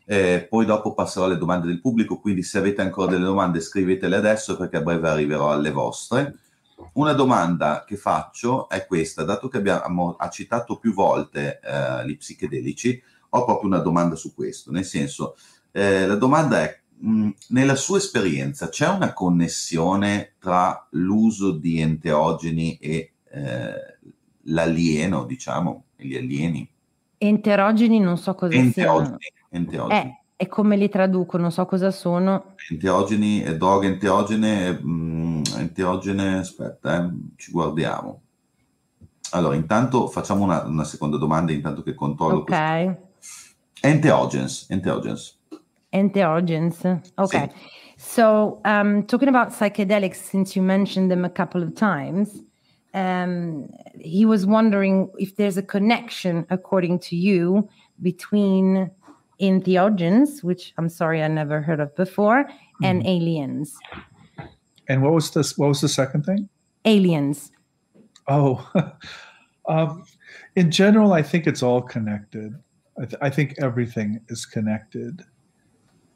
eh, 0.04 0.46
poi 0.48 0.66
dopo 0.66 0.92
passerò 0.92 1.24
alle 1.24 1.38
domande 1.38 1.66
del 1.66 1.80
pubblico, 1.80 2.20
quindi 2.20 2.42
se 2.42 2.58
avete 2.58 2.82
ancora 2.82 3.10
delle 3.10 3.24
domande 3.24 3.60
scrivetele 3.60 4.16
adesso 4.16 4.56
perché 4.58 4.76
a 4.76 4.82
breve 4.82 5.08
arriverò 5.08 5.50
alle 5.50 5.70
vostre. 5.70 6.34
Una 6.94 7.12
domanda 7.12 7.84
che 7.86 7.96
faccio 7.96 8.68
è 8.68 8.86
questa, 8.86 9.24
dato 9.24 9.48
che 9.48 9.56
abbiamo 9.56 10.16
ha 10.18 10.28
citato 10.28 10.78
più 10.78 10.92
volte 10.92 11.60
eh, 11.60 12.06
gli 12.06 12.16
psichedelici, 12.16 13.02
ho 13.30 13.44
proprio 13.44 13.68
una 13.68 13.80
domanda 13.80 14.14
su 14.14 14.34
questo, 14.34 14.70
nel 14.70 14.84
senso, 14.84 15.36
eh, 15.72 16.06
la 16.06 16.16
domanda 16.16 16.62
è 16.62 16.80
mh, 17.00 17.30
nella 17.48 17.74
sua 17.74 17.98
esperienza 17.98 18.68
c'è 18.68 18.88
una 18.88 19.12
connessione 19.12 20.34
tra 20.38 20.86
l'uso 20.90 21.52
di 21.52 21.80
enteogeni 21.80 22.76
e 22.76 23.12
eh, 23.30 23.98
l'alieno, 24.44 25.24
diciamo, 25.24 25.84
gli 25.96 26.16
alieni? 26.16 26.68
Enterogeni 27.18 27.98
non 27.98 28.16
so 28.16 28.34
cosa 28.34 28.54
enteogeni, 28.54 29.04
siano. 29.06 29.18
Enteogeni. 29.50 30.00
Eh, 30.00 30.18
e 30.36 30.46
come 30.46 30.76
li 30.76 30.88
traduco? 30.88 31.36
Non 31.36 31.50
so 31.50 31.66
cosa 31.66 31.90
sono. 31.90 32.54
Enteogeni, 32.70 33.42
e 33.42 33.56
droghe 33.56 33.88
enteogene, 33.88 34.72
mh, 34.72 35.42
enteogene, 35.56 36.38
aspetta, 36.38 37.04
eh, 37.04 37.10
ci 37.36 37.50
guardiamo. 37.50 38.22
Allora, 39.30 39.56
intanto 39.56 40.06
facciamo 40.06 40.44
una, 40.44 40.62
una, 40.64 40.84
seconda 40.84 41.18
domanda, 41.18 41.52
intanto 41.52 41.82
che 41.82 41.94
controllo. 41.94 42.38
Ok. 42.38 42.96
Enteogens, 43.80 44.66
enteogens. 44.70 45.37
Entheogens. 45.92 47.02
Okay. 47.18 47.50
So, 47.96 48.60
um, 48.64 49.04
talking 49.06 49.28
about 49.28 49.50
psychedelics, 49.50 50.16
since 50.16 50.54
you 50.54 50.62
mentioned 50.62 51.10
them 51.10 51.24
a 51.24 51.30
couple 51.30 51.62
of 51.62 51.74
times, 51.74 52.42
um, 52.94 53.68
he 54.00 54.24
was 54.24 54.46
wondering 54.46 55.10
if 55.18 55.36
there's 55.36 55.56
a 55.56 55.62
connection, 55.62 56.46
according 56.50 57.00
to 57.00 57.16
you, 57.16 57.68
between 58.00 58.90
entheogens, 59.40 60.42
which 60.42 60.72
I'm 60.78 60.88
sorry 60.88 61.22
I 61.22 61.28
never 61.28 61.60
heard 61.60 61.80
of 61.80 61.94
before, 61.96 62.44
mm-hmm. 62.44 62.84
and 62.84 63.06
aliens. 63.06 63.76
And 64.88 65.02
what 65.02 65.12
was 65.12 65.30
this? 65.32 65.58
What 65.58 65.68
was 65.68 65.80
the 65.80 65.88
second 65.88 66.24
thing? 66.24 66.48
Aliens. 66.84 67.50
Oh, 68.26 68.70
um, 69.68 70.04
in 70.56 70.70
general, 70.70 71.12
I 71.12 71.22
think 71.22 71.46
it's 71.46 71.62
all 71.62 71.82
connected. 71.82 72.54
I, 73.00 73.04
th- 73.04 73.22
I 73.22 73.30
think 73.30 73.54
everything 73.60 74.20
is 74.28 74.46
connected. 74.46 75.22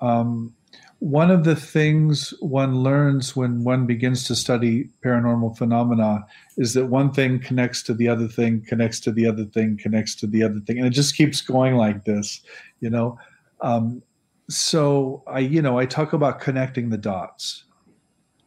Um, 0.02 0.54
one 0.98 1.30
of 1.30 1.44
the 1.44 1.56
things 1.56 2.32
one 2.40 2.82
learns 2.82 3.34
when 3.34 3.64
one 3.64 3.86
begins 3.86 4.24
to 4.24 4.36
study 4.36 4.88
paranormal 5.04 5.56
phenomena 5.56 6.24
is 6.56 6.74
that 6.74 6.86
one 6.86 7.10
thing 7.12 7.40
connects 7.40 7.82
to 7.84 7.94
the 7.94 8.08
other 8.08 8.28
thing, 8.28 8.64
connects 8.68 9.00
to 9.00 9.10
the 9.10 9.26
other 9.26 9.44
thing, 9.46 9.78
connects 9.82 10.14
to 10.16 10.26
the 10.26 10.42
other 10.42 10.60
thing, 10.60 10.78
and 10.78 10.86
it 10.86 10.90
just 10.90 11.16
keeps 11.16 11.40
going 11.40 11.76
like 11.76 12.04
this, 12.04 12.40
you 12.80 12.90
know. 12.90 13.18
Um, 13.62 14.02
so 14.48 15.22
I, 15.26 15.40
you 15.40 15.62
know, 15.62 15.78
I 15.78 15.86
talk 15.86 16.12
about 16.12 16.40
connecting 16.40 16.90
the 16.90 16.98
dots 16.98 17.64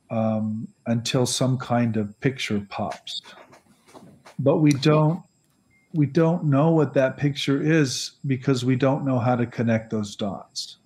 um, 0.09 0.67
until 0.85 1.25
some 1.25 1.57
kind 1.57 1.97
of 1.97 2.17
picture 2.21 2.65
pops, 2.69 3.21
but 4.39 4.57
we 4.57 4.71
don't 4.71 5.21
we 5.93 6.05
don't 6.05 6.43
know 6.45 6.71
what 6.71 6.93
that 6.93 7.17
picture 7.17 7.61
is 7.61 8.11
because 8.27 8.65
we 8.65 8.75
don't 8.75 9.05
know 9.05 9.19
how 9.19 9.35
to 9.35 9.45
connect 9.45 9.89
those 9.89 10.15
dots. 10.15 10.77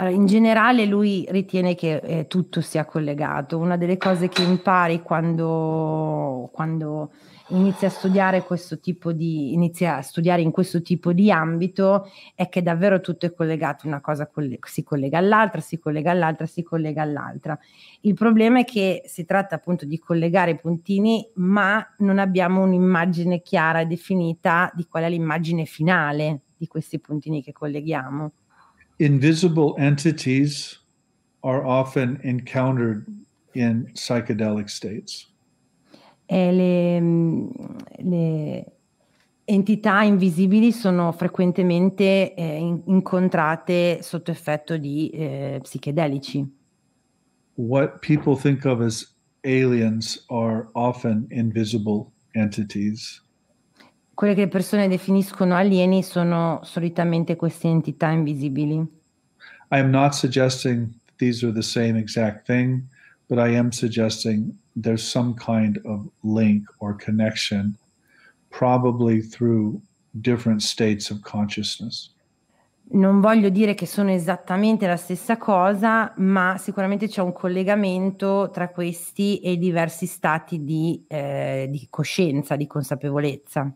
Allora, 0.00 0.16
in 0.16 0.24
generale 0.24 0.86
lui 0.86 1.26
ritiene 1.28 1.74
che 1.74 1.96
eh, 1.96 2.26
tutto 2.26 2.62
sia 2.62 2.86
collegato. 2.86 3.58
Una 3.58 3.76
delle 3.76 3.98
cose 3.98 4.28
che 4.28 4.42
impari 4.42 5.02
quando, 5.02 6.48
quando 6.54 7.10
inizi 7.48 7.84
a 7.84 7.90
studiare 7.90 8.42
questo 8.42 8.80
tipo 8.80 9.12
di 9.12 9.52
inizia 9.52 9.96
a 9.96 10.02
studiare 10.02 10.40
in 10.40 10.52
questo 10.52 10.80
tipo 10.80 11.12
di 11.12 11.30
ambito 11.30 12.10
è 12.34 12.48
che 12.48 12.62
davvero 12.62 13.00
tutto 13.00 13.26
è 13.26 13.34
collegato, 13.34 13.86
una 13.86 14.00
cosa 14.00 14.26
coll- 14.26 14.56
si 14.62 14.82
collega 14.82 15.18
all'altra, 15.18 15.60
si 15.60 15.78
collega 15.78 16.10
all'altra, 16.12 16.46
si 16.46 16.62
collega 16.62 17.02
all'altra. 17.02 17.58
Il 18.00 18.14
problema 18.14 18.60
è 18.60 18.64
che 18.64 19.02
si 19.04 19.26
tratta 19.26 19.56
appunto 19.56 19.84
di 19.84 19.98
collegare 19.98 20.52
i 20.52 20.58
puntini, 20.58 21.28
ma 21.34 21.86
non 21.98 22.18
abbiamo 22.18 22.62
un'immagine 22.62 23.42
chiara 23.42 23.80
e 23.80 23.86
definita 23.86 24.70
di 24.74 24.86
qual 24.88 25.02
è 25.02 25.10
l'immagine 25.10 25.66
finale 25.66 26.40
di 26.56 26.66
questi 26.66 26.98
puntini 26.98 27.42
che 27.42 27.52
colleghiamo. 27.52 28.32
Invisible 29.00 29.74
entities 29.78 30.78
are 31.42 31.64
often 31.64 32.20
encountered 32.22 33.06
in 33.54 33.90
psychedelic 33.94 34.68
states. 34.68 35.26
E 36.26 36.52
le, 36.52 37.00
le 37.98 38.72
entità 39.44 40.02
invisibili 40.02 40.70
sono 40.70 41.10
frequentemente 41.12 42.34
eh, 42.34 42.56
in, 42.56 42.82
incontrate 42.86 44.00
sotto 44.02 44.30
effetto 44.30 44.76
di 44.76 45.08
eh, 45.08 45.58
psichedelici. 45.62 46.46
What 47.54 48.00
people 48.00 48.36
think 48.36 48.64
of 48.64 48.80
as 48.80 49.12
aliens 49.42 50.24
are 50.28 50.68
often 50.74 51.26
invisible 51.30 52.12
entities. 52.34 53.22
Quelle 54.20 54.34
che 54.34 54.42
le 54.42 54.48
persone 54.48 54.86
definiscono 54.86 55.54
alieni 55.54 56.02
sono 56.02 56.60
solitamente 56.62 57.36
queste 57.36 57.68
entità 57.68 58.10
invisibili. 58.10 58.76
I 58.76 59.78
am 59.78 59.88
not 59.88 60.12
suggesting 60.12 60.90
these 61.16 61.42
are 61.42 61.54
the 61.54 61.62
same 61.62 61.98
exact 61.98 62.44
thing, 62.44 62.82
but 63.30 63.38
I 63.38 63.56
am 63.56 63.70
suggesting 63.70 64.54
there's 64.78 65.02
some 65.02 65.32
kind 65.42 65.80
of 65.84 66.06
link 66.20 66.68
or 66.80 66.94
connection, 66.94 67.78
probably 68.50 69.22
through 69.22 69.80
different 70.10 70.60
states 70.60 71.10
of 71.10 71.20
consciousness. 71.22 72.12
Non 72.90 73.20
voglio 73.22 73.48
dire 73.48 73.72
che 73.72 73.86
sono 73.86 74.10
esattamente 74.10 74.86
la 74.86 74.98
stessa 74.98 75.38
cosa, 75.38 76.12
ma 76.18 76.58
sicuramente 76.58 77.08
c'è 77.08 77.22
un 77.22 77.32
collegamento 77.32 78.50
tra 78.52 78.68
questi 78.68 79.38
e 79.38 79.56
diversi 79.56 80.04
stati 80.04 80.62
di, 80.62 81.06
eh, 81.08 81.68
di 81.70 81.86
coscienza, 81.88 82.56
di 82.56 82.66
consapevolezza. 82.66 83.74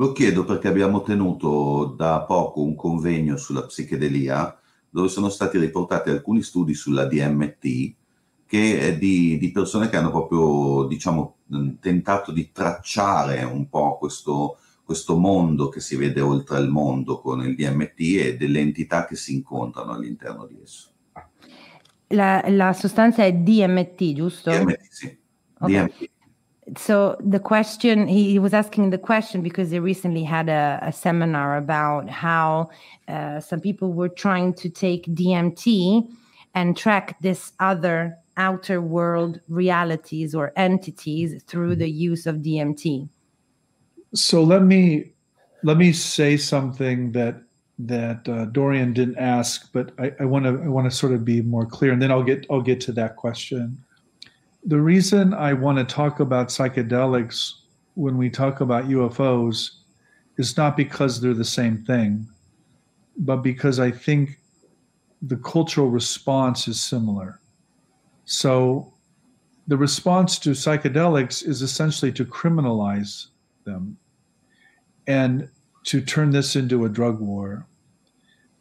Lo 0.00 0.12
chiedo 0.12 0.46
perché 0.46 0.66
abbiamo 0.66 1.02
tenuto 1.02 1.94
da 1.94 2.22
poco 2.22 2.62
un 2.62 2.74
convegno 2.74 3.36
sulla 3.36 3.66
psichedelia 3.66 4.58
dove 4.88 5.08
sono 5.08 5.28
stati 5.28 5.58
riportati 5.58 6.08
alcuni 6.08 6.40
studi 6.40 6.72
sulla 6.72 7.04
DMT 7.04 7.94
che 8.46 8.96
di, 8.98 9.36
di 9.36 9.50
persone 9.50 9.90
che 9.90 9.98
hanno 9.98 10.10
proprio 10.10 10.86
diciamo, 10.86 11.36
tentato 11.80 12.32
di 12.32 12.50
tracciare 12.50 13.42
un 13.42 13.68
po' 13.68 13.98
questo, 13.98 14.56
questo 14.84 15.18
mondo 15.18 15.68
che 15.68 15.80
si 15.80 15.96
vede 15.96 16.22
oltre 16.22 16.60
il 16.60 16.70
mondo 16.70 17.20
con 17.20 17.44
il 17.44 17.54
DMT 17.54 18.00
e 18.00 18.36
delle 18.38 18.60
entità 18.60 19.04
che 19.04 19.16
si 19.16 19.34
incontrano 19.34 19.92
all'interno 19.92 20.46
di 20.46 20.58
esso. 20.62 20.88
La, 22.06 22.42
la 22.48 22.72
sostanza 22.72 23.22
è 23.22 23.34
DMT, 23.34 24.14
giusto? 24.14 24.50
DMT, 24.50 24.80
sì. 24.88 25.18
Okay. 25.58 25.74
DMT. 25.74 26.10
So 26.76 27.16
the 27.20 27.40
question 27.40 28.06
he, 28.06 28.38
was 28.38 28.54
asking 28.54 28.90
the 28.90 28.98
question 28.98 29.42
because 29.42 29.70
they 29.70 29.80
recently 29.80 30.24
had 30.24 30.48
a, 30.48 30.78
a 30.82 30.92
seminar 30.92 31.56
about 31.56 32.08
how 32.08 32.70
uh, 33.08 33.40
some 33.40 33.60
people 33.60 33.92
were 33.92 34.08
trying 34.08 34.54
to 34.54 34.68
take 34.68 35.06
DMT 35.06 36.08
and 36.54 36.76
track 36.76 37.16
this 37.20 37.52
other 37.60 38.16
outer 38.36 38.80
world 38.80 39.40
realities 39.48 40.34
or 40.34 40.52
entities 40.56 41.42
through 41.44 41.76
the 41.76 41.90
use 41.90 42.26
of 42.26 42.36
DMT. 42.36 43.08
So 44.14 44.42
let 44.42 44.62
me 44.62 45.12
let 45.62 45.76
me 45.76 45.92
say 45.92 46.36
something 46.36 47.12
that 47.12 47.42
that 47.78 48.28
uh, 48.28 48.44
Dorian 48.46 48.92
didn't 48.92 49.18
ask, 49.18 49.72
but 49.72 49.92
I 49.98 50.24
want 50.24 50.44
to 50.44 50.50
I 50.62 50.68
want 50.68 50.90
to 50.90 50.96
sort 50.96 51.12
of 51.12 51.24
be 51.24 51.42
more 51.42 51.66
clear, 51.66 51.92
and 51.92 52.02
then 52.02 52.10
I'll 52.10 52.22
get 52.22 52.46
I'll 52.50 52.62
get 52.62 52.80
to 52.82 52.92
that 52.92 53.16
question. 53.16 53.82
The 54.64 54.80
reason 54.80 55.32
I 55.32 55.54
want 55.54 55.78
to 55.78 55.84
talk 55.84 56.20
about 56.20 56.48
psychedelics 56.48 57.52
when 57.94 58.18
we 58.18 58.28
talk 58.28 58.60
about 58.60 58.88
UFOs 58.88 59.70
is 60.36 60.56
not 60.56 60.76
because 60.76 61.20
they're 61.20 61.34
the 61.34 61.44
same 61.44 61.78
thing, 61.78 62.28
but 63.16 63.38
because 63.38 63.80
I 63.80 63.90
think 63.90 64.38
the 65.22 65.36
cultural 65.36 65.88
response 65.88 66.68
is 66.68 66.80
similar. 66.80 67.40
So 68.24 68.92
the 69.66 69.76
response 69.76 70.38
to 70.40 70.50
psychedelics 70.50 71.46
is 71.46 71.62
essentially 71.62 72.12
to 72.12 72.24
criminalize 72.24 73.26
them 73.64 73.96
and 75.06 75.48
to 75.84 76.00
turn 76.00 76.30
this 76.30 76.54
into 76.56 76.84
a 76.84 76.88
drug 76.88 77.18
war. 77.18 77.66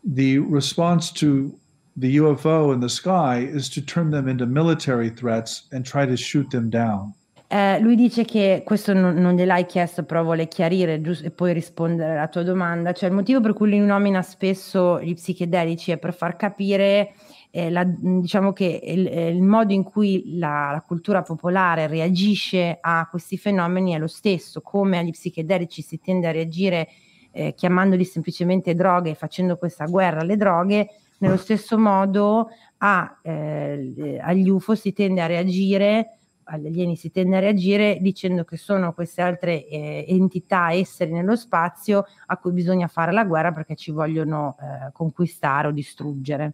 The 0.03 0.39
response 0.39 1.11
to 1.13 1.58
the 1.99 2.19
UFO 2.19 2.71
in 2.73 2.79
the 2.79 2.89
sky 2.89 3.39
is 3.39 3.69
to 3.69 3.81
turn 3.81 4.09
them 4.09 4.27
into 4.27 4.45
military 4.45 5.09
threats 5.09 5.67
and 5.71 5.85
try 5.85 6.05
to 6.05 6.15
shoot 6.15 6.49
them 6.49 6.69
down. 6.69 7.13
Eh, 7.51 7.79
lui 7.79 7.95
dice 7.95 8.25
che 8.25 8.61
questo 8.63 8.93
non, 8.93 9.15
non 9.15 9.33
gliel'hai 9.33 9.65
chiesto, 9.65 10.03
però 10.03 10.21
vuole 10.21 10.47
chiarire 10.47 11.01
giusto, 11.01 11.25
e 11.25 11.31
poi 11.31 11.51
rispondere 11.51 12.11
alla 12.11 12.27
tua 12.27 12.43
domanda. 12.43 12.93
Cioè, 12.93 13.09
il 13.09 13.15
motivo 13.15 13.41
per 13.41 13.53
cui 13.53 13.69
lui 13.69 13.79
nomina 13.79 14.21
spesso 14.21 15.01
gli 15.01 15.15
psichedelici 15.15 15.89
è 15.89 15.97
per 15.97 16.13
far 16.13 16.35
capire, 16.35 17.13
eh, 17.49 17.71
la, 17.71 17.83
diciamo 17.83 18.53
che 18.53 18.79
il, 18.83 19.07
eh, 19.07 19.29
il, 19.29 19.41
modo 19.41 19.73
in 19.73 19.81
cui 19.81 20.37
la, 20.37 20.69
la, 20.71 20.83
cultura 20.85 21.23
popolare 21.23 21.87
reagisce 21.87 22.77
a 22.79 23.07
questi 23.09 23.35
fenomeni 23.35 23.93
è 23.93 23.97
lo 23.97 24.05
stesso, 24.05 24.61
come 24.61 24.99
agli 24.99 25.11
psichedelici 25.11 25.81
si 25.81 25.99
tende 25.99 26.27
a 26.27 26.31
reagire 26.31 26.87
eh, 27.31 27.55
chiamandoli 27.55 28.05
semplicemente 28.05 28.75
droghe 28.75 29.09
e 29.09 29.15
facendo 29.15 29.57
questa 29.57 29.85
guerra 29.85 30.19
alle 30.19 30.37
droghe, 30.37 30.87
nello 31.19 31.37
stesso 31.37 31.77
modo 31.77 32.49
a, 32.77 33.19
eh, 33.21 34.19
agli 34.21 34.49
UFO 34.49 34.75
si 34.75 34.93
tende 34.93 35.21
a 35.21 35.25
reagire, 35.25 36.17
agli 36.43 36.67
alieni 36.67 36.95
si 36.95 37.11
tende 37.11 37.37
a 37.37 37.39
reagire 37.39 37.99
dicendo 38.01 38.43
che 38.43 38.57
sono 38.57 38.93
queste 38.93 39.21
altre 39.21 39.67
eh, 39.67 40.05
entità, 40.07 40.71
esseri 40.71 41.11
nello 41.11 41.35
spazio 41.35 42.05
a 42.25 42.37
cui 42.37 42.51
bisogna 42.51 42.87
fare 42.87 43.11
la 43.11 43.25
guerra 43.25 43.51
perché 43.51 43.75
ci 43.75 43.91
vogliono 43.91 44.57
eh, 44.59 44.91
conquistare 44.91 45.67
o 45.67 45.71
distruggere. 45.71 46.53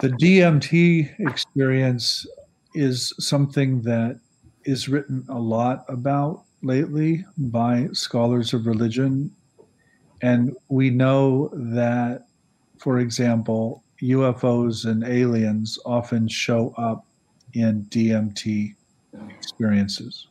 The 0.00 0.10
DMT 0.10 1.18
experience 1.18 2.28
is 2.74 3.14
something 3.18 3.82
that 3.82 4.18
is 4.64 4.88
written 4.88 5.24
a 5.28 5.38
lot 5.38 5.84
about 5.88 6.42
lately 6.62 7.24
by 7.36 7.88
scholars 7.92 8.52
of 8.52 8.66
religion. 8.66 9.34
And 10.22 10.54
we 10.68 10.90
know 10.90 11.48
that 11.74 12.26
for 12.80 12.98
example, 12.98 13.82
UFOs 14.00 14.86
and 14.86 15.04
aliens 15.04 15.78
often 15.84 16.26
show 16.28 16.72
up 16.78 17.04
in 17.52 17.86
DMT 17.90 18.74
experiences. 19.36 20.28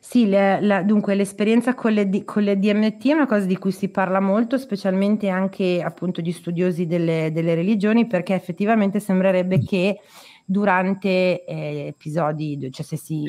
Sì, 0.00 0.26
le, 0.26 0.60
la, 0.60 0.82
dunque 0.82 1.14
l'esperienza 1.14 1.74
con 1.74 1.92
le, 1.92 2.24
con 2.24 2.42
le, 2.42 2.58
DMT 2.58 3.06
è 3.08 3.12
una 3.12 3.26
cosa 3.26 3.46
di 3.46 3.56
cui 3.56 3.70
si 3.70 3.88
parla 3.88 4.18
molto, 4.18 4.58
specialmente 4.58 5.28
anche 5.28 5.80
appunto 5.82 6.20
gli 6.20 6.32
studiosi 6.32 6.86
delle, 6.86 7.30
delle 7.32 7.54
religioni, 7.54 8.06
perché 8.06 8.34
effettivamente 8.34 8.98
sembrerebbe 8.98 9.60
che 9.60 10.00
durante 10.44 11.44
eh, 11.44 11.86
episodi, 11.88 12.68
cioè 12.72 12.84
se 12.84 12.96
si, 12.96 13.24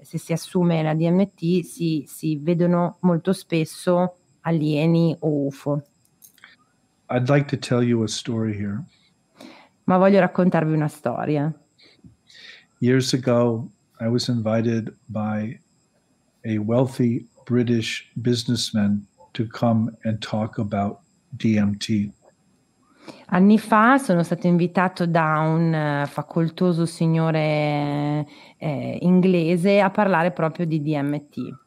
se 0.00 0.18
si, 0.18 0.32
assume 0.32 0.82
la 0.82 0.94
DMT, 0.94 1.62
si, 1.62 2.04
si 2.06 2.38
vedono 2.40 2.96
molto 3.00 3.32
spesso 3.32 4.14
alieni 4.42 5.14
o 5.20 5.46
UFO. 5.46 5.82
I'd 7.10 7.28
like 7.28 7.48
to 7.48 7.56
tell 7.56 7.82
you 7.82 8.02
a 8.02 8.08
story 8.08 8.54
here. 8.56 8.82
Ma 9.84 9.98
voglio 9.98 10.20
raccontarvi 10.20 10.72
una 10.72 10.88
storia. 10.88 11.52
Years 12.78 13.12
ago, 13.12 13.68
I 14.00 14.08
was 14.08 14.28
invited 14.28 14.94
by 15.08 15.58
a 16.44 16.58
wealthy 16.58 17.26
British 17.44 18.10
businessman 18.20 19.06
to 19.34 19.46
come 19.46 19.96
and 20.04 20.20
talk 20.20 20.58
about 20.58 21.00
DMT. 21.36 22.10
Anni 23.26 23.58
fa 23.58 23.98
sono 23.98 24.22
stato 24.22 24.46
invitato 24.46 25.06
da 25.06 25.40
un 25.40 25.72
uh, 25.72 26.06
facoltoso 26.06 26.86
signore 26.86 28.26
eh, 28.56 28.98
inglese 29.02 29.80
a 29.80 29.90
parlare 29.90 30.30
proprio 30.30 30.66
di 30.66 30.80
DMT. 30.80 31.58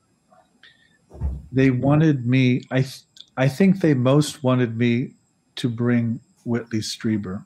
They 1.54 1.70
wanted 1.70 2.26
me, 2.26 2.62
I, 2.72 2.82
th- 2.82 3.06
I 3.38 3.48
think 3.48 3.80
they 3.80 3.94
most 3.94 4.44
wanted 4.44 4.76
me 4.76 5.17
to 5.58 5.70
bring 5.70 6.20
Whitley 6.46 6.80
Strieber. 6.80 7.44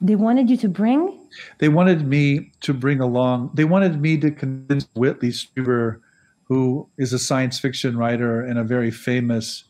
They 0.00 0.16
wanted 0.16 0.50
you 0.50 0.56
to 0.58 0.68
bring? 0.68 1.18
They 1.58 1.68
wanted 1.68 2.06
me 2.06 2.50
to 2.60 2.74
bring 2.74 3.00
along, 3.00 3.50
they 3.54 3.64
wanted 3.64 4.00
me 4.00 4.18
to 4.18 4.30
convince 4.30 4.86
Whitley 4.94 5.30
Strieber, 5.30 6.00
who 6.44 6.88
is 6.98 7.12
a 7.12 7.18
science 7.18 7.58
fiction 7.58 7.96
writer 7.96 8.40
and 8.40 8.58
a 8.58 8.64
very 8.64 8.90
famous 8.90 9.64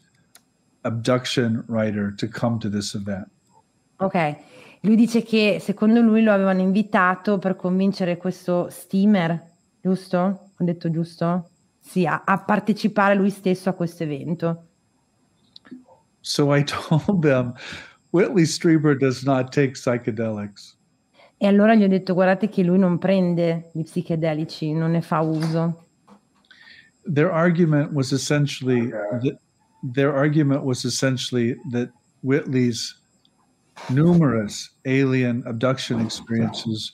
abduction 0.84 1.64
writer, 1.68 2.10
to 2.12 2.26
come 2.26 2.58
to 2.58 2.68
this 2.68 2.94
event. 2.94 3.28
Ok, 4.00 4.36
lui 4.80 4.96
dice 4.96 5.22
che 5.22 5.58
secondo 5.60 6.00
lui 6.00 6.22
lo 6.22 6.32
avevano 6.32 6.60
invitato 6.60 7.38
per 7.38 7.56
convincere 7.56 8.16
questo 8.16 8.68
steamer, 8.70 9.40
giusto? 9.80 10.16
Ho 10.18 10.64
detto 10.64 10.90
giusto? 10.90 11.50
Sì, 11.80 12.06
a, 12.06 12.22
a 12.24 12.38
partecipare 12.42 13.14
lui 13.14 13.30
stesso 13.30 13.68
a 13.68 13.74
questo 13.74 14.02
evento. 14.02 14.64
So 16.24 16.50
I 16.50 16.62
told 16.66 17.22
them, 17.22 17.54
Whitley 18.10 18.44
Strieber 18.44 18.98
does 18.98 19.24
not 19.24 19.52
take 19.52 19.74
psychedelics. 19.74 20.74
E 21.38 21.46
allora 21.46 21.74
gli 21.74 21.82
ho 21.82 21.88
detto, 21.88 22.14
guardate 22.14 22.48
che 22.48 22.62
lui 22.62 22.78
non 22.78 22.98
prende 22.98 23.70
gli 23.72 23.82
psichedelici, 23.82 24.72
non 24.72 24.92
ne 24.92 25.02
fa 25.02 25.20
uso. 25.20 25.84
Their 27.06 27.30
argument 27.30 27.92
was 27.92 28.12
essentially 28.12 28.88
that 28.90 29.38
their 29.82 30.14
argument 30.14 30.64
was 30.64 30.84
essentially 30.84 31.56
that 31.70 31.90
Whitley's 32.22 32.94
numerous 33.90 34.70
alien 34.86 35.42
abduction 35.46 36.00
experiences 36.00 36.92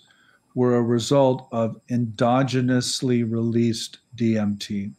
were 0.54 0.76
a 0.76 0.82
result 0.82 1.46
of 1.52 1.76
endogenously 1.88 3.22
released 3.22 3.98
DMT. 4.16 4.90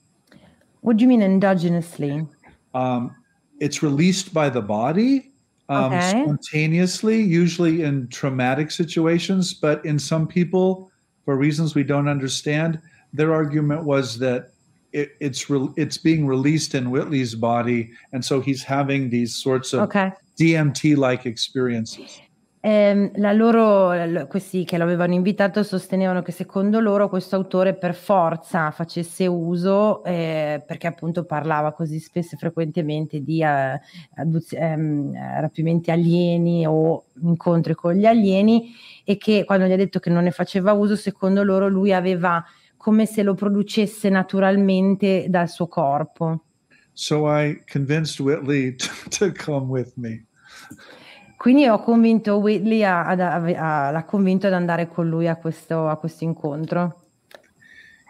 What 0.79 0.95
do 0.95 1.03
you 1.03 1.09
mean 1.09 1.21
endogenously? 1.21 2.25
Um, 2.73 3.13
it's 3.61 3.83
released 3.83 4.33
by 4.33 4.49
the 4.49 4.61
body 4.61 5.31
um, 5.69 5.93
okay. 5.93 6.23
spontaneously, 6.23 7.21
usually 7.21 7.83
in 7.83 8.07
traumatic 8.09 8.71
situations. 8.71 9.53
But 9.53 9.85
in 9.85 9.99
some 9.99 10.27
people, 10.27 10.91
for 11.23 11.37
reasons 11.37 11.75
we 11.75 11.83
don't 11.83 12.09
understand, 12.09 12.81
their 13.13 13.33
argument 13.33 13.83
was 13.83 14.17
that 14.17 14.49
it, 14.93 15.11
it's 15.21 15.49
re- 15.49 15.69
it's 15.77 15.97
being 15.97 16.25
released 16.25 16.73
in 16.73 16.89
Whitley's 16.89 17.35
body, 17.35 17.91
and 18.11 18.25
so 18.25 18.41
he's 18.41 18.63
having 18.63 19.09
these 19.09 19.35
sorts 19.35 19.73
of 19.73 19.81
okay. 19.81 20.11
DMT-like 20.39 21.25
experiences. 21.25 22.19
Eh, 22.63 23.11
la 23.15 23.33
loro, 23.33 24.27
questi 24.27 24.63
che 24.65 24.77
l'avevano 24.77 25.15
invitato 25.15 25.63
sostenevano 25.63 26.21
che 26.21 26.31
secondo 26.31 26.79
loro 26.79 27.09
questo 27.09 27.35
autore 27.35 27.73
per 27.73 27.95
forza 27.95 28.69
facesse 28.69 29.25
uso, 29.25 30.03
eh, 30.03 30.63
perché 30.63 30.85
appunto 30.85 31.25
parlava 31.25 31.71
così 31.73 31.97
spesso 31.99 32.35
e 32.35 32.37
frequentemente 32.37 33.23
di 33.23 33.41
eh, 33.41 33.81
aduz- 34.15 34.53
ehm, 34.53 35.11
rapimenti 35.39 35.89
alieni 35.89 36.67
o 36.67 37.05
incontri 37.23 37.73
con 37.73 37.93
gli 37.93 38.05
alieni 38.05 38.75
e 39.03 39.17
che 39.17 39.43
quando 39.43 39.65
gli 39.65 39.71
ha 39.71 39.75
detto 39.75 39.97
che 39.97 40.11
non 40.11 40.23
ne 40.23 40.31
faceva 40.31 40.71
uso, 40.73 40.95
secondo 40.95 41.41
loro 41.41 41.67
lui 41.67 41.91
aveva 41.91 42.45
come 42.77 43.07
se 43.07 43.23
lo 43.23 43.33
producesse 43.33 44.07
naturalmente 44.09 45.25
dal 45.29 45.49
suo 45.49 45.67
corpo. 45.67 46.43
So 46.93 47.27
I 47.27 47.63
convinced 47.65 48.19
Whitley 48.19 48.75
to, 48.77 48.87
to 49.09 49.31
come 49.33 49.67
with 49.67 49.93
me. 49.95 50.25
Quindi 51.41 51.67
ho 51.67 51.79
convinto 51.79 52.37
Whitley, 52.37 52.83
a, 52.83 53.05
a, 53.05 53.87
a, 53.87 53.91
l'ha 53.91 54.03
convinto 54.03 54.45
ad 54.47 54.53
andare 54.53 54.87
con 54.87 55.09
lui 55.09 55.27
a 55.27 55.35
questo, 55.35 55.87
a 55.87 55.97
questo 55.97 56.23
incontro. 56.23 57.01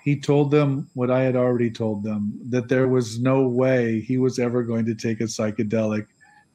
he 0.03 0.15
told 0.19 0.49
them 0.49 0.89
what 0.93 1.11
I 1.11 1.21
had 1.21 1.36
already 1.36 1.69
told 1.69 2.03
them 2.03 2.34
that 2.49 2.67
there 2.67 2.88
was 2.88 3.19
no 3.19 3.47
way 3.47 4.01
he 4.01 4.17
was 4.17 4.39
ever 4.39 4.63
going 4.63 4.86
to 4.86 4.95
take 4.95 5.21
a 5.21 5.27
psychedelic 5.27 6.07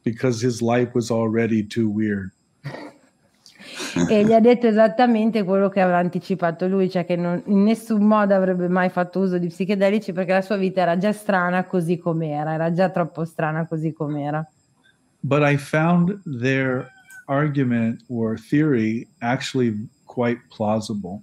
because 0.03 0.41
his 0.41 0.61
life 0.61 0.95
was 0.95 1.11
already 1.11 1.63
too 1.63 1.89
weird. 1.89 2.33
e 4.11 4.25
gli 4.25 4.33
ha 4.33 4.41
detto 4.41 4.67
esattamente 4.67 5.45
quello 5.45 5.69
che 5.69 5.81
aveva 5.81 5.99
anticipato 5.99 6.67
lui, 6.67 6.91
cioè 6.91 7.05
che 7.05 7.17
non, 7.17 7.41
in 7.47 7.63
nessun 7.63 8.03
modo 8.03 8.35
avrebbe 8.35 8.69
mai 8.69 8.89
fatto 8.89 9.21
uso 9.21 9.39
di 9.39 9.49
psichedelici 9.49 10.13
perché 10.13 10.33
la 10.33 10.43
sua 10.43 10.57
vita 10.57 10.81
era 10.81 10.99
già 10.99 11.13
strana 11.13 11.65
così 11.65 11.99
com'era, 11.99 12.53
era 12.53 12.73
già 12.73 12.91
troppo 12.91 13.25
strana 13.25 13.67
così 13.67 13.93
com'era. 13.93 14.45
But 15.27 15.43
I 15.43 15.57
found 15.57 16.21
their 16.25 16.89
argument 17.27 18.05
or 18.09 18.39
theory 18.39 19.09
actually 19.19 19.89
quite 20.05 20.41
plausible. 20.57 21.21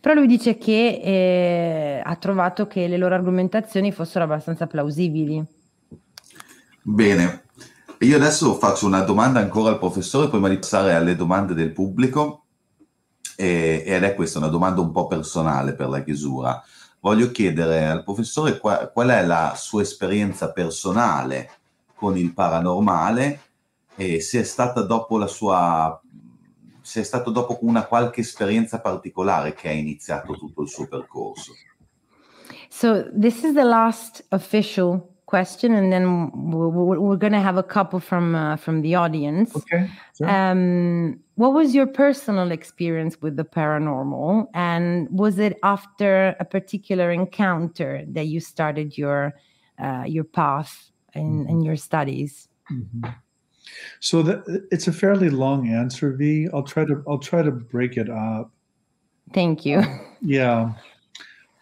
Però 0.00 0.14
lui 0.14 0.26
dice 0.26 0.58
che 0.58 1.00
eh, 1.00 2.02
ha 2.04 2.16
trovato 2.16 2.66
che 2.66 2.88
le 2.88 2.96
loro 2.96 3.14
argomentazioni 3.14 3.92
fossero 3.92 4.24
abbastanza 4.24 4.66
plausibili. 4.66 5.44
Bene, 6.82 7.44
io 7.98 8.16
adesso 8.16 8.54
faccio 8.54 8.86
una 8.86 9.02
domanda 9.02 9.38
ancora 9.38 9.70
al 9.70 9.78
professore 9.78 10.28
prima 10.28 10.48
di 10.48 10.58
passare 10.58 10.94
alle 10.94 11.14
domande 11.14 11.54
del 11.54 11.70
pubblico 11.70 12.46
e, 13.36 13.84
ed 13.86 14.02
è 14.02 14.14
questa 14.16 14.38
una 14.38 14.48
domanda 14.48 14.80
un 14.80 14.90
po' 14.90 15.06
personale 15.06 15.74
per 15.74 15.88
la 15.88 16.02
chiusura. 16.02 16.60
Voglio 16.98 17.30
chiedere 17.30 17.86
al 17.86 18.02
professore 18.02 18.58
qual, 18.58 18.90
qual 18.92 19.10
è 19.10 19.24
la 19.24 19.54
sua 19.56 19.82
esperienza 19.82 20.50
personale 20.50 21.57
con 21.98 22.16
il 22.16 22.32
paranormale 22.32 23.40
e 23.96 24.20
se 24.20 24.40
è 24.40 24.44
stata 24.44 24.82
dopo 24.82 25.18
la 25.18 25.26
sua 25.26 26.00
se 26.80 27.00
è 27.00 27.04
stato 27.04 27.30
dopo 27.30 27.58
una 27.62 27.84
qualche 27.84 28.22
esperienza 28.22 28.80
particolare 28.80 29.52
che 29.52 29.68
ha 29.68 29.72
iniziato 29.72 30.32
tutto 30.34 30.62
il 30.62 30.68
suo 30.68 30.86
percorso. 30.86 31.52
So 32.70 33.10
this 33.12 33.42
is 33.42 33.52
the 33.52 33.64
last 33.64 34.24
official 34.30 35.06
question, 35.26 35.74
and 35.74 35.92
then 35.92 36.30
we're, 36.50 36.68
we're 36.68 37.18
going 37.18 37.34
to 37.34 37.40
have 37.40 37.58
a 37.58 37.62
couple 37.62 38.00
from 38.00 38.34
uh, 38.34 38.56
from 38.56 38.80
the 38.80 38.94
audience. 38.94 39.54
Okay. 39.54 39.90
Sure. 40.16 40.30
Um, 40.30 41.20
what 41.34 41.52
was 41.52 41.74
your 41.74 41.86
personal 41.86 42.50
experience 42.52 43.20
with 43.20 43.36
the 43.36 43.44
paranormal, 43.44 44.46
and 44.54 45.08
was 45.10 45.38
it 45.38 45.58
after 45.62 46.34
a 46.40 46.44
particular 46.44 47.10
encounter 47.10 48.04
that 48.08 48.28
you 48.28 48.40
started 48.40 48.96
your 48.96 49.34
uh, 49.78 50.04
your 50.06 50.24
path 50.24 50.90
in, 51.14 51.40
mm-hmm. 51.44 51.50
in 51.50 51.62
your 51.62 51.76
studies? 51.76 52.48
Mm-hmm. 52.70 53.10
So 54.00 54.22
the, 54.22 54.66
it's 54.70 54.88
a 54.88 54.92
fairly 54.92 55.30
long 55.30 55.68
answer, 55.68 56.12
V. 56.12 56.48
I'll 56.52 56.62
try 56.62 56.84
to 56.84 57.02
I'll 57.06 57.18
try 57.18 57.42
to 57.42 57.50
break 57.50 57.96
it 57.96 58.08
up. 58.08 58.50
Thank 59.32 59.66
you. 59.66 59.82
Yeah. 60.20 60.72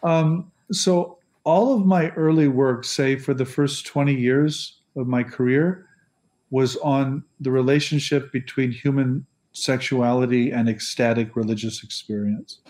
Um, 0.02 0.50
so 0.72 1.18
all 1.44 1.74
of 1.74 1.84
my 1.84 2.08
early 2.10 2.48
work, 2.48 2.84
say 2.84 3.16
for 3.16 3.34
the 3.34 3.44
first 3.44 3.86
20 3.86 4.14
years 4.14 4.80
of 4.96 5.06
my 5.06 5.22
career, 5.22 5.86
was 6.50 6.76
on 6.76 7.22
the 7.40 7.50
relationship 7.50 8.32
between 8.32 8.70
human 8.70 9.26
sexuality 9.52 10.50
and 10.50 10.68
ecstatic 10.68 11.36
religious 11.36 11.82
experience. 11.82 12.60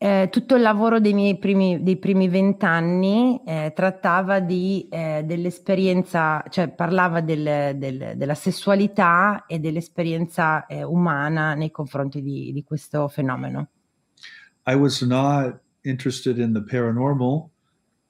Eh, 0.00 0.28
tutto 0.30 0.54
il 0.54 0.62
lavoro 0.62 1.00
dei 1.00 1.12
miei 1.12 1.38
primi, 1.38 1.82
dei 1.82 1.96
primi 1.96 2.28
vent'anni 2.28 3.42
eh, 3.44 3.72
trattava 3.74 4.38
di, 4.38 4.86
eh, 4.88 5.24
dell'esperienza, 5.24 6.44
cioè 6.50 6.68
parlava 6.68 7.20
del, 7.20 7.76
del, 7.76 8.12
della 8.14 8.34
sessualità 8.34 9.44
e 9.46 9.58
dell'esperienza 9.58 10.66
eh, 10.66 10.84
umana 10.84 11.54
nei 11.54 11.72
confronti 11.72 12.22
di, 12.22 12.52
di, 12.52 12.62
questo 12.62 13.08
fenomeno. 13.08 13.70
I 14.68 14.76
was 14.76 15.02
not 15.02 15.58
interested 15.80 16.38
in 16.38 16.52
the 16.52 16.62
paranormal 16.62 17.48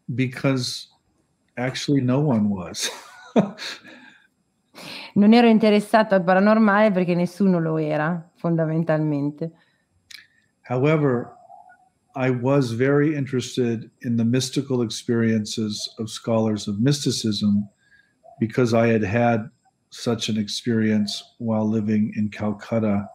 because 0.05 0.89
actually 1.55 2.03
no 2.03 2.19
one 2.19 2.49
was. 2.49 2.91
non 5.15 5.33
ero 5.33 5.49
interessato 5.49 6.15
al 6.15 6.23
paranormale 6.23 6.91
perché 6.91 7.15
nessuno 7.15 7.59
lo 7.59 7.79
era, 7.79 8.31
fondamentalmente. 8.35 9.53
However, 10.69 11.38
I 12.19 12.31
was 12.31 12.73
very 12.73 13.15
interested 13.15 13.93
in 14.03 14.17
the 14.17 14.25
mystical 14.25 14.83
experiences 14.83 15.89
of 16.01 16.11
scholars 16.11 16.67
of 16.67 16.81
mysticism 16.81 17.69
because 18.41 18.75
I 18.75 18.89
had 18.89 19.05
had 19.05 19.49
such 19.91 20.29
an 20.29 20.37
experience 20.37 21.23
while 21.39 21.65
living 21.65 22.13
in 22.17 22.29
Calcutta 22.31 23.09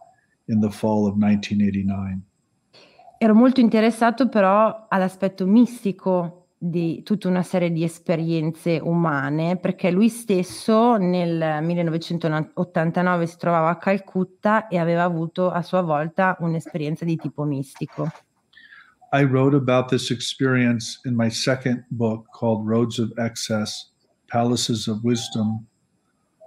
in 0.48 0.60
the 0.60 0.70
fall 0.70 1.06
of 1.06 1.16
1989. 1.16 2.22
Ero 3.18 3.34
molto 3.34 3.60
interessato 3.60 4.30
però 4.30 4.86
all'aspetto 4.88 5.44
mistico 5.44 6.46
di 6.56 7.02
tutta 7.02 7.28
una 7.28 7.42
serie 7.42 7.70
di 7.70 7.84
esperienze 7.84 8.80
umane 8.82 9.58
perché 9.58 9.90
lui 9.90 10.08
stesso 10.08 10.96
nel 10.96 11.62
1989 11.62 13.26
si 13.26 13.36
trovava 13.36 13.68
a 13.68 13.76
Calcutta 13.76 14.66
e 14.68 14.78
aveva 14.78 15.02
avuto 15.02 15.50
a 15.50 15.60
sua 15.60 15.82
volta 15.82 16.38
un'esperienza 16.40 17.04
di 17.04 17.16
tipo 17.16 17.44
mistico. 17.44 18.10
I 19.14 19.22
wrote 19.22 19.54
about 19.54 19.90
this 19.90 20.10
experience 20.10 20.98
in 21.04 21.14
my 21.14 21.28
second 21.30 21.84
book 21.92 22.26
called 22.32 22.66
Roads 22.66 22.98
of 22.98 23.12
Excess 23.16 23.92
Palaces 24.26 24.88
of 24.88 25.04
Wisdom, 25.04 25.68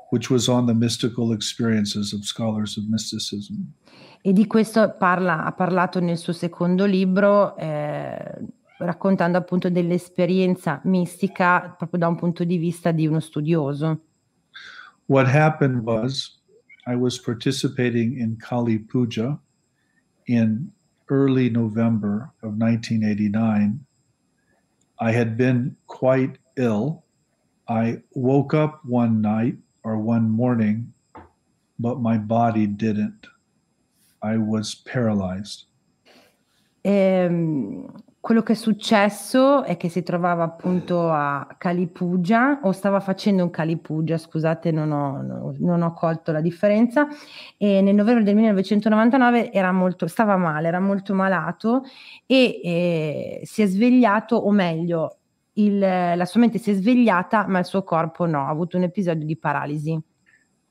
which 0.10 0.30
was 0.30 0.50
on 0.50 0.66
the 0.66 0.74
mystical 0.74 1.32
experiences 1.32 2.12
of 2.12 2.26
scholars 2.26 2.78
of 2.78 2.84
mysticism. 2.90 3.74
E 4.22 4.34
di 4.34 4.46
questo 4.48 4.96
parla, 4.98 5.46
ha 5.46 5.54
parlato 5.54 6.02
nel 6.02 6.18
suo 6.18 6.34
secondo 6.34 6.84
libro, 6.84 7.56
eh, 7.56 8.36
raccontando 8.80 9.38
appunto 9.38 9.70
dell'esperienza 9.70 10.82
mistica 10.84 11.74
proprio 11.78 12.02
da 12.02 12.10
un 12.10 12.16
punto 12.18 12.44
di 12.44 12.58
vista 12.58 12.92
di 12.92 13.08
uno 13.08 13.22
studioso. 13.22 14.02
What 15.06 15.34
happened 15.34 15.84
was 15.86 16.42
I 16.86 16.96
was 16.96 17.18
participating 17.18 18.20
in 18.20 18.36
Kali 18.36 18.78
Puja 18.78 19.40
in 20.26 20.68
early 21.10 21.50
November 21.50 22.32
of 22.44 22.58
1989. 22.58 23.86
I 25.00 25.12
had 25.12 25.38
been 25.38 25.76
quite 25.88 26.38
ill. 26.58 27.04
I 27.68 28.02
woke 28.14 28.54
up 28.54 28.84
one 28.86 29.22
night 29.22 29.58
or 29.84 29.98
one 29.98 30.30
morning, 30.30 30.94
but 31.80 32.00
my 32.00 32.18
body 32.18 32.66
didn't. 32.66 33.28
I 34.22 34.38
was 34.38 34.76
paralyzed. 34.76 35.66
Um, 36.84 38.04
quello 38.20 38.44
che 38.44 38.54
è 38.54 38.56
successo 38.56 39.64
è 39.64 39.78
che 39.78 39.90
si 39.90 40.04
trovava 40.04 40.44
appunto 40.44 41.10
a 41.10 41.48
Calipugia 41.58 42.60
o 42.64 42.72
stava 42.72 43.00
facendo 43.00 43.44
un 43.44 43.50
Calipugia, 43.50 44.18
scusate 44.18 44.72
non 44.72 44.92
ho, 44.92 45.54
non 45.60 45.82
ho, 45.82 45.94
colto 45.94 46.32
la 46.32 46.42
differenza, 46.42 47.08
e 47.58 47.82
nel 47.82 47.96
novembre 47.96 48.24
del 48.24 48.36
1999 48.36 49.52
era 49.54 49.72
molto, 49.72 50.08
stava 50.08 50.36
male, 50.36 50.68
era 50.68 50.80
molto 50.80 51.14
malato 51.14 51.84
e 52.26 52.60
eh, 52.64 53.42
si 53.46 53.62
è 53.62 53.66
svegliato, 53.66 54.36
o 54.36 54.52
meglio, 54.52 55.20
il, 55.54 55.80
la 55.80 56.26
sua 56.26 56.42
mente 56.42 56.58
si 56.58 56.72
è 56.72 56.74
svegliata 56.74 57.48
ma 57.48 57.60
il 57.60 57.66
suo 57.66 57.84
corpo 57.84 58.26
no, 58.26 58.46
ha 58.46 58.50
avuto 58.50 58.78
un 58.78 58.84
episodio 58.84 59.26
di 59.26 59.38
paralisi. 59.38 60.00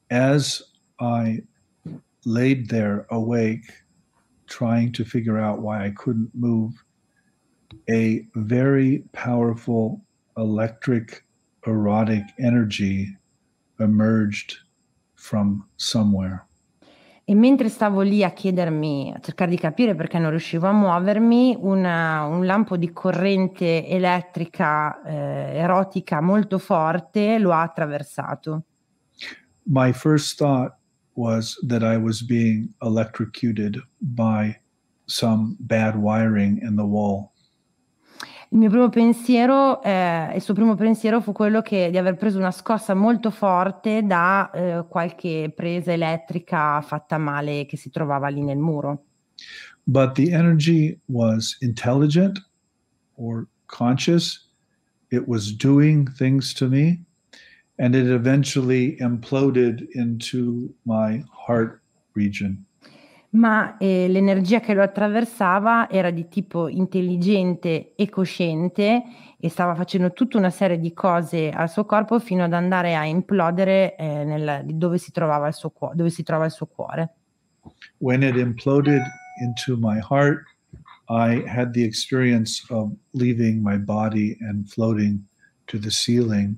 As 0.09 0.73
I 1.01 1.43
laid 2.25 2.69
there 2.69 3.07
awake, 3.09 3.87
trying 4.47 4.93
to 4.93 5.05
figure 5.05 5.41
out 5.41 5.61
why 5.61 5.87
I 5.87 5.93
couldn't 5.93 6.31
move, 6.35 6.85
a 7.89 8.27
very 8.35 9.05
powerful 9.13 10.01
electric 10.37 11.25
erotic 11.67 12.25
energy 12.39 13.17
emerged 13.79 14.57
from 15.15 15.67
somewhere. 15.77 16.45
E 17.29 17.35
mentre 17.35 17.69
stavo 17.69 18.03
lì 18.03 18.23
a 18.23 18.31
chiedermi, 18.31 19.13
a 19.13 19.19
cercare 19.21 19.51
di 19.51 19.57
capire 19.57 19.97
perché 19.97 20.17
non 20.21 20.31
riuscivo 20.31 20.69
a 20.69 20.73
muovermi, 20.73 21.57
una, 21.59 22.23
un 22.23 22.47
lampo 22.47 22.77
di 22.77 22.93
corrente 22.93 23.85
elettrica 23.85 25.03
eh, 25.03 25.57
erotica 25.57 26.21
molto 26.21 26.59
forte 26.59 27.41
lo 27.41 27.53
ha 27.53 27.63
attraversato. 27.63 28.63
My 29.65 29.93
first 29.93 30.39
thought 30.39 30.77
was 31.15 31.59
that 31.67 31.83
I 31.83 31.97
was 31.97 32.23
being 32.23 32.73
electrocuted 32.81 33.83
by 33.99 34.61
some 35.07 35.57
bad 35.59 35.97
wiring 35.97 36.61
in 36.63 36.77
the 36.77 36.85
wall. 36.85 37.33
Il 38.51 38.59
mio 38.59 38.71
primo 38.71 38.89
pensiero, 38.89 39.83
eh, 39.83 40.33
il 40.35 40.41
suo 40.41 40.55
primo 40.55 40.75
pensiero 40.75 41.21
fu 41.21 41.33
quello 41.33 41.63
che, 41.63 41.91
di 41.91 41.99
aver 41.99 42.17
preso 42.17 42.39
una 42.39 42.51
scossa 42.51 42.95
molto 42.95 43.31
forte 43.31 44.05
da 44.05 44.51
eh, 44.51 44.85
qualche 44.89 45.53
presa 45.55 45.93
elettrica 45.93 46.81
fatta 46.81 47.19
male 47.19 47.67
che 47.67 47.77
si 47.77 47.91
trovava 47.91 48.29
lì 48.29 48.43
nel 48.43 48.59
muro. 48.59 49.05
But 49.85 50.15
the 50.15 50.33
energy 50.33 50.99
was 51.07 51.57
intelligent 51.61 52.41
or 53.15 53.47
conscious. 53.67 54.49
It 55.11 55.27
was 55.29 55.53
doing 55.53 56.09
things 56.17 56.53
to 56.55 56.69
me 56.69 57.05
and 57.79 57.95
it 57.95 58.07
eventually 58.07 58.97
imploded 59.01 59.87
into 59.95 60.75
my 60.85 61.25
heart 61.31 61.81
region. 62.15 62.66
Ma 63.37 63.77
eh, 63.77 64.09
l'energia 64.09 64.61
che 64.61 64.75
lo 64.75 64.83
attraversava 64.83 65.89
era 65.91 66.11
di 66.11 66.29
tipo 66.29 66.69
intelligente 66.69 67.95
e 67.95 68.09
cosciente 68.09 69.03
e 69.39 69.49
stava 69.51 69.75
facendo 69.75 70.13
tutta 70.13 70.39
una 70.39 70.51
serie 70.51 70.79
di 70.79 70.93
cose 70.93 71.51
al 71.51 71.69
suo 71.69 71.85
corpo 71.85 72.19
fino 72.19 72.45
ad 72.45 72.55
andare 72.55 72.97
a 72.97 73.05
implodere 73.05 73.95
eh, 73.97 74.25
nel, 74.25 74.65
dove, 74.67 74.99
si 74.99 75.13
trovava 75.13 75.49
il 75.49 75.55
suo 75.55 75.73
dove 75.95 76.11
si 76.11 76.23
trova 76.23 76.47
il 76.47 76.51
suo 76.51 76.67
cuore. 76.67 77.15
When 77.99 78.23
it 78.23 78.37
imploded 78.37 79.03
into 79.43 79.77
my 79.77 79.99
heart, 79.99 80.45
I 81.09 81.45
had 81.47 81.73
the 81.73 81.85
experience 81.85 82.65
of 82.71 82.93
leaving 83.13 83.63
my 83.63 83.77
body 83.77 84.37
and 84.41 84.67
floating 84.67 85.27
to 85.67 85.79
the 85.79 85.91
ceiling 85.91 86.57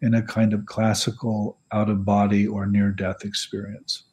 in 0.00 0.14
a 0.14 0.22
kind 0.22 0.52
of 0.52 0.64
classical 0.64 1.58
out 1.70 1.88
of 1.88 2.04
body 2.04 2.46
or 2.46 2.66
near 2.66 2.92
death 2.92 3.24
experience. 3.24 4.07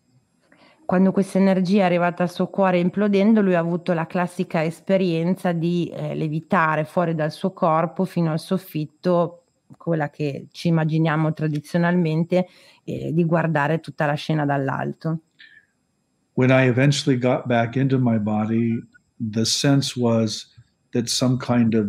Quando 0.86 1.11
questa 1.11 1.39
energia 1.39 1.81
è 1.81 1.86
arrivata 1.86 2.23
al 2.23 2.31
suo 2.31 2.47
cuore 2.47 2.79
implodendo, 2.79 3.41
lui 3.41 3.55
ha 3.55 3.59
avuto 3.59 3.93
la 3.93 4.05
classica 4.05 4.63
esperienza 4.63 5.51
di 5.51 5.89
eh, 5.89 6.15
levitare 6.15 6.86
fuori 6.86 7.15
dal 7.15 7.31
suo 7.31 7.51
corpo 7.51 8.05
fino 8.05 8.31
al 8.31 8.39
soffitto, 8.39 9.43
quella 9.77 10.09
che 10.09 10.47
ci 10.51 10.67
immaginiamo 10.67 11.33
tradizionalmente, 11.33 12.47
eh, 12.83 13.11
di 13.11 13.25
guardare 13.25 13.79
tutta 13.79 14.05
la 14.05 14.13
scena 14.13 14.45
dall'alto. 14.45 15.21
When 16.33 16.49
I 16.49 16.67
eventually 16.67 17.17
got 17.17 17.47
back 17.47 17.75
into 17.75 17.97
my 17.97 18.17
body, 18.19 18.79
the 19.17 19.45
sense 19.45 19.99
was 19.99 20.53
that 20.91 21.07
some 21.07 21.38
kind 21.38 21.73
of 21.73 21.88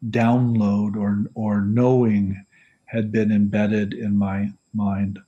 download 0.00 0.96
or, 0.96 1.30
or 1.34 1.62
knowing 1.62 2.44
had 2.84 3.10
been 3.10 3.30
embedded 3.30 3.92
in 3.92 4.16
my 4.16 4.52
mind. 4.72 5.24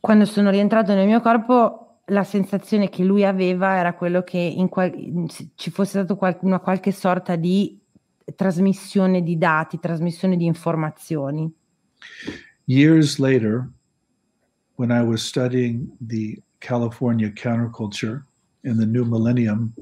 Quando 0.00 0.24
sono 0.24 0.50
rientrato 0.50 0.94
nel 0.94 1.06
mio 1.06 1.20
corpo 1.20 1.83
la 2.06 2.24
sensazione 2.24 2.88
che 2.88 3.04
lui 3.04 3.24
aveva 3.24 3.76
era 3.76 3.94
quello 3.94 4.22
che 4.22 4.54
qual- 4.68 5.28
ci 5.54 5.70
fosse 5.70 5.90
stata 5.90 6.14
qual- 6.14 6.38
una 6.42 6.58
qualche 6.58 6.92
sorta 6.92 7.36
di 7.36 7.78
trasmissione 8.36 9.22
di 9.22 9.38
dati, 9.38 9.78
trasmissione 9.78 10.36
di 10.36 10.44
informazioni. 10.44 11.52
Years 12.66 13.18
later, 13.18 13.68
when 14.76 14.90
I 14.90 15.02
was 15.02 15.22
studying 15.22 15.94
the 16.00 16.40
California 16.58 17.30
counterculture 17.30 18.24
in 18.62 18.78
the 18.78 18.86
new 18.86 19.04
millennium, 19.04 19.74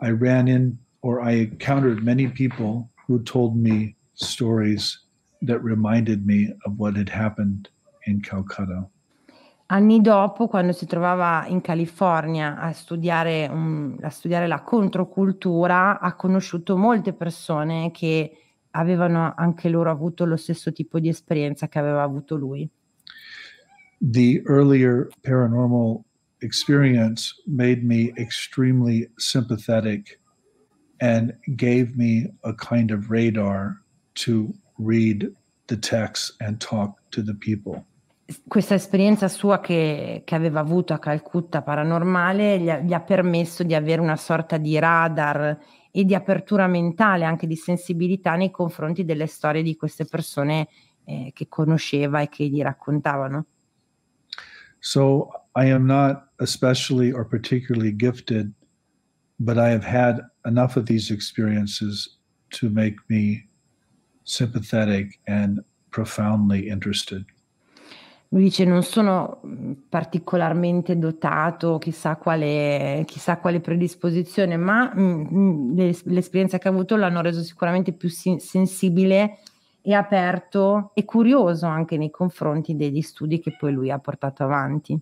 I 0.00 0.10
ran 0.10 0.48
in 0.48 0.78
or 1.02 1.20
I 1.20 1.40
encountered 1.40 2.02
many 2.02 2.28
people 2.28 2.88
who 3.06 3.22
told 3.22 3.56
me 3.56 3.94
stories 4.14 5.06
that 5.46 5.62
reminded 5.62 6.26
me 6.26 6.54
of 6.64 6.78
what 6.78 6.96
had 6.96 7.08
happened 7.08 7.68
in 8.06 8.20
Calcutta. 8.20 8.88
Anni 9.72 10.00
dopo, 10.00 10.48
quando 10.48 10.72
si 10.72 10.84
trovava 10.84 11.46
in 11.46 11.60
California 11.60 12.58
a 12.58 12.72
studiare, 12.72 13.46
um, 13.48 13.96
a 14.00 14.10
studiare 14.10 14.48
la 14.48 14.62
controcultura, 14.62 16.00
ha 16.00 16.16
conosciuto 16.16 16.76
molte 16.76 17.12
persone 17.12 17.92
che 17.92 18.32
avevano 18.70 19.32
anche 19.36 19.68
loro 19.68 19.88
avuto 19.88 20.24
lo 20.24 20.36
stesso 20.36 20.72
tipo 20.72 20.98
di 20.98 21.08
esperienza 21.08 21.68
che 21.68 21.78
aveva 21.78 22.02
avuto 22.02 22.34
lui. 22.34 22.68
The 24.00 24.42
earlier 24.48 25.06
paranormal 25.22 26.02
experience 26.40 27.40
made 27.46 27.82
me 27.84 28.12
extremely 28.16 29.08
sympathetic 29.18 30.18
and 30.98 31.32
gave 31.54 31.92
me 31.94 32.34
a 32.42 32.52
kind 32.54 32.90
of 32.90 33.08
radar 33.08 33.84
to 34.14 34.52
read 34.78 35.32
the 35.66 35.78
text 35.78 36.34
and 36.40 36.58
talk 36.58 36.98
to 37.10 37.22
the 37.22 37.34
people 37.34 37.84
questa 38.46 38.74
esperienza 38.74 39.28
sua 39.28 39.60
che, 39.60 40.22
che, 40.24 40.34
aveva 40.34 40.60
avuto 40.60 40.92
a 40.92 40.98
Calcutta 40.98 41.62
paranormale 41.62 42.58
gli 42.58 42.70
ha, 42.70 42.78
gli 42.78 42.92
ha, 42.92 43.00
permesso 43.00 43.62
di 43.62 43.74
avere 43.74 44.00
una 44.00 44.16
sorta 44.16 44.56
di 44.56 44.78
radar 44.78 45.58
e 45.90 46.04
di 46.04 46.14
apertura 46.14 46.66
mentale, 46.66 47.24
anche 47.24 47.46
di 47.46 47.56
sensibilità 47.56 48.36
nei 48.36 48.50
confronti 48.50 49.04
delle 49.04 49.26
storie 49.26 49.62
di 49.62 49.76
queste 49.76 50.04
persone 50.04 50.68
eh, 51.04 51.30
che 51.34 51.48
conosceva 51.48 52.20
e 52.20 52.28
che 52.28 52.46
gli 52.46 52.60
raccontavano. 52.60 53.46
So 54.80 55.30
I 55.56 55.70
am 55.70 55.84
not 55.86 56.28
especially 56.38 57.12
or 57.12 57.26
particularly 57.26 57.94
gifted, 57.94 58.52
but 59.38 59.56
I 59.56 59.70
have 59.70 59.84
had 59.84 60.20
enough 60.44 60.76
of 60.76 60.86
these 60.86 61.12
experiences 61.12 62.18
to 62.50 62.70
make 62.70 62.96
me 63.08 63.48
sympathetic 64.24 65.18
and 65.26 65.60
profoundly 65.90 66.68
interested. 66.68 67.26
Lui 68.32 68.42
dice 68.44 68.64
non 68.64 68.84
sono 68.84 69.40
particolarmente 69.88 70.96
dotato, 70.96 71.78
chissà 71.78 72.14
quale, 72.16 73.02
chissà 73.04 73.38
quale 73.38 73.60
predisposizione, 73.60 74.56
ma 74.56 74.94
mh, 74.94 75.74
l'esperienza 76.04 76.58
che 76.58 76.68
ha 76.68 76.70
avuto 76.70 76.94
l'hanno 76.94 77.22
reso 77.22 77.42
sicuramente 77.42 77.92
più 77.92 78.08
si- 78.08 78.38
sensibile 78.38 79.38
e 79.82 79.94
aperto 79.94 80.92
e 80.94 81.04
curioso 81.04 81.66
anche 81.66 81.96
nei 81.96 82.10
confronti 82.10 82.76
degli 82.76 83.00
studi 83.02 83.40
che 83.40 83.56
poi 83.56 83.72
lui 83.72 83.90
ha 83.90 83.98
portato 83.98 84.44
avanti. 84.44 84.96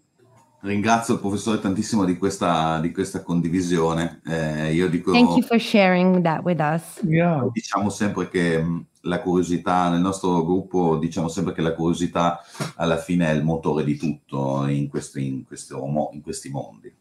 Ringrazio 0.60 1.14
il 1.14 1.20
professore 1.20 1.60
tantissimo 1.60 2.04
di 2.04 2.16
questa, 2.16 2.80
di 2.80 2.90
questa 2.90 3.22
condivisione. 3.22 4.20
Eh, 4.26 4.72
io 4.74 4.88
dico, 4.88 5.12
Thank 5.12 5.36
you 5.36 5.42
for 5.42 5.60
sharing 5.60 6.22
that 6.22 6.42
with 6.42 6.60
us. 6.60 7.00
Yeah. 7.04 7.48
Diciamo 7.52 7.90
sempre 7.90 8.28
che 8.28 8.64
la 9.02 9.20
curiosità, 9.20 9.88
nel 9.88 10.00
nostro 10.00 10.44
gruppo 10.44 10.96
diciamo 10.96 11.28
sempre 11.28 11.52
che 11.54 11.60
la 11.60 11.74
curiosità 11.74 12.40
alla 12.76 12.96
fine 12.96 13.28
è 13.28 13.34
il 13.34 13.44
motore 13.44 13.84
di 13.84 13.96
tutto 13.96 14.66
in 14.66 14.88
questi, 14.88 15.26
in 15.26 15.44
questo, 15.44 15.80
in 16.12 16.22
questi 16.22 16.50
mondi. 16.50 16.92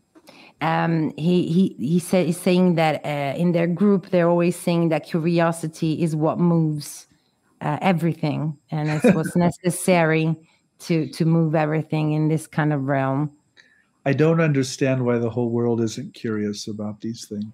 Um, 0.59 1.11
he 1.15 1.45
he 1.51 1.75
he 1.77 1.99
say, 1.99 2.25
he's 2.25 2.37
saying 2.37 2.77
that 2.77 3.05
uh, 3.05 3.39
in 3.39 3.51
their 3.51 3.67
group 3.67 4.09
they're 4.09 4.27
always 4.27 4.55
saying 4.55 4.89
that 4.89 5.03
curiosity 5.03 6.01
is 6.01 6.15
what 6.15 6.39
moves 6.39 7.05
uh, 7.61 7.77
everything 7.79 8.57
and 8.71 8.89
it's 8.89 9.13
what's 9.13 9.35
necessary 9.35 10.35
to 10.79 11.07
to 11.09 11.25
move 11.25 11.53
everything 11.53 12.13
in 12.13 12.27
this 12.27 12.47
kind 12.47 12.73
of 12.73 12.87
realm. 12.87 13.36
I 14.07 14.13
don't 14.13 14.39
understand 14.39 15.01
why 15.01 15.19
the 15.19 15.29
whole 15.29 15.49
world 15.49 15.81
isn't 15.81 16.13
curious 16.13 16.67
about 16.67 17.01
these 17.01 17.27
things. 17.27 17.51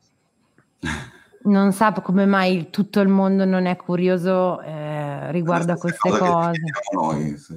non 1.45 1.74
sa 1.74 1.91
come 1.91 2.26
mai 2.26 2.70
tutto 2.70 2.99
il 2.99 3.08
mondo 3.08 3.43
non 3.45 3.66
è 3.66 3.76
curioso 3.76 4.62
eh, 4.62 5.32
riguardo 5.32 5.74
a 5.74 5.78
queste 5.78 6.10
cose. 6.10 6.60
Noi, 6.93 7.38
sì. 7.38 7.56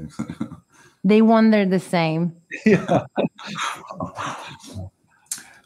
They 1.03 1.21
wonder 1.21 1.69
the 1.69 1.79
same. 1.79 2.33
Yeah. 2.65 3.07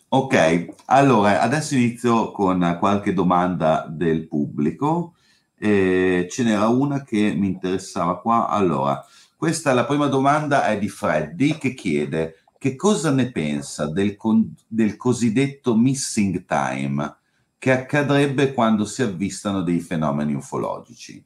ok, 0.08 0.74
allora 0.86 1.40
adesso 1.40 1.74
inizio 1.76 2.32
con 2.32 2.76
qualche 2.78 3.14
domanda 3.14 3.86
del 3.88 4.26
pubblico. 4.26 5.14
Eh, 5.56 6.26
ce 6.30 6.42
n'era 6.42 6.68
una 6.68 7.02
che 7.02 7.32
mi 7.34 7.46
interessava 7.46 8.18
qua. 8.18 8.48
Allora, 8.48 9.02
questa 9.36 9.72
la 9.72 9.86
prima 9.86 10.08
domanda 10.08 10.66
è 10.66 10.78
di 10.78 10.88
Freddy 10.88 11.56
che 11.56 11.72
chiede 11.72 12.39
che 12.60 12.76
cosa 12.76 13.10
ne 13.10 13.32
pensa 13.32 13.86
del, 13.86 14.16
con, 14.16 14.54
del 14.68 14.98
cosiddetto 14.98 15.74
missing 15.74 16.44
time 16.44 17.16
che 17.56 17.72
accadrebbe 17.72 18.52
quando 18.52 18.84
si 18.84 19.00
avvistano 19.00 19.62
dei 19.62 19.80
fenomeni 19.80 20.34
ufologici. 20.34 21.24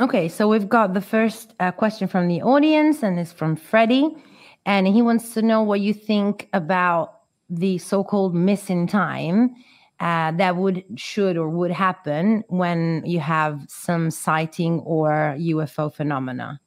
Okay, 0.00 0.28
so 0.28 0.48
we've 0.48 0.66
got 0.66 0.92
the 0.92 1.00
first 1.00 1.54
uh, 1.60 1.70
question 1.70 2.08
from 2.08 2.26
the 2.26 2.42
audience, 2.42 3.04
and 3.04 3.16
it's 3.16 3.32
from 3.32 3.54
Freddie, 3.54 4.16
and 4.64 4.88
he 4.88 5.02
wants 5.02 5.32
to 5.34 5.40
know 5.40 5.62
what 5.62 5.78
you 5.78 5.94
think 5.94 6.48
about 6.52 7.10
the 7.48 7.78
so-called 7.78 8.34
missing 8.34 8.88
time 8.88 9.54
uh, 10.00 10.32
that 10.32 10.56
would, 10.56 10.82
should, 10.96 11.36
or 11.36 11.48
would 11.48 11.70
happen 11.70 12.42
when 12.48 13.04
you 13.06 13.20
have 13.20 13.64
some 13.68 14.10
sighting 14.10 14.80
or 14.80 15.36
UFO 15.38 15.94
phenomena. 15.94 16.60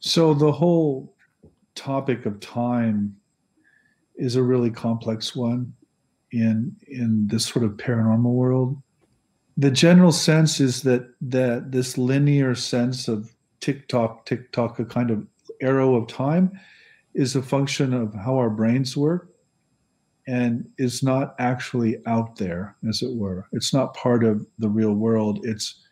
So 0.00 0.34
the 0.34 0.52
whole 0.52 1.14
topic 1.74 2.26
of 2.26 2.38
time 2.40 3.16
is 4.16 4.36
a 4.36 4.42
really 4.42 4.70
complex 4.70 5.34
one. 5.36 5.72
in 6.32 6.74
in 6.88 7.26
this 7.28 7.46
sort 7.46 7.64
of 7.64 7.72
paranormal 7.72 8.32
world. 8.32 8.82
The 9.58 9.70
general 9.70 10.12
sense 10.12 10.60
is 10.60 10.82
that 10.82 11.12
that 11.20 11.70
this 11.70 11.98
linear 11.98 12.54
sense 12.54 13.08
of 13.08 13.34
tick 13.60 13.86
tock, 13.88 14.26
tick 14.26 14.50
tock, 14.52 14.78
a 14.78 14.84
kind 14.84 15.10
of 15.10 15.26
arrow 15.60 15.94
of 15.94 16.08
time, 16.08 16.58
is 17.14 17.36
a 17.36 17.42
function 17.42 17.92
of 17.92 18.14
how 18.14 18.36
our 18.36 18.50
brains 18.50 18.96
work 18.96 19.28
and 20.26 20.68
is 20.78 21.02
not 21.02 21.34
actually 21.38 21.96
out 22.06 22.36
there, 22.36 22.76
as 22.88 23.02
it 23.02 23.14
were. 23.14 23.46
It's 23.52 23.74
not 23.74 23.94
part 23.94 24.24
of 24.24 24.46
the 24.58 24.68
real 24.68 24.94
world. 24.94 25.40
It's 25.44 25.82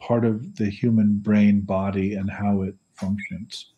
part 0.00 0.24
of 0.24 0.56
the 0.56 0.70
human 0.70 1.18
brain 1.18 1.60
body 1.60 2.14
and 2.14 2.30
how 2.30 2.62
it 2.62 2.74
functions. 2.94 3.73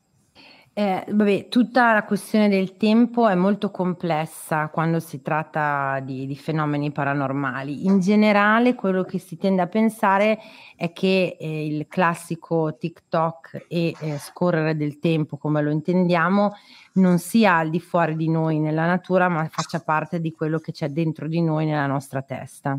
Eh, 0.78 1.06
vabbè, 1.08 1.48
tutta 1.48 1.94
la 1.94 2.04
questione 2.04 2.50
del 2.50 2.76
tempo 2.76 3.26
è 3.28 3.34
molto 3.34 3.70
complessa 3.70 4.68
quando 4.68 5.00
si 5.00 5.22
tratta 5.22 6.00
di, 6.04 6.26
di, 6.26 6.36
fenomeni 6.36 6.92
paranormali. 6.92 7.86
In 7.86 8.00
generale, 8.00 8.74
quello 8.74 9.02
che 9.02 9.18
si 9.18 9.38
tende 9.38 9.62
a 9.62 9.68
pensare 9.68 10.38
è 10.76 10.92
che 10.92 11.38
eh, 11.40 11.66
il 11.66 11.86
classico 11.88 12.76
TikTok 12.78 13.64
e 13.68 13.94
eh, 13.98 14.18
scorrere 14.18 14.76
del 14.76 14.98
tempo, 14.98 15.38
come 15.38 15.62
lo 15.62 15.70
intendiamo, 15.70 16.52
non 16.96 17.18
sia 17.18 17.56
al 17.56 17.70
di 17.70 17.80
fuori 17.80 18.14
di 18.14 18.28
noi 18.28 18.58
nella 18.58 18.84
natura, 18.84 19.30
ma 19.30 19.48
faccia 19.48 19.80
parte 19.80 20.20
di 20.20 20.30
quello 20.30 20.58
che 20.58 20.72
c'è 20.72 20.90
dentro 20.90 21.26
di 21.26 21.40
noi 21.40 21.64
nella 21.64 21.86
nostra 21.86 22.20
testa. 22.20 22.78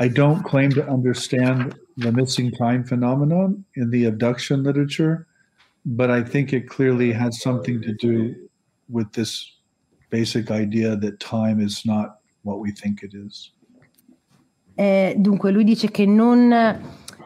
I 0.00 0.10
don't 0.10 0.42
claim 0.42 0.70
to 0.70 0.84
understand 0.88 1.72
the 1.94 2.10
missing 2.10 2.50
time 2.50 2.82
phenomenon 2.82 3.62
in 3.76 3.90
the 3.90 4.06
abduction 4.06 4.62
literature. 4.62 5.28
But 5.84 6.10
I 6.10 6.22
think 6.22 6.52
it 6.52 6.66
clearly 6.68 7.12
has 7.12 7.40
something 7.40 7.80
to 7.82 7.92
do 7.94 8.34
with 8.88 9.12
this 9.12 9.60
basic 10.10 10.50
idea 10.50 10.96
that 10.96 11.18
time 11.18 11.60
is 11.60 11.84
not 11.84 12.20
what 12.42 12.58
we 12.58 12.72
think 12.72 13.02
it 13.02 13.14
is. 13.14 13.52
Eh, 14.74 15.14
dunque, 15.18 15.50
lui 15.50 15.64
dice 15.64 15.90
che 15.90 16.06
non, 16.06 16.48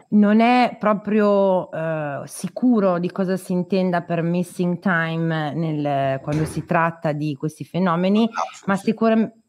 non 0.09 0.39
è 0.39 0.75
proprio 0.79 1.69
uh, 1.69 2.25
sicuro 2.25 2.99
di 2.99 3.11
cosa 3.11 3.37
si 3.37 3.53
intenda 3.53 4.01
per 4.01 4.21
missing 4.21 4.79
time 4.79 5.53
nel, 5.53 6.19
quando 6.21 6.45
si 6.45 6.65
tratta 6.65 7.13
di 7.13 7.35
questi 7.35 7.63
fenomeni, 7.63 8.25
no, 8.25 8.41
ma 8.65 8.75
sicuramente. 8.75 9.39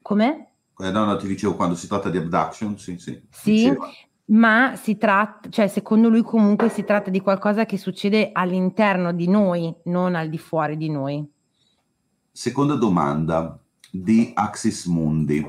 Com'è? 0.00 0.46
Eh, 0.78 0.90
no, 0.90 1.04
no, 1.04 1.16
ti 1.16 1.26
dicevo 1.26 1.54
quando 1.56 1.74
si 1.74 1.88
tratta 1.88 2.08
di 2.08 2.16
abduction, 2.16 2.78
sì, 2.78 2.96
sì. 2.98 3.20
Sì, 3.30 3.76
ma 4.28 4.74
si 4.76 4.96
tratta, 4.96 5.48
cioè 5.48 5.68
secondo 5.68 6.08
lui 6.08 6.22
comunque 6.22 6.68
si 6.68 6.84
tratta 6.84 7.10
di 7.10 7.20
qualcosa 7.20 7.64
che 7.64 7.78
succede 7.78 8.30
all'interno 8.32 9.12
di 9.12 9.28
noi, 9.28 9.74
non 9.84 10.14
al 10.14 10.28
di 10.28 10.38
fuori 10.38 10.76
di 10.76 10.90
noi. 10.90 11.26
Seconda 12.30 12.74
domanda 12.74 13.58
di 13.90 14.30
Axis 14.34 14.86
Mundi, 14.86 15.44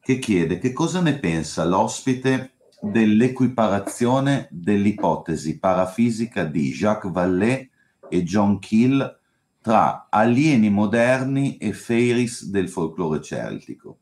che 0.00 0.18
chiede 0.18 0.58
che 0.58 0.72
cosa 0.72 1.00
ne 1.00 1.18
pensa 1.18 1.64
l'ospite 1.64 2.52
dell'equiparazione 2.80 4.48
dell'ipotesi 4.50 5.58
parafisica 5.58 6.44
di 6.44 6.70
Jacques 6.70 7.12
Vallée 7.12 7.68
e 8.08 8.22
John 8.22 8.58
Keel 8.58 9.18
tra 9.60 10.06
alieni 10.08 10.70
moderni 10.70 11.58
e 11.58 11.74
fairies 11.74 12.46
del 12.46 12.70
folklore 12.70 13.20
celtico. 13.20 13.98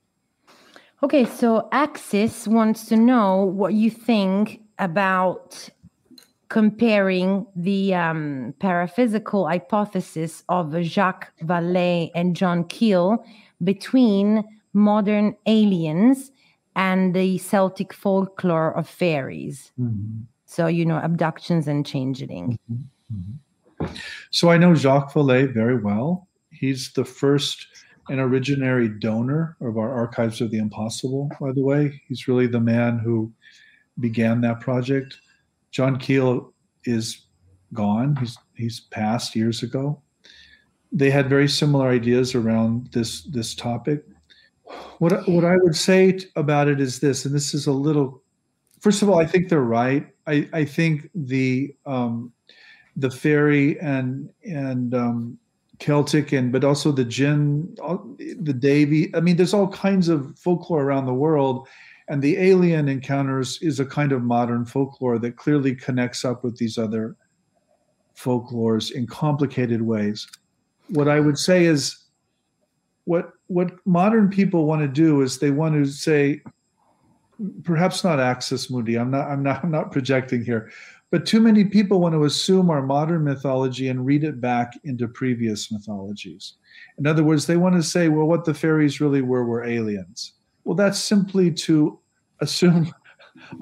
Okay, 1.00 1.24
so 1.24 1.68
Axis 1.70 2.48
wants 2.48 2.86
to 2.86 2.96
know 2.96 3.44
what 3.44 3.74
you 3.74 3.88
think 3.88 4.60
about 4.80 5.68
comparing 6.48 7.46
the 7.54 7.94
um, 7.94 8.54
paraphysical 8.58 9.48
hypothesis 9.48 10.42
of 10.48 10.74
Jacques 10.82 11.32
Vallée 11.42 12.10
and 12.14 12.34
John 12.34 12.64
Keel 12.64 13.24
between 13.62 14.42
modern 14.72 15.36
aliens 15.46 16.32
and 16.74 17.14
the 17.14 17.38
Celtic 17.38 17.92
folklore 17.92 18.76
of 18.76 18.88
fairies. 18.88 19.70
Mm-hmm. 19.78 20.22
So, 20.46 20.66
you 20.66 20.84
know, 20.84 20.98
abductions 20.98 21.68
and 21.68 21.86
changeling. 21.86 22.58
Mm-hmm. 22.72 23.16
Mm-hmm. 23.16 23.94
So 24.30 24.50
I 24.50 24.58
know 24.58 24.74
Jacques 24.74 25.12
Vallée 25.12 25.52
very 25.52 25.76
well. 25.76 26.26
He's 26.50 26.92
the 26.92 27.04
first 27.04 27.66
an 28.08 28.18
originary 28.18 28.98
donor 29.00 29.56
of 29.60 29.76
our 29.78 29.92
Archives 29.92 30.40
of 30.40 30.50
the 30.50 30.58
Impossible, 30.58 31.30
by 31.40 31.52
the 31.52 31.62
way. 31.62 32.00
He's 32.08 32.28
really 32.28 32.46
the 32.46 32.60
man 32.60 32.98
who 32.98 33.32
began 34.00 34.40
that 34.42 34.60
project. 34.60 35.18
John 35.70 35.98
Keel 35.98 36.52
is 36.84 37.26
gone. 37.74 38.16
He's 38.16 38.38
he's 38.54 38.80
passed 38.80 39.36
years 39.36 39.62
ago. 39.62 40.00
They 40.90 41.10
had 41.10 41.28
very 41.28 41.48
similar 41.48 41.88
ideas 41.88 42.34
around 42.34 42.88
this 42.92 43.22
this 43.24 43.54
topic. 43.54 44.04
What 44.98 45.28
what 45.28 45.44
I 45.44 45.56
would 45.58 45.76
say 45.76 46.18
about 46.36 46.68
it 46.68 46.80
is 46.80 47.00
this, 47.00 47.24
and 47.24 47.34
this 47.34 47.54
is 47.54 47.66
a 47.66 47.72
little. 47.72 48.22
First 48.80 49.02
of 49.02 49.08
all, 49.08 49.18
I 49.18 49.26
think 49.26 49.48
they're 49.48 49.60
right. 49.60 50.06
I 50.26 50.48
I 50.52 50.64
think 50.64 51.10
the 51.14 51.74
um, 51.84 52.32
the 52.96 53.10
fairy 53.10 53.78
and 53.80 54.30
and 54.44 54.94
um, 54.94 55.38
Celtic 55.78 56.32
and 56.32 56.50
but 56.50 56.64
also 56.64 56.92
the 56.92 57.04
Jin, 57.04 57.74
the 58.18 58.52
Davy. 58.52 59.14
I 59.14 59.20
mean, 59.20 59.36
there's 59.36 59.54
all 59.54 59.68
kinds 59.68 60.08
of 60.08 60.38
folklore 60.38 60.82
around 60.82 61.06
the 61.06 61.14
world, 61.14 61.68
and 62.08 62.20
the 62.20 62.36
alien 62.36 62.88
encounters 62.88 63.58
is 63.62 63.78
a 63.78 63.86
kind 63.86 64.12
of 64.12 64.22
modern 64.22 64.64
folklore 64.64 65.18
that 65.20 65.36
clearly 65.36 65.74
connects 65.74 66.24
up 66.24 66.42
with 66.42 66.56
these 66.56 66.78
other 66.78 67.16
folklores 68.16 68.90
in 68.90 69.06
complicated 69.06 69.82
ways. 69.82 70.26
What 70.88 71.08
I 71.08 71.20
would 71.20 71.38
say 71.38 71.66
is, 71.66 71.96
what 73.04 73.30
what 73.46 73.70
modern 73.86 74.28
people 74.28 74.66
want 74.66 74.82
to 74.82 74.88
do 74.88 75.22
is 75.22 75.38
they 75.38 75.50
want 75.50 75.74
to 75.74 75.90
say, 75.90 76.42
perhaps 77.62 78.02
not 78.02 78.18
Axis 78.18 78.68
Mundi. 78.68 78.96
I'm 78.96 79.10
not 79.10 79.28
I'm 79.28 79.42
not 79.42 79.62
I'm 79.62 79.70
not 79.70 79.92
projecting 79.92 80.44
here, 80.44 80.70
but 81.10 81.24
too 81.24 81.40
many 81.40 81.64
people 81.64 82.00
want 82.00 82.14
to 82.14 82.24
assume 82.24 82.70
our 82.70 82.82
modern 82.82 83.24
mythology 83.24 83.88
and 83.88 84.04
read 84.04 84.24
it 84.24 84.40
back 84.40 84.72
into 84.84 85.08
previous 85.08 85.72
mythologies. 85.72 86.54
In 86.98 87.06
other 87.06 87.24
words, 87.24 87.46
they 87.46 87.56
want 87.56 87.76
to 87.76 87.82
say, 87.82 88.08
well, 88.08 88.26
what 88.26 88.44
the 88.44 88.54
fairies 88.54 89.00
really 89.00 89.22
were 89.22 89.44
were 89.44 89.64
aliens. 89.64 90.34
Well, 90.64 90.74
that's 90.74 90.98
simply 90.98 91.50
to 91.52 91.98
assume 92.40 92.92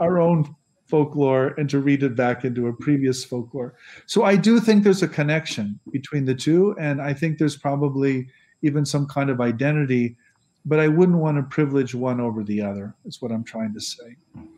our 0.01 0.19
own 0.19 0.55
folklore 0.87 1.55
and 1.59 1.69
to 1.71 1.81
read 1.81 2.03
it 2.03 2.15
back 2.15 2.45
into 2.45 2.69
a 2.69 2.73
previous 2.73 3.25
folklore. 3.25 3.75
So 4.07 4.25
I 4.25 4.37
do 4.37 4.61
think 4.61 4.85
there's 4.85 5.03
a 5.03 5.09
connection 5.09 5.79
between 5.91 6.25
the 6.25 6.35
two. 6.35 6.77
And 6.79 7.01
I 7.01 7.13
think 7.13 7.39
there's 7.39 7.57
probably 7.57 8.29
even 8.63 8.85
some 8.85 9.07
kind 9.07 9.31
of 9.31 9.41
identity, 9.41 10.17
but 10.65 10.81
I 10.81 10.89
wouldn't 10.89 11.19
want 11.19 11.37
to 11.39 11.43
privilege 11.43 11.95
one 11.95 12.21
over 12.21 12.43
the 12.43 12.63
other, 12.63 12.95
is 13.05 13.21
what 13.21 13.33
I'm 13.33 13.45
trying 13.45 13.75
to 13.75 13.81
say. 13.81 14.17
Hmm. 14.35 14.56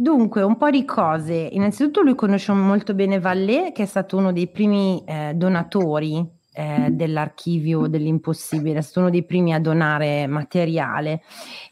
Dunque, 0.00 0.40
un 0.40 0.56
po' 0.56 0.70
di 0.70 0.86
cose. 0.86 1.34
Innanzitutto 1.34 2.00
lui 2.00 2.14
conosce 2.14 2.52
molto 2.52 2.94
bene 2.94 3.20
Vallée, 3.20 3.70
che 3.70 3.82
è 3.82 3.86
stato 3.86 4.16
uno 4.16 4.32
dei 4.32 4.48
primi 4.48 5.04
eh, 5.04 5.32
donatori 5.34 6.26
eh, 6.54 6.88
dell'archivio 6.90 7.86
dell'impossibile, 7.86 8.78
è 8.78 8.80
stato 8.80 9.00
uno 9.00 9.10
dei 9.10 9.26
primi 9.26 9.52
a 9.52 9.60
donare 9.60 10.26
materiale 10.26 11.20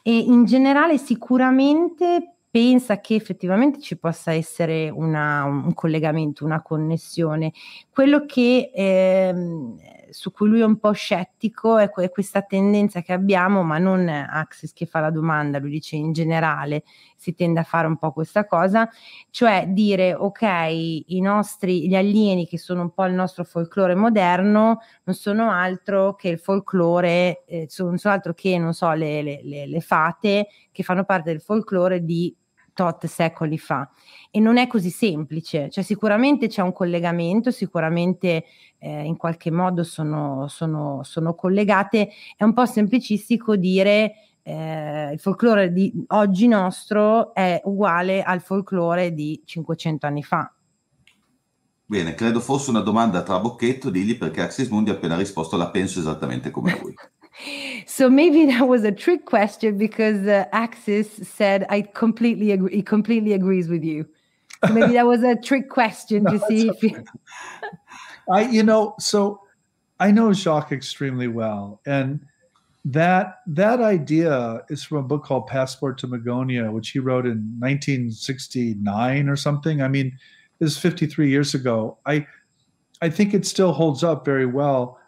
e 0.03 0.19
in 0.19 0.45
generale 0.45 0.99
sicuramente 0.99 2.35
pensa 2.51 3.01
che 3.01 3.15
effettivamente 3.15 3.81
ci 3.81 3.97
possa 3.97 4.33
essere 4.33 4.91
una, 4.91 5.45
un 5.45 5.73
collegamento, 5.73 6.45
una 6.45 6.61
connessione. 6.61 7.53
Quello 7.89 8.27
che 8.27 8.71
ehm, 8.75 9.75
su 10.11 10.33
cui 10.33 10.49
lui 10.49 10.61
è 10.61 10.65
un 10.65 10.79
po' 10.79 10.93
scettico 10.93 11.79
è, 11.79 11.91
que- 11.91 12.09
questa 12.11 12.43
tendenza 12.43 13.01
che 13.03 13.13
abbiamo, 13.13 13.63
ma 13.63 13.79
non 13.79 14.09
Axis 14.09 14.73
che 14.73 14.87
fa 14.87 15.01
la 15.01 15.11
domanda, 15.11 15.59
lui 15.59 15.71
dice 15.71 15.97
in 15.97 16.13
generale 16.13 16.85
si 17.17 17.35
tende 17.35 17.61
a 17.61 17.65
fare 17.65 17.87
un 17.87 17.97
po' 17.97 18.13
questa 18.13 18.47
cosa, 18.47 18.89
cioè 19.31 19.67
dire 19.69 20.15
ok, 20.15 20.43
i 21.07 21.21
nostri, 21.21 21.89
gli 21.89 21.95
alieni 21.95 22.47
che 22.47 22.59
sono 22.59 22.83
un 22.83 22.91
po' 22.93 23.05
il 23.07 23.15
nostro 23.15 23.45
folklore 23.45 23.95
moderno 23.95 24.81
non 25.05 25.15
sono 25.15 25.51
altro 25.51 26.15
che 26.15 26.29
il 26.29 26.39
folklore, 26.39 27.45
eh, 27.47 27.69
non 27.79 27.99
sono 27.99 28.15
altro 28.15 28.35
che, 28.35 28.59
non 28.59 28.75
so, 28.75 28.93
le, 28.93 29.23
le, 29.23 29.41
le, 29.43 29.67
le 29.67 29.81
fate 29.81 30.49
che 30.71 30.83
fanno 30.83 31.05
parte 31.05 31.31
del 31.31 31.41
folklore 31.41 32.05
di 32.05 32.35
tot 32.79 33.07
secoli 33.07 33.59
fa. 33.59 33.91
E 34.31 34.39
non 34.39 34.57
è 34.57 34.69
così 34.69 34.91
semplice, 34.91 35.69
cioè 35.69 35.83
sicuramente 35.83 36.47
c'è 36.47 36.63
un 36.63 36.73
collegamento, 36.73 37.51
sicuramente 37.51 38.45
eh, 38.79 39.03
in 39.03 39.17
qualche 39.17 39.51
modo 39.51 39.83
sono, 39.83 40.47
sono, 40.47 41.01
sono, 41.03 41.35
collegate, 41.35 42.11
è 42.37 42.45
un 42.45 42.53
po' 42.53 42.67
semplicistico 42.67 43.57
dire 43.57 44.13
eh, 44.45 45.11
il 45.13 45.19
folklore 45.19 45.73
di 45.73 45.93
oggi 46.09 46.47
nostro 46.47 47.35
è 47.35 47.61
uguale 47.65 48.23
al 48.23 48.41
folklore 48.43 49.13
di 49.13 49.43
500 49.45 50.07
anni 50.07 50.23
fa. 50.23 50.53
Bene, 51.85 52.15
credo 52.15 52.39
fosse 52.39 52.71
una 52.71 52.81
domanda 52.81 53.23
tra 53.23 53.41
bocchetto, 53.41 53.91
digli 53.91 54.17
perché 54.17 54.43
Axis 54.43 54.69
Mundi 54.69 54.91
ha 54.91 54.93
appena 54.93 55.17
risposto 55.17 55.57
la 55.57 55.71
penso 55.71 55.99
esattamente 55.99 56.53
come 56.53 56.79
lui. 56.81 56.95
So 57.87 58.11
maybe 58.11 58.47
that 58.47 58.67
was 58.67 58.85
a 58.85 58.93
trick 58.93 59.25
question 59.25 59.79
because 59.79 60.27
uh, 60.27 60.47
Axis 60.53 61.09
said 61.29 61.67
I 61.69 61.83
completely 61.83 62.53
agree. 62.53 62.77
He 62.77 62.83
completely 62.83 63.33
agrees 63.33 63.69
with 63.69 63.85
you. 63.85 64.09
So 64.67 64.73
maybe 64.73 64.95
that 64.95 65.07
was 65.07 65.23
a 65.23 65.37
trick 65.37 65.69
question 65.69 66.25
to 66.27 66.33
no, 66.33 66.49
see 66.49 66.69
if 66.69 66.83
you. 66.83 67.05
I, 68.31 68.43
you 68.43 68.63
know, 68.63 68.95
so 68.99 69.41
I 70.01 70.11
know 70.11 70.33
Jacques 70.33 70.73
extremely 70.73 71.29
well, 71.29 71.81
and 71.87 72.21
that 72.85 73.41
that 73.47 73.81
idea 73.81 74.63
is 74.69 74.83
from 74.83 74.99
a 74.99 75.03
book 75.03 75.25
called 75.25 75.47
Passport 75.47 75.99
to 75.99 76.09
Magonia, 76.09 76.73
which 76.73 76.91
he 76.91 76.99
wrote 76.99 77.27
in 77.27 77.57
1969 77.59 79.29
or 79.29 79.37
something. 79.37 79.83
I 79.83 79.89
mean, 79.89 80.19
this 80.59 80.73
is 80.73 80.79
53 80.79 81.31
years 81.31 81.55
ago. 81.55 81.99
I 82.05 82.27
I 83.01 83.11
think 83.11 83.33
it 83.33 83.47
still 83.47 83.73
holds 83.73 84.03
up 84.03 84.25
very 84.25 84.47
well 84.47 84.99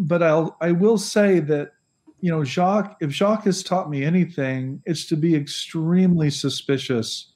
but 0.00 0.22
I'll 0.22 0.56
I 0.60 0.72
will 0.72 0.98
say 0.98 1.40
that 1.40 1.72
you 2.20 2.30
know 2.30 2.42
Jacques 2.42 2.96
if 3.00 3.10
Jacques 3.10 3.44
has 3.44 3.62
taught 3.62 3.90
me 3.90 4.02
anything 4.04 4.82
it's 4.86 5.06
to 5.06 5.16
be 5.16 5.36
extremely 5.36 6.30
suspicious 6.30 7.32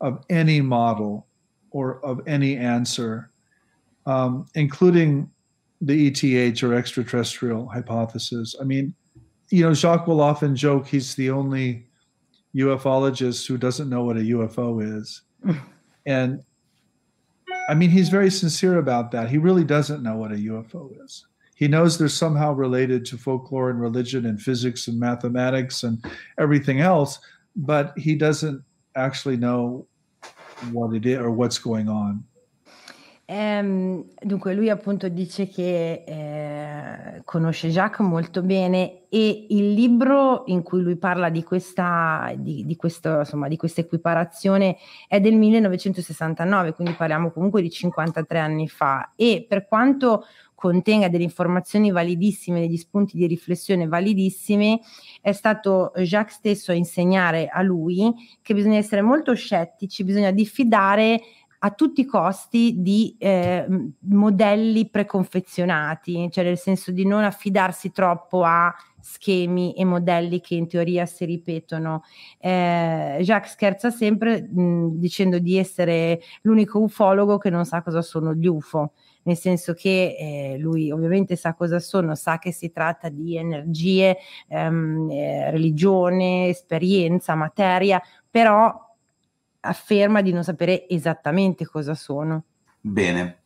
of 0.00 0.24
any 0.30 0.60
model 0.60 1.26
or 1.70 2.04
of 2.04 2.20
any 2.26 2.56
answer 2.56 3.30
um, 4.06 4.46
including 4.54 5.30
the 5.80 6.06
ETH 6.06 6.62
or 6.62 6.74
extraterrestrial 6.74 7.68
hypothesis. 7.68 8.54
I 8.60 8.64
mean, 8.64 8.94
you 9.50 9.62
know, 9.62 9.74
Jacques 9.74 10.06
will 10.06 10.20
often 10.20 10.56
joke 10.56 10.86
he's 10.86 11.14
the 11.14 11.30
only 11.30 11.86
ufologist 12.54 13.46
who 13.46 13.58
doesn't 13.58 13.90
know 13.90 14.02
what 14.02 14.16
a 14.16 14.20
UFO 14.20 14.98
is. 14.98 15.22
and 16.06 16.42
I 17.68 17.74
mean, 17.74 17.90
he's 17.90 18.08
very 18.08 18.30
sincere 18.30 18.78
about 18.78 19.10
that. 19.10 19.28
He 19.28 19.38
really 19.38 19.64
doesn't 19.64 20.02
know 20.02 20.16
what 20.16 20.32
a 20.32 20.36
UFO 20.36 20.90
is. 21.04 21.26
He 21.56 21.68
knows 21.68 21.96
they're 21.96 22.08
somehow 22.08 22.52
related 22.52 23.06
to 23.06 23.16
folklore 23.16 23.70
and 23.70 23.80
religion 23.80 24.26
and 24.26 24.38
physics 24.38 24.88
and 24.88 25.00
mathematics 25.00 25.84
and 25.84 26.04
everything 26.38 26.80
else, 26.80 27.18
but 27.56 27.96
he 27.96 28.14
doesn't 28.14 28.62
actually 28.94 29.38
know 29.38 29.86
what 30.70 30.94
it 30.94 31.06
is 31.06 31.18
or 31.18 31.30
what's 31.30 31.58
going 31.58 31.88
on. 31.88 32.24
Ehm, 33.28 34.04
dunque 34.20 34.54
lui 34.54 34.70
appunto 34.70 35.08
dice 35.08 35.48
che 35.48 36.04
eh, 36.06 37.22
conosce 37.24 37.70
Jacques 37.70 38.06
molto 38.06 38.40
bene 38.40 39.08
e 39.08 39.46
il 39.48 39.72
libro 39.72 40.44
in 40.46 40.62
cui 40.62 40.80
lui 40.80 40.94
parla 40.94 41.28
di 41.28 41.42
questa, 41.42 42.32
di, 42.36 42.64
di 42.64 42.76
questo, 42.76 43.18
insomma, 43.18 43.48
di 43.48 43.56
questa 43.56 43.80
equiparazione 43.80 44.76
è 45.08 45.20
del 45.20 45.34
1969, 45.34 46.72
quindi 46.74 46.92
parliamo 46.92 47.32
comunque 47.32 47.62
di 47.62 47.70
53 47.70 48.38
anni 48.38 48.68
fa 48.68 49.10
e 49.16 49.44
per 49.48 49.66
quanto 49.66 50.26
contenga 50.56 51.08
delle 51.08 51.22
informazioni 51.22 51.92
validissime, 51.92 52.60
degli 52.60 52.78
spunti 52.78 53.16
di 53.16 53.26
riflessione 53.28 53.86
validissimi, 53.86 54.80
è 55.20 55.30
stato 55.30 55.92
Jacques 55.98 56.38
stesso 56.38 56.72
a 56.72 56.74
insegnare 56.74 57.46
a 57.46 57.62
lui 57.62 58.12
che 58.42 58.54
bisogna 58.54 58.78
essere 58.78 59.02
molto 59.02 59.34
scettici, 59.34 60.02
bisogna 60.02 60.32
diffidare 60.32 61.20
a 61.58 61.70
tutti 61.70 62.02
i 62.02 62.06
costi 62.06 62.74
di 62.78 63.14
eh, 63.18 63.66
modelli 64.00 64.88
preconfezionati, 64.88 66.28
cioè 66.30 66.44
nel 66.44 66.58
senso 66.58 66.90
di 66.90 67.06
non 67.06 67.24
affidarsi 67.24 67.92
troppo 67.92 68.42
a 68.44 68.74
schemi 69.00 69.72
e 69.74 69.84
modelli 69.84 70.40
che 70.40 70.54
in 70.54 70.68
teoria 70.68 71.06
si 71.06 71.24
ripetono. 71.24 72.02
Eh, 72.38 73.18
Jacques 73.22 73.52
scherza 73.52 73.90
sempre 73.90 74.42
mh, 74.42 74.98
dicendo 74.98 75.38
di 75.38 75.56
essere 75.56 76.20
l'unico 76.42 76.80
ufologo 76.80 77.38
che 77.38 77.50
non 77.50 77.64
sa 77.64 77.82
cosa 77.82 78.02
sono 78.02 78.34
gli 78.34 78.46
UFO, 78.46 78.92
nel 79.26 79.36
senso 79.36 79.74
che 79.74 80.16
eh, 80.18 80.56
lui 80.58 80.90
ovviamente 80.90 81.36
sa 81.36 81.54
cosa 81.54 81.78
sono, 81.80 82.14
sa 82.14 82.38
che 82.38 82.52
si 82.52 82.70
tratta 82.70 83.08
di 83.08 83.36
energie, 83.36 84.16
ehm, 84.48 85.10
eh, 85.10 85.50
religione, 85.50 86.48
esperienza, 86.48 87.34
materia, 87.34 88.00
però 88.30 88.72
afferma 89.60 90.22
di 90.22 90.32
non 90.32 90.44
sapere 90.44 90.88
esattamente 90.88 91.66
cosa 91.66 91.94
sono. 91.94 92.44
Bene. 92.80 93.38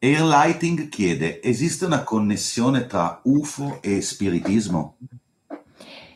Airlighting 0.00 0.88
chiede, 0.88 1.42
esiste 1.42 1.84
una 1.84 2.04
connessione 2.04 2.86
tra 2.86 3.20
UFO 3.24 3.80
e 3.82 4.00
spiritismo? 4.00 4.96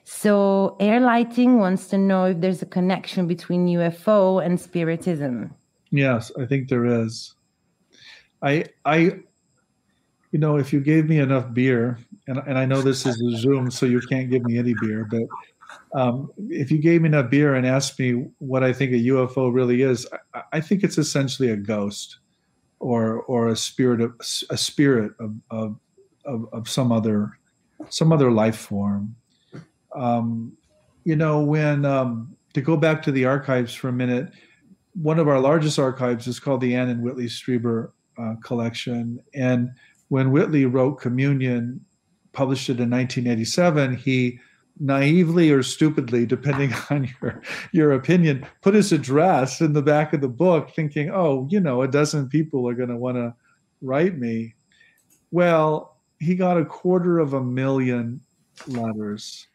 So 0.04 0.76
Airlighting 0.78 1.58
wants 1.58 1.88
to 1.88 1.96
know 1.96 2.26
if 2.26 2.38
there's 2.38 2.62
a 2.62 2.66
connection 2.66 3.26
between 3.26 3.66
UFO 3.66 4.38
and 4.38 4.58
spiritism. 4.58 5.50
Yes, 5.90 6.32
I 6.36 6.46
think 6.46 6.68
there 6.68 6.84
is. 6.84 7.36
I 8.42 8.66
I 8.84 9.20
you 10.32 10.38
know, 10.38 10.56
if 10.56 10.72
you 10.72 10.80
gave 10.80 11.08
me 11.08 11.18
enough 11.18 11.52
beer, 11.52 11.98
and, 12.26 12.38
and 12.38 12.58
I 12.58 12.64
know 12.64 12.80
this 12.80 13.04
is 13.04 13.20
a 13.20 13.36
Zoom, 13.36 13.70
so 13.70 13.84
you 13.84 14.00
can't 14.00 14.30
give 14.30 14.42
me 14.44 14.58
any 14.58 14.74
beer, 14.80 15.06
but 15.10 15.22
um, 15.92 16.32
if 16.48 16.70
you 16.70 16.78
gave 16.78 17.02
me 17.02 17.08
enough 17.08 17.30
beer 17.30 17.54
and 17.54 17.66
asked 17.66 17.98
me 17.98 18.26
what 18.38 18.64
I 18.64 18.72
think 18.72 18.92
a 18.92 18.96
UFO 18.96 19.52
really 19.52 19.82
is, 19.82 20.06
I, 20.34 20.42
I 20.54 20.60
think 20.60 20.82
it's 20.82 20.96
essentially 20.98 21.50
a 21.50 21.56
ghost 21.56 22.18
or 22.80 23.22
or 23.22 23.48
a 23.48 23.56
spirit 23.56 24.00
of 24.00 24.14
a 24.50 24.56
spirit 24.56 25.12
of 25.20 25.34
of, 25.50 25.76
of, 26.24 26.48
of 26.52 26.68
some 26.68 26.92
other 26.92 27.38
some 27.90 28.10
other 28.10 28.30
life 28.30 28.56
form. 28.56 29.14
Um, 29.94 30.56
you 31.04 31.16
know, 31.16 31.42
when 31.42 31.84
um, 31.84 32.34
to 32.54 32.62
go 32.62 32.76
back 32.76 33.02
to 33.02 33.12
the 33.12 33.26
archives 33.26 33.74
for 33.74 33.88
a 33.88 33.92
minute, 33.92 34.32
one 34.94 35.18
of 35.18 35.28
our 35.28 35.40
largest 35.40 35.78
archives 35.78 36.26
is 36.26 36.40
called 36.40 36.62
the 36.62 36.74
Anne 36.74 36.88
and 36.88 37.02
Whitley 37.02 37.26
Strieber 37.26 37.92
uh, 38.22 38.36
collection, 38.42 39.20
and 39.34 39.70
when 40.08 40.30
Whitley 40.30 40.66
wrote 40.66 41.00
Communion, 41.00 41.84
published 42.32 42.68
it 42.68 42.80
in 42.80 42.90
1987, 42.90 43.96
he 43.96 44.38
naively 44.78 45.50
or 45.50 45.62
stupidly, 45.62 46.26
depending 46.26 46.72
on 46.90 47.08
your 47.20 47.42
your 47.72 47.92
opinion, 47.92 48.46
put 48.60 48.74
his 48.74 48.92
address 48.92 49.60
in 49.60 49.72
the 49.72 49.82
back 49.82 50.12
of 50.12 50.20
the 50.20 50.28
book, 50.28 50.70
thinking, 50.74 51.10
"Oh, 51.10 51.46
you 51.50 51.60
know, 51.60 51.82
a 51.82 51.88
dozen 51.88 52.28
people 52.28 52.68
are 52.68 52.74
going 52.74 52.88
to 52.88 52.96
want 52.96 53.16
to 53.16 53.34
write 53.80 54.18
me." 54.18 54.54
Well, 55.30 55.96
he 56.20 56.34
got 56.34 56.58
a 56.58 56.64
quarter 56.64 57.18
of 57.18 57.34
a 57.34 57.42
million 57.42 58.20
letters, 58.66 59.46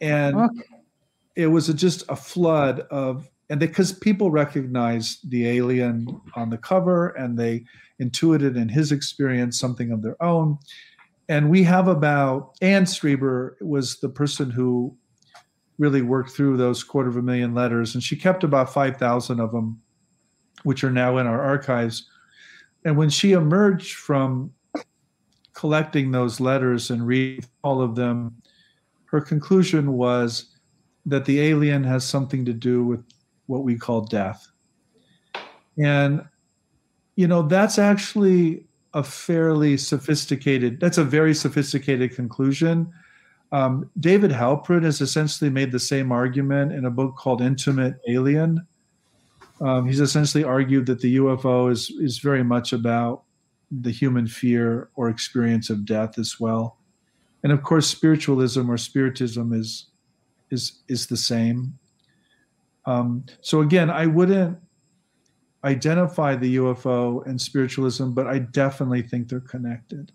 and 0.00 0.36
okay. 0.36 0.60
it 1.36 1.46
was 1.46 1.68
a, 1.68 1.74
just 1.74 2.04
a 2.08 2.16
flood 2.16 2.80
of, 2.90 3.30
and 3.50 3.58
because 3.58 3.92
people 3.92 4.30
recognized 4.30 5.30
the 5.30 5.48
alien 5.48 6.20
on 6.34 6.50
the 6.50 6.58
cover, 6.58 7.08
and 7.10 7.38
they 7.38 7.64
intuited 7.98 8.56
in 8.56 8.68
his 8.68 8.92
experience 8.92 9.58
something 9.58 9.90
of 9.90 10.02
their 10.02 10.22
own 10.22 10.58
and 11.28 11.50
we 11.50 11.62
have 11.64 11.88
about 11.88 12.56
Anne 12.62 12.84
Strieber 12.84 13.60
was 13.60 14.00
the 14.00 14.08
person 14.08 14.50
who 14.50 14.96
really 15.76 16.02
worked 16.02 16.30
through 16.30 16.56
those 16.56 16.82
quarter 16.82 17.10
of 17.10 17.16
a 17.16 17.22
million 17.22 17.54
letters, 17.54 17.94
and 17.94 18.02
she 18.02 18.16
kept 18.16 18.42
about 18.44 18.72
five 18.72 18.96
thousand 18.96 19.38
of 19.38 19.52
them, 19.52 19.80
which 20.62 20.82
are 20.82 20.90
now 20.90 21.18
in 21.18 21.26
our 21.26 21.40
archives. 21.40 22.08
And 22.84 22.96
when 22.96 23.10
she 23.10 23.32
emerged 23.32 23.94
from 23.94 24.52
collecting 25.52 26.10
those 26.10 26.40
letters 26.40 26.90
and 26.90 27.06
read 27.06 27.44
all 27.62 27.82
of 27.82 27.94
them, 27.94 28.40
her 29.06 29.20
conclusion 29.20 29.92
was 29.92 30.56
that 31.04 31.24
the 31.26 31.40
alien 31.40 31.84
has 31.84 32.04
something 32.04 32.44
to 32.44 32.52
do 32.52 32.84
with 32.84 33.04
what 33.48 33.64
we 33.64 33.76
call 33.76 34.02
death. 34.02 34.48
And, 35.76 36.24
you 37.16 37.26
know, 37.26 37.42
that's 37.42 37.78
actually 37.78 38.64
a 38.94 39.02
fairly 39.02 39.76
sophisticated, 39.76 40.80
that's 40.80 40.98
a 40.98 41.04
very 41.04 41.34
sophisticated 41.34 42.14
conclusion. 42.14 42.92
Um, 43.50 43.90
David 43.98 44.30
Halprin 44.30 44.84
has 44.84 45.00
essentially 45.00 45.50
made 45.50 45.72
the 45.72 45.80
same 45.80 46.12
argument 46.12 46.72
in 46.72 46.84
a 46.84 46.90
book 46.90 47.16
called 47.16 47.40
Intimate 47.40 47.96
Alien. 48.08 48.66
Um, 49.60 49.86
he's 49.86 50.00
essentially 50.00 50.44
argued 50.44 50.86
that 50.86 51.00
the 51.00 51.16
UFO 51.16 51.70
is, 51.70 51.90
is 51.98 52.18
very 52.18 52.44
much 52.44 52.72
about 52.72 53.24
the 53.70 53.90
human 53.90 54.26
fear 54.26 54.88
or 54.94 55.08
experience 55.08 55.70
of 55.70 55.84
death 55.84 56.18
as 56.18 56.38
well. 56.38 56.76
And 57.42 57.52
of 57.52 57.62
course, 57.62 57.86
spiritualism 57.86 58.70
or 58.70 58.76
spiritism 58.76 59.52
is 59.52 59.86
is 60.50 60.80
is 60.88 61.06
the 61.06 61.16
same. 61.16 61.77
Um, 62.88 63.26
so 63.42 63.60
again, 63.60 63.90
I 63.90 64.06
wouldn't 64.06 64.56
identify 65.62 66.34
the 66.36 66.56
UFO 66.56 67.26
and 67.26 67.38
spiritualism, 67.38 68.12
but 68.12 68.26
I 68.26 68.38
definitely 68.38 69.02
think 69.02 69.28
they're 69.28 69.40
connected. 69.40 70.10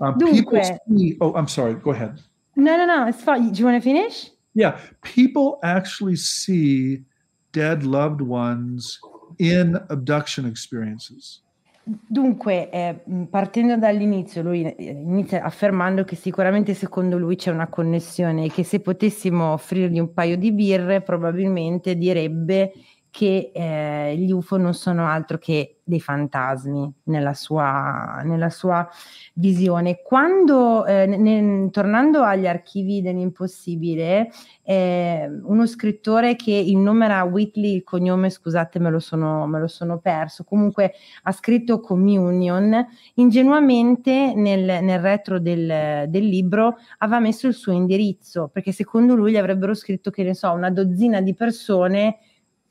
Um, 0.00 0.18
people 0.18 0.62
see, 0.88 1.16
oh, 1.20 1.34
I'm 1.34 1.48
sorry. 1.48 1.74
Go 1.74 1.90
ahead. 1.90 2.20
No, 2.54 2.76
no, 2.76 2.86
no. 2.86 3.08
It's 3.08 3.20
fine. 3.20 3.50
Do 3.50 3.58
you 3.58 3.64
want 3.64 3.82
to 3.82 3.84
finish? 3.84 4.30
Yeah. 4.54 4.78
People 5.02 5.58
actually 5.64 6.14
see 6.14 7.02
dead 7.50 7.82
loved 7.82 8.20
ones 8.20 9.00
in 9.40 9.80
abduction 9.90 10.46
experiences. 10.46 11.40
Dunque, 11.88 12.68
eh, 12.70 13.00
partendo 13.30 13.76
dall'inizio, 13.76 14.42
lui 14.42 14.64
eh, 14.64 14.90
inizia 14.90 15.44
affermando 15.44 16.02
che 16.02 16.16
sicuramente 16.16 16.74
secondo 16.74 17.16
lui 17.16 17.36
c'è 17.36 17.52
una 17.52 17.68
connessione 17.68 18.46
e 18.46 18.50
che 18.50 18.64
se 18.64 18.80
potessimo 18.80 19.52
offrirgli 19.52 20.00
un 20.00 20.12
paio 20.12 20.36
di 20.36 20.50
birre 20.50 21.00
probabilmente 21.00 21.96
direbbe 21.96 22.72
che 23.16 23.50
eh, 23.54 24.14
gli 24.18 24.30
UFO 24.30 24.58
non 24.58 24.74
sono 24.74 25.06
altro 25.06 25.38
che 25.38 25.78
dei 25.82 26.00
fantasmi 26.00 26.92
nella 27.04 27.32
sua, 27.32 28.20
nella 28.24 28.50
sua 28.50 28.86
visione. 29.32 30.02
Quando, 30.02 30.84
eh, 30.84 31.06
ne, 31.06 31.70
tornando 31.70 32.22
agli 32.22 32.46
archivi 32.46 33.00
dell'impossibile, 33.00 34.28
eh, 34.64 35.30
uno 35.44 35.64
scrittore 35.64 36.36
che 36.36 36.52
il 36.52 36.76
nome 36.76 37.06
era 37.06 37.22
Whitley, 37.22 37.76
il 37.76 37.84
cognome 37.84 38.28
scusate 38.28 38.78
me 38.80 38.90
lo 38.90 38.98
sono, 38.98 39.46
me 39.46 39.60
lo 39.60 39.68
sono 39.68 39.96
perso, 39.96 40.44
comunque 40.44 40.92
ha 41.22 41.32
scritto 41.32 41.80
Communion, 41.80 42.86
ingenuamente 43.14 44.34
nel, 44.34 44.84
nel 44.84 45.00
retro 45.00 45.40
del, 45.40 46.04
del 46.10 46.28
libro 46.28 46.76
aveva 46.98 47.20
messo 47.20 47.46
il 47.46 47.54
suo 47.54 47.72
indirizzo, 47.72 48.50
perché 48.52 48.72
secondo 48.72 49.14
lui 49.14 49.32
gli 49.32 49.38
avrebbero 49.38 49.72
scritto 49.72 50.10
che 50.10 50.22
ne 50.22 50.34
so, 50.34 50.52
una 50.52 50.68
dozzina 50.68 51.22
di 51.22 51.32
persone 51.32 52.18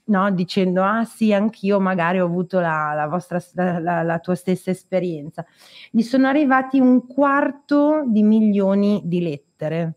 no? 0.05 0.31
dicendo 0.31 0.83
ah 0.83 1.05
sì, 1.05 1.33
anch'io 1.33 1.79
magari 1.79 2.19
ho 2.19 2.25
avuto 2.25 2.59
la, 2.59 2.93
la, 2.93 3.07
vostra, 3.07 3.41
la, 3.53 4.03
la 4.03 4.19
tua 4.19 4.35
stessa 4.35 4.71
esperienza. 4.71 5.45
Gli 5.91 6.01
sono 6.01 6.27
arrivati 6.27 6.79
un 6.79 7.05
quarto 7.07 8.03
di 8.07 8.23
milioni 8.23 9.01
di 9.05 9.21
lettere. 9.21 9.95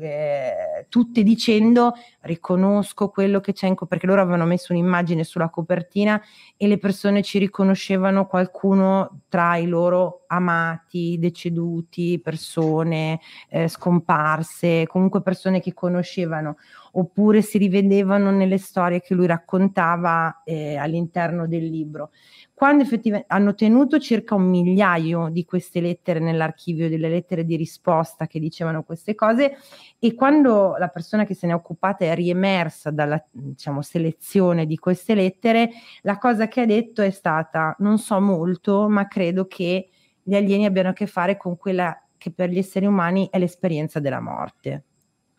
eh, 0.00 0.86
tutte 0.88 1.22
dicendo 1.22 1.94
riconosco 2.22 3.08
quello 3.08 3.40
che 3.40 3.52
c'è 3.52 3.66
in 3.66 3.74
perché 3.74 4.06
loro 4.06 4.20
avevano 4.20 4.44
messo 4.44 4.72
un'immagine 4.72 5.24
sulla 5.24 5.48
copertina 5.48 6.20
e 6.56 6.68
le 6.68 6.78
persone 6.78 7.22
ci 7.22 7.38
riconoscevano 7.38 8.26
qualcuno 8.26 9.22
tra 9.28 9.56
i 9.56 9.66
loro 9.66 10.24
amati, 10.26 11.16
deceduti, 11.18 12.20
persone 12.20 13.20
eh, 13.48 13.68
scomparse, 13.68 14.86
comunque 14.86 15.22
persone 15.22 15.60
che 15.60 15.72
conoscevano 15.72 16.56
oppure 16.98 17.42
si 17.42 17.58
rivedevano 17.58 18.32
nelle 18.32 18.58
storie 18.58 19.00
che 19.00 19.14
lui 19.14 19.26
raccontava 19.26 20.42
eh, 20.44 20.76
all'interno 20.76 21.46
del 21.46 21.64
libro. 21.64 22.10
Quando 22.52 22.82
effettivamente 22.82 23.32
hanno 23.32 23.54
tenuto 23.54 24.00
circa 24.00 24.34
un 24.34 24.48
migliaio 24.48 25.28
di 25.30 25.44
queste 25.44 25.80
lettere 25.80 26.18
nell'archivio 26.18 26.88
delle 26.88 27.08
lettere 27.08 27.44
di 27.44 27.54
risposta 27.54 28.26
che 28.26 28.40
dicevano 28.40 28.82
queste 28.82 29.14
cose 29.14 29.58
e 29.96 30.14
quando 30.14 30.74
la 30.76 30.88
persona 30.88 31.24
che 31.24 31.34
se 31.34 31.46
ne 31.46 31.52
è 31.52 31.54
occupata 31.54 32.04
è 32.04 32.14
riemersa 32.16 32.90
dalla 32.90 33.24
diciamo, 33.30 33.80
selezione 33.80 34.66
di 34.66 34.76
queste 34.76 35.14
lettere, 35.14 35.70
la 36.02 36.18
cosa 36.18 36.48
che 36.48 36.62
ha 36.62 36.66
detto 36.66 37.00
è 37.00 37.10
stata 37.10 37.76
non 37.78 37.98
so 37.98 38.20
molto, 38.20 38.88
ma 38.88 39.06
credo 39.06 39.46
che 39.46 39.88
gli 40.20 40.34
alieni 40.34 40.66
abbiano 40.66 40.88
a 40.88 40.92
che 40.94 41.06
fare 41.06 41.36
con 41.36 41.56
quella 41.56 41.96
che 42.18 42.32
per 42.32 42.50
gli 42.50 42.58
esseri 42.58 42.86
umani 42.86 43.28
è 43.30 43.38
l'esperienza 43.38 44.00
della 44.00 44.20
morte 44.20 44.82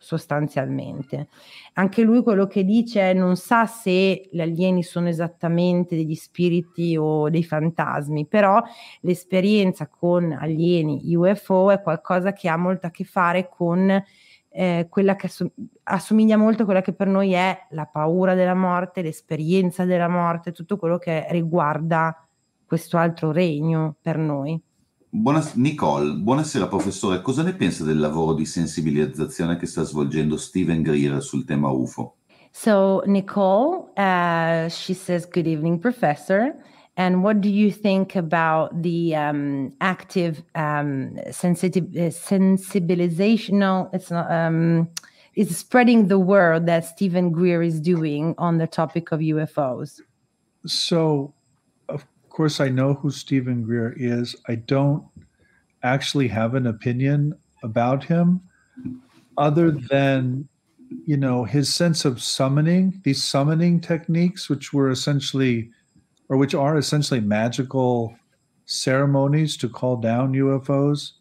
sostanzialmente. 0.00 1.28
Anche 1.74 2.02
lui 2.02 2.22
quello 2.22 2.46
che 2.46 2.64
dice 2.64 3.10
è 3.10 3.12
non 3.12 3.36
sa 3.36 3.66
se 3.66 4.28
gli 4.32 4.40
alieni 4.40 4.82
sono 4.82 5.08
esattamente 5.08 5.94
degli 5.94 6.14
spiriti 6.14 6.96
o 6.96 7.28
dei 7.28 7.44
fantasmi, 7.44 8.26
però 8.26 8.62
l'esperienza 9.02 9.88
con 9.88 10.32
alieni 10.32 11.14
UFO 11.14 11.70
è 11.70 11.82
qualcosa 11.82 12.32
che 12.32 12.48
ha 12.48 12.56
molto 12.56 12.86
a 12.86 12.90
che 12.90 13.04
fare 13.04 13.48
con 13.48 14.02
eh, 14.52 14.86
quella 14.88 15.16
che 15.16 15.26
assom- 15.26 15.52
assomiglia 15.84 16.38
molto 16.38 16.62
a 16.62 16.64
quella 16.64 16.80
che 16.80 16.94
per 16.94 17.06
noi 17.06 17.32
è 17.32 17.66
la 17.70 17.84
paura 17.84 18.34
della 18.34 18.54
morte, 18.54 19.02
l'esperienza 19.02 19.84
della 19.84 20.08
morte, 20.08 20.50
tutto 20.52 20.78
quello 20.78 20.96
che 20.96 21.26
riguarda 21.28 22.26
questo 22.66 22.96
altro 22.96 23.32
regno 23.32 23.96
per 24.00 24.16
noi. 24.16 24.60
Buonas- 25.12 25.54
Nicole, 25.56 26.12
buonasera 26.12 26.68
professore, 26.68 27.20
cosa 27.20 27.42
ne 27.42 27.52
pensa 27.52 27.82
del 27.82 27.98
lavoro 27.98 28.32
di 28.32 28.44
sensibilizzazione 28.44 29.56
che 29.56 29.66
sta 29.66 29.82
svolgendo 29.82 30.36
Steven 30.36 30.82
Greer 30.82 31.20
sul 31.20 31.44
tema 31.44 31.68
UFO? 31.68 32.14
So, 32.52 33.02
Nicole, 33.06 33.90
uh, 33.96 34.68
she 34.68 34.94
says, 34.94 35.26
Good 35.26 35.48
evening, 35.48 35.80
professor. 35.80 36.54
And 36.96 37.22
what 37.24 37.40
do 37.40 37.48
you 37.48 37.72
think 37.72 38.14
about 38.14 38.82
the 38.82 39.16
um, 39.16 39.72
active 39.80 40.44
um, 40.54 41.18
sensitive, 41.30 41.86
uh, 41.96 42.10
sensibilization? 42.10 43.58
No, 43.58 43.88
it's 43.92 44.10
not. 44.10 44.30
Um, 44.30 44.88
is 45.34 45.56
spreading 45.56 46.08
the 46.08 46.18
word 46.18 46.66
that 46.66 46.84
Stephen 46.84 47.30
Greer 47.32 47.62
is 47.62 47.80
doing 47.80 48.34
on 48.38 48.58
the 48.58 48.66
topic 48.66 49.10
of 49.12 49.20
UFOs. 49.20 50.00
So, 50.66 51.32
course, 52.40 52.58
I 52.58 52.70
know 52.70 52.94
who 52.94 53.10
Stephen 53.10 53.64
Greer 53.64 53.94
is. 53.98 54.34
I 54.48 54.54
don't 54.54 55.04
actually 55.82 56.28
have 56.28 56.54
an 56.54 56.66
opinion 56.66 57.34
about 57.62 58.02
him 58.02 58.40
other 59.36 59.70
than, 59.70 60.48
you 61.04 61.18
know, 61.18 61.44
his 61.44 61.74
sense 61.74 62.06
of 62.06 62.22
summoning, 62.22 62.98
these 63.04 63.22
summoning 63.22 63.78
techniques, 63.78 64.48
which 64.48 64.72
were 64.72 64.88
essentially, 64.88 65.70
or 66.30 66.38
which 66.38 66.54
are 66.54 66.78
essentially 66.78 67.20
magical 67.20 68.16
ceremonies 68.64 69.54
to 69.58 69.68
call 69.68 69.98
down 69.98 70.32
UFOs, 70.32 71.12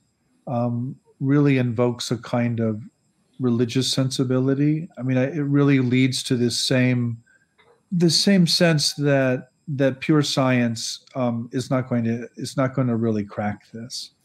um, 0.48 0.96
really 1.20 1.58
invokes 1.58 2.12
a 2.12 2.18
kind 2.18 2.62
of 2.62 2.82
religious 3.42 3.92
sensibility. 3.92 4.88
I 4.98 5.02
mean, 5.02 5.18
it 5.18 5.42
really 5.42 5.80
leads 5.82 6.24
to 6.24 6.38
this 6.38 6.66
same, 6.66 7.22
the 7.92 8.10
same 8.10 8.48
sense 8.48 8.94
that 8.94 9.49
that 9.78 10.00
pure 10.00 10.22
science 10.22 11.06
um, 11.16 11.50
is 11.52 11.70
not 11.70 11.88
going 11.88 12.04
to 12.04 12.28
is 12.36 12.58
not 12.58 12.74
going 12.74 12.88
to 12.88 12.96
really 12.96 13.26
crack 13.26 13.70
this. 13.72 14.16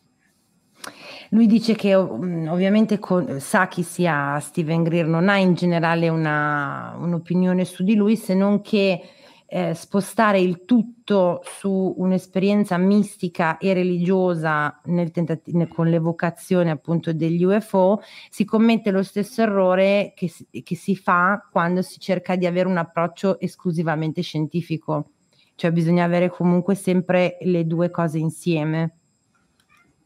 Lui 1.31 1.47
dice 1.47 1.75
che 1.75 1.97
mm, 1.97 2.49
ovviamente 2.49 2.99
con, 2.99 3.41
sa 3.41 3.69
chi 3.69 3.83
sia 3.83 4.39
Steven 4.41 4.83
Greer, 4.83 5.07
non 5.07 5.29
ha 5.29 5.39
in 5.39 5.55
generale 5.55 6.09
una, 6.09 6.95
un'opinione 6.99 7.65
su 7.65 7.83
di 7.83 7.95
lui 7.95 8.17
se 8.17 8.35
non 8.35 8.61
che 8.61 9.01
eh, 9.47 9.75
spostare 9.75 10.41
il 10.41 10.65
tutto 10.65 11.43
su 11.45 11.95
un'esperienza 11.97 12.77
mistica 12.77 13.59
e 13.59 13.73
religiosa 13.73 14.81
nel 14.85 15.11
tentat- 15.11 15.49
nel, 15.49 15.69
con 15.69 15.89
l'evocazione 15.89 16.71
appunto 16.71 17.13
degli 17.13 17.45
UFO, 17.45 18.03
si 18.31 18.45
commette 18.45 18.91
lo 18.91 19.03
stesso 19.03 19.43
errore 19.43 20.13
che 20.15 20.29
si, 20.29 20.47
che 20.51 20.77
si 20.77 20.97
fa 20.97 21.47
quando 21.51 21.83
si 21.83 21.99
cerca 21.99 22.37
di 22.37 22.47
avere 22.47 22.69
un 22.69 22.79
approccio 22.79 23.39
esclusivamente 23.41 24.23
scientifico 24.23 25.11
cioè 25.55 25.73
bisogna 25.73 26.05
avere 26.05 26.31
comunque 26.31 26.75
sempre 26.75 27.39
le 27.43 27.67
due 27.67 27.91
cose 27.91 28.19
insieme. 28.19 28.99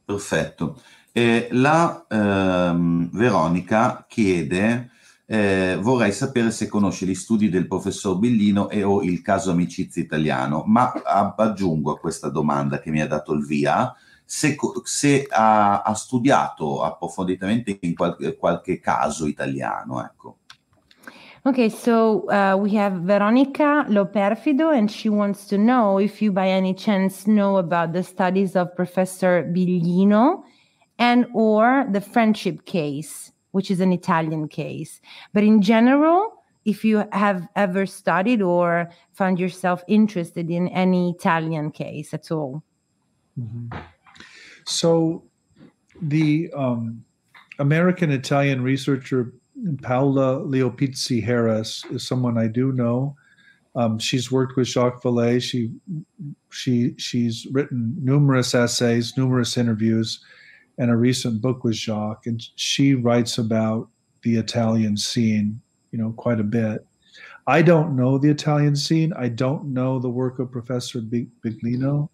Perfetto. 0.05 0.81
Eh, 1.13 1.49
la 1.53 2.07
ehm, 2.09 3.11
Veronica 3.13 4.07
chiede, 4.09 4.91
eh, 5.27 5.77
vorrei 5.81 6.13
sapere 6.13 6.51
se 6.51 6.69
conosce 6.69 7.05
gli 7.05 7.15
studi 7.15 7.51
del 7.51 7.67
professor 7.67 8.19
Bellino 8.19 8.71
e 8.71 8.83
o 8.83 9.03
il 9.03 9.21
caso 9.21 9.51
amicizia 9.51 10.03
italiano, 10.03 10.63
ma 10.67 10.93
aggiungo 11.37 11.93
a 11.93 11.99
questa 11.99 12.31
domanda 12.31 12.79
che 12.79 12.91
mi 12.91 13.01
ha 13.01 13.07
dato 13.07 13.33
il 13.33 13.45
via, 13.45 13.95
se, 14.25 14.57
se 14.85 15.27
ha, 15.29 15.83
ha, 15.83 15.95
studiato 15.95 16.83
approfonditamente 16.83 17.79
in 17.81 17.95
qualche, 17.95 18.37
qualche 18.37 18.79
caso 18.79 19.27
italiano, 19.27 20.05
ecco. 20.05 20.38
Okay, 21.47 21.69
so 21.69 22.29
uh, 22.31 22.57
we 22.57 22.71
have 22.71 22.95
Veronica 23.03 23.87
Loperfido, 23.89 24.77
and 24.77 24.91
she 24.91 25.09
wants 25.09 25.47
to 25.47 25.57
know 25.57 25.99
if 25.99 26.21
you, 26.21 26.33
by 26.33 26.49
any 26.49 26.75
chance, 26.75 27.27
know 27.27 27.59
about 27.59 27.93
the 27.93 28.03
studies 28.03 28.57
of 28.57 28.75
Professor 28.75 29.45
Biglino 29.45 30.43
and 30.99 31.27
or 31.35 31.87
the 31.91 32.01
friendship 32.01 32.65
case, 32.67 33.31
which 33.53 33.71
is 33.71 33.81
an 33.81 33.93
Italian 33.93 34.49
case. 34.49 35.01
But 35.33 35.45
in 35.45 35.63
general, 35.63 36.43
if 36.65 36.85
you 36.85 37.05
have 37.13 37.47
ever 37.55 37.87
studied 37.87 38.43
or 38.43 38.91
found 39.13 39.39
yourself 39.39 39.83
interested 39.87 40.51
in 40.51 40.69
any 40.69 41.11
Italian 41.11 41.71
case 41.71 42.13
at 42.13 42.31
all. 42.31 42.63
Mm-hmm. 43.39 43.79
So, 44.67 45.25
the 46.03 46.51
um, 46.55 47.05
American 47.59 48.11
Italian 48.11 48.63
researcher 48.63 49.33
Paola 49.83 50.41
Leopizzi 50.41 51.23
Harris 51.23 51.85
is 51.91 52.07
someone 52.07 52.39
I 52.39 52.47
do 52.47 52.73
know. 52.73 53.17
Um, 53.75 53.99
she's 53.99 54.33
worked 54.33 54.57
with 54.57 54.69
Jacques 54.69 55.03
Vallée. 55.03 55.43
She 55.43 55.71
she 56.51 56.95
she's 56.99 57.47
written 57.53 57.95
numerous 58.01 58.55
essays, 58.55 59.17
numerous 59.17 59.57
interviews, 59.57 60.21
and 60.79 60.91
a 60.91 60.97
recent 60.97 61.41
book 61.41 61.65
with 61.65 61.75
Jacques. 61.75 62.27
And 62.27 62.43
she 62.57 62.95
writes 62.95 63.39
about 63.39 63.89
the 64.23 64.37
Italian 64.37 64.97
scene, 64.97 65.61
you 65.93 65.99
know, 65.99 66.13
quite 66.17 66.41
a 66.41 66.45
bit. 66.45 66.85
I 67.47 67.63
don't 67.63 67.97
know 67.97 68.19
the 68.19 68.31
Italian 68.31 68.77
scene. 68.77 69.13
I 69.15 69.29
don't 69.29 69.73
know 69.73 69.99
the 69.99 70.11
work 70.11 70.39
of 70.39 70.51
Professor 70.51 71.01
Biglino 71.01 72.09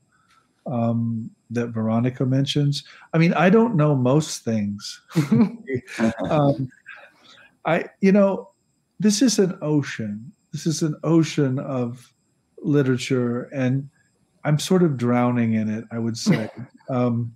um, 0.66 1.30
that 1.50 1.68
Veronica 1.68 2.24
mentions. 2.24 2.84
I 3.12 3.18
mean, 3.18 3.32
I 3.34 3.50
don't 3.50 3.74
know 3.74 3.94
most 3.96 4.44
things. 4.44 5.00
um, 6.30 6.68
I, 7.66 7.86
you 8.00 8.12
know, 8.12 8.50
this 9.00 9.22
is 9.22 9.38
an 9.38 9.58
ocean. 9.62 10.32
This 10.52 10.66
is 10.66 10.82
an 10.82 10.94
ocean 11.02 11.58
of 11.58 12.12
literature, 12.62 13.44
and 13.54 13.88
I'm 14.44 14.58
sort 14.58 14.82
of 14.82 14.96
drowning 14.96 15.54
in 15.54 15.68
it. 15.68 15.84
I 15.90 15.98
would 15.98 16.16
say. 16.16 16.50
Um, 16.90 17.34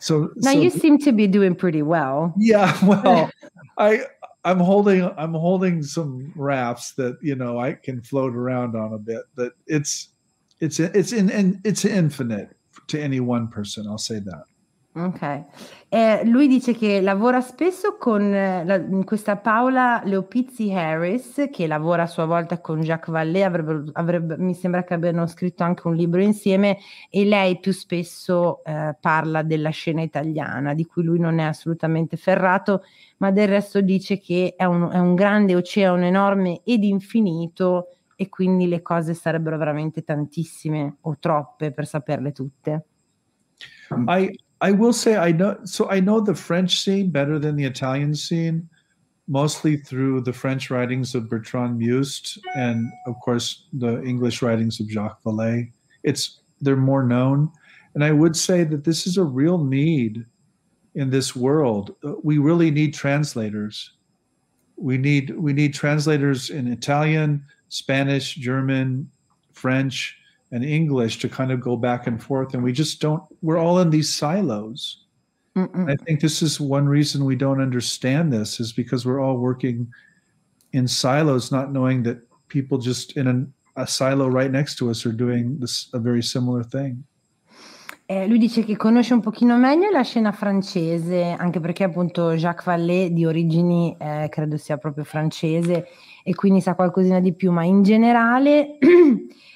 so 0.00 0.30
now 0.36 0.52
so, 0.52 0.60
you 0.60 0.68
seem 0.68 0.98
to 0.98 1.12
be 1.12 1.26
doing 1.26 1.54
pretty 1.54 1.80
well. 1.80 2.34
Yeah, 2.36 2.76
well, 2.84 3.30
I 3.78 4.02
I'm 4.44 4.58
holding 4.58 5.04
I'm 5.16 5.34
holding 5.34 5.82
some 5.82 6.32
rafts 6.34 6.92
that 6.94 7.18
you 7.22 7.34
know 7.34 7.58
I 7.58 7.74
can 7.74 8.02
float 8.02 8.34
around 8.34 8.76
on 8.76 8.92
a 8.92 8.98
bit, 8.98 9.22
but 9.34 9.52
it's 9.66 10.08
it's 10.60 10.80
it's 10.80 11.12
in, 11.12 11.30
and 11.30 11.60
it's 11.64 11.84
infinite 11.84 12.56
to 12.88 13.00
any 13.00 13.20
one 13.20 13.48
person. 13.48 13.86
I'll 13.86 13.98
say 13.98 14.18
that. 14.20 14.44
Ok. 14.92 15.44
Eh, 15.88 16.24
lui 16.24 16.48
dice 16.48 16.74
che 16.74 17.00
lavora 17.00 17.40
spesso 17.40 17.96
con 17.96 18.34
eh, 18.34 18.64
la, 18.64 18.80
questa 19.04 19.36
Paola 19.36 20.02
Leopizzi 20.04 20.72
Harris, 20.72 21.48
che 21.52 21.68
lavora 21.68 22.02
a 22.02 22.06
sua 22.06 22.24
volta 22.24 22.60
con 22.60 22.80
Jacques 22.80 23.14
Vallée, 23.14 23.44
avrebbe, 23.44 23.84
avrebbe, 23.92 24.36
mi 24.36 24.52
sembra 24.52 24.82
che 24.82 24.94
abbiano 24.94 25.28
scritto 25.28 25.62
anche 25.62 25.86
un 25.86 25.94
libro 25.94 26.20
insieme, 26.20 26.78
e 27.08 27.24
lei 27.24 27.60
più 27.60 27.72
spesso 27.72 28.64
eh, 28.64 28.96
parla 29.00 29.42
della 29.42 29.70
scena 29.70 30.02
italiana, 30.02 30.74
di 30.74 30.84
cui 30.84 31.04
lui 31.04 31.20
non 31.20 31.38
è 31.38 31.44
assolutamente 31.44 32.16
ferrato, 32.16 32.82
ma 33.18 33.30
del 33.30 33.46
resto 33.46 33.80
dice 33.80 34.18
che 34.18 34.54
è 34.56 34.64
un, 34.64 34.90
è 34.90 34.98
un 34.98 35.14
grande 35.14 35.54
oceano 35.54 36.04
enorme 36.04 36.62
ed 36.64 36.82
infinito, 36.82 37.94
e 38.16 38.28
quindi 38.28 38.66
le 38.66 38.82
cose 38.82 39.14
sarebbero 39.14 39.56
veramente 39.56 40.02
tantissime 40.02 40.96
o 41.02 41.16
troppe 41.20 41.70
per 41.70 41.86
saperle 41.86 42.32
tutte. 42.32 42.84
I 43.90 44.36
I 44.60 44.72
will 44.72 44.92
say 44.92 45.16
I 45.16 45.32
know 45.32 45.58
so 45.64 45.88
I 45.88 46.00
know 46.00 46.20
the 46.20 46.34
French 46.34 46.80
scene 46.80 47.10
better 47.10 47.38
than 47.38 47.56
the 47.56 47.64
Italian 47.64 48.14
scene, 48.14 48.68
mostly 49.26 49.76
through 49.76 50.22
the 50.22 50.32
French 50.32 50.70
writings 50.70 51.14
of 51.14 51.28
Bertrand 51.28 51.78
Must 51.78 52.38
and 52.54 52.92
of 53.06 53.14
course 53.20 53.66
the 53.72 54.02
English 54.02 54.42
writings 54.42 54.80
of 54.80 54.90
Jacques 54.90 55.22
Vallée. 55.22 55.70
It's 56.02 56.40
they're 56.60 56.76
more 56.76 57.02
known. 57.02 57.50
And 57.94 58.04
I 58.04 58.12
would 58.12 58.36
say 58.36 58.64
that 58.64 58.84
this 58.84 59.06
is 59.06 59.16
a 59.16 59.24
real 59.24 59.58
need 59.58 60.24
in 60.94 61.10
this 61.10 61.34
world. 61.34 61.94
We 62.22 62.38
really 62.38 62.70
need 62.70 62.94
translators. 62.94 63.92
We 64.76 64.98
need 64.98 65.36
we 65.38 65.52
need 65.52 65.74
translators 65.74 66.50
in 66.50 66.68
Italian, 66.68 67.44
Spanish, 67.68 68.34
German, 68.34 69.10
French, 69.52 70.19
and 70.52 70.64
English 70.64 71.18
to 71.20 71.28
kind 71.28 71.52
of 71.52 71.60
go 71.60 71.76
back 71.76 72.06
and 72.06 72.22
forth. 72.22 72.54
And 72.54 72.62
we 72.62 72.72
just 72.72 73.00
don't, 73.00 73.22
we're 73.42 73.58
all 73.58 73.78
in 73.78 73.90
these 73.90 74.14
silos. 74.14 75.04
I 75.56 75.96
think 76.06 76.20
this 76.20 76.42
is 76.42 76.60
one 76.60 76.88
reason 76.88 77.24
we 77.24 77.36
don't 77.36 77.60
understand 77.60 78.32
this 78.32 78.60
is 78.60 78.72
because 78.72 79.04
we're 79.04 79.20
all 79.20 79.36
working 79.36 79.92
in 80.72 80.86
silos, 80.86 81.50
not 81.50 81.72
knowing 81.72 82.02
that 82.04 82.18
people 82.48 82.78
just 82.78 83.16
in 83.16 83.26
an, 83.26 83.52
a 83.76 83.86
silo 83.86 84.28
right 84.28 84.50
next 84.50 84.76
to 84.76 84.90
us 84.90 85.04
are 85.04 85.12
doing 85.12 85.58
this, 85.58 85.88
a 85.92 85.98
very 85.98 86.22
similar 86.22 86.62
thing. 86.62 87.04
Eh, 88.06 88.26
lui 88.26 88.38
dice 88.38 88.64
che 88.64 88.76
conosce 88.76 89.14
un 89.14 89.20
pochino 89.20 89.56
meglio 89.56 89.88
la 89.90 90.02
scena 90.02 90.32
francese, 90.32 91.36
anche 91.38 91.60
perché 91.60 91.84
appunto 91.84 92.34
Jacques 92.34 92.64
Vallée 92.64 93.12
di 93.12 93.24
origini 93.24 93.94
eh, 93.96 94.26
credo 94.28 94.56
sia 94.56 94.78
proprio 94.78 95.04
francese 95.04 95.86
e 96.24 96.34
quindi 96.34 96.60
sa 96.60 96.74
qualcosina 96.74 97.20
di 97.20 97.32
più, 97.34 97.52
ma 97.52 97.62
in 97.62 97.84
generale 97.84 98.78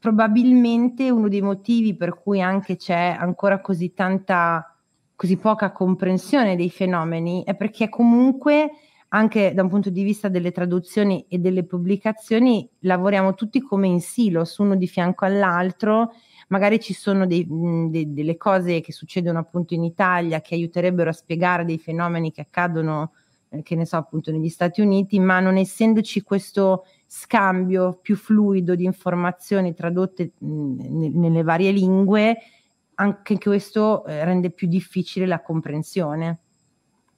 probabilmente 0.00 1.10
uno 1.10 1.28
dei 1.28 1.42
motivi 1.42 1.94
per 1.94 2.14
cui 2.14 2.40
anche 2.40 2.76
c'è 2.76 3.14
ancora 3.18 3.60
così 3.60 3.92
tanta, 3.92 4.74
così 5.14 5.36
poca 5.36 5.72
comprensione 5.72 6.56
dei 6.56 6.70
fenomeni 6.70 7.44
è 7.44 7.54
perché 7.54 7.90
comunque 7.90 8.70
anche 9.12 9.52
da 9.54 9.62
un 9.62 9.68
punto 9.68 9.90
di 9.90 10.02
vista 10.02 10.28
delle 10.28 10.52
traduzioni 10.52 11.26
e 11.28 11.38
delle 11.38 11.64
pubblicazioni 11.64 12.68
lavoriamo 12.80 13.34
tutti 13.34 13.60
come 13.60 13.88
in 13.88 14.00
silos, 14.00 14.56
uno 14.58 14.76
di 14.76 14.86
fianco 14.86 15.24
all'altro. 15.24 16.12
Magari 16.48 16.80
ci 16.80 16.94
sono 16.94 17.26
dei, 17.26 17.44
de, 17.46 18.12
delle 18.12 18.36
cose 18.36 18.80
che 18.80 18.92
succedono 18.92 19.38
appunto 19.38 19.74
in 19.74 19.84
Italia 19.84 20.40
che 20.40 20.54
aiuterebbero 20.54 21.10
a 21.10 21.12
spiegare 21.12 21.64
dei 21.64 21.78
fenomeni 21.78 22.30
che 22.30 22.42
accadono, 22.42 23.12
eh, 23.50 23.62
che 23.62 23.74
ne 23.74 23.84
so, 23.84 23.96
appunto 23.96 24.30
negli 24.30 24.48
Stati 24.48 24.80
Uniti, 24.80 25.18
ma 25.18 25.40
non 25.40 25.56
essendoci 25.56 26.22
questo 26.22 26.84
scambio 27.12 27.98
più 28.00 28.14
fluido 28.14 28.76
di 28.76 28.84
informazioni 28.84 29.74
tradotte 29.74 30.34
mh, 30.38 31.18
nelle 31.18 31.42
varie 31.42 31.72
lingue, 31.72 32.36
anche 32.94 33.36
questo 33.36 34.04
eh, 34.04 34.24
rende 34.24 34.50
più 34.50 34.68
difficile 34.68 35.26
la 35.26 35.42
comprensione. 35.42 36.38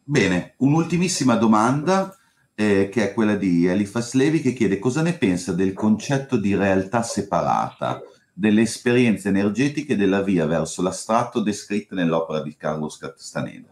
Bene, 0.03 0.55
un'ultimissima 0.59 1.37
domanda 1.37 2.17
eh, 2.55 2.89
che 2.91 3.11
è 3.11 3.13
quella 3.13 3.35
di 3.35 3.67
Elifas 3.67 4.15
Levi 4.15 4.41
che 4.41 4.55
chiede 4.55 4.79
cosa 4.79 5.03
ne 5.03 5.13
pensa 5.13 5.53
del 5.53 5.75
concetto 5.75 6.39
di 6.39 6.55
realtà 6.55 7.03
separata, 7.03 8.01
delle 8.33 8.63
esperienze 8.63 9.29
energetiche 9.29 9.95
della 9.95 10.23
via 10.23 10.47
verso 10.47 10.81
l'astratto 10.81 11.43
descritte 11.43 11.95
nell'opera 11.95 12.41
di 12.41 12.57
Carlos 12.57 12.97
Castaneda. 12.97 13.69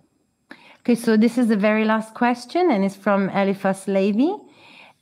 Okay, 0.80 0.97
so 0.97 1.16
this 1.16 1.38
is 1.38 1.47
the 1.47 1.56
very 1.56 1.84
last 1.84 2.12
question 2.14 2.70
and 2.70 2.84
it's 2.84 2.94
from 2.94 3.30
Eliphas 3.30 3.86
Levi. 3.86 4.48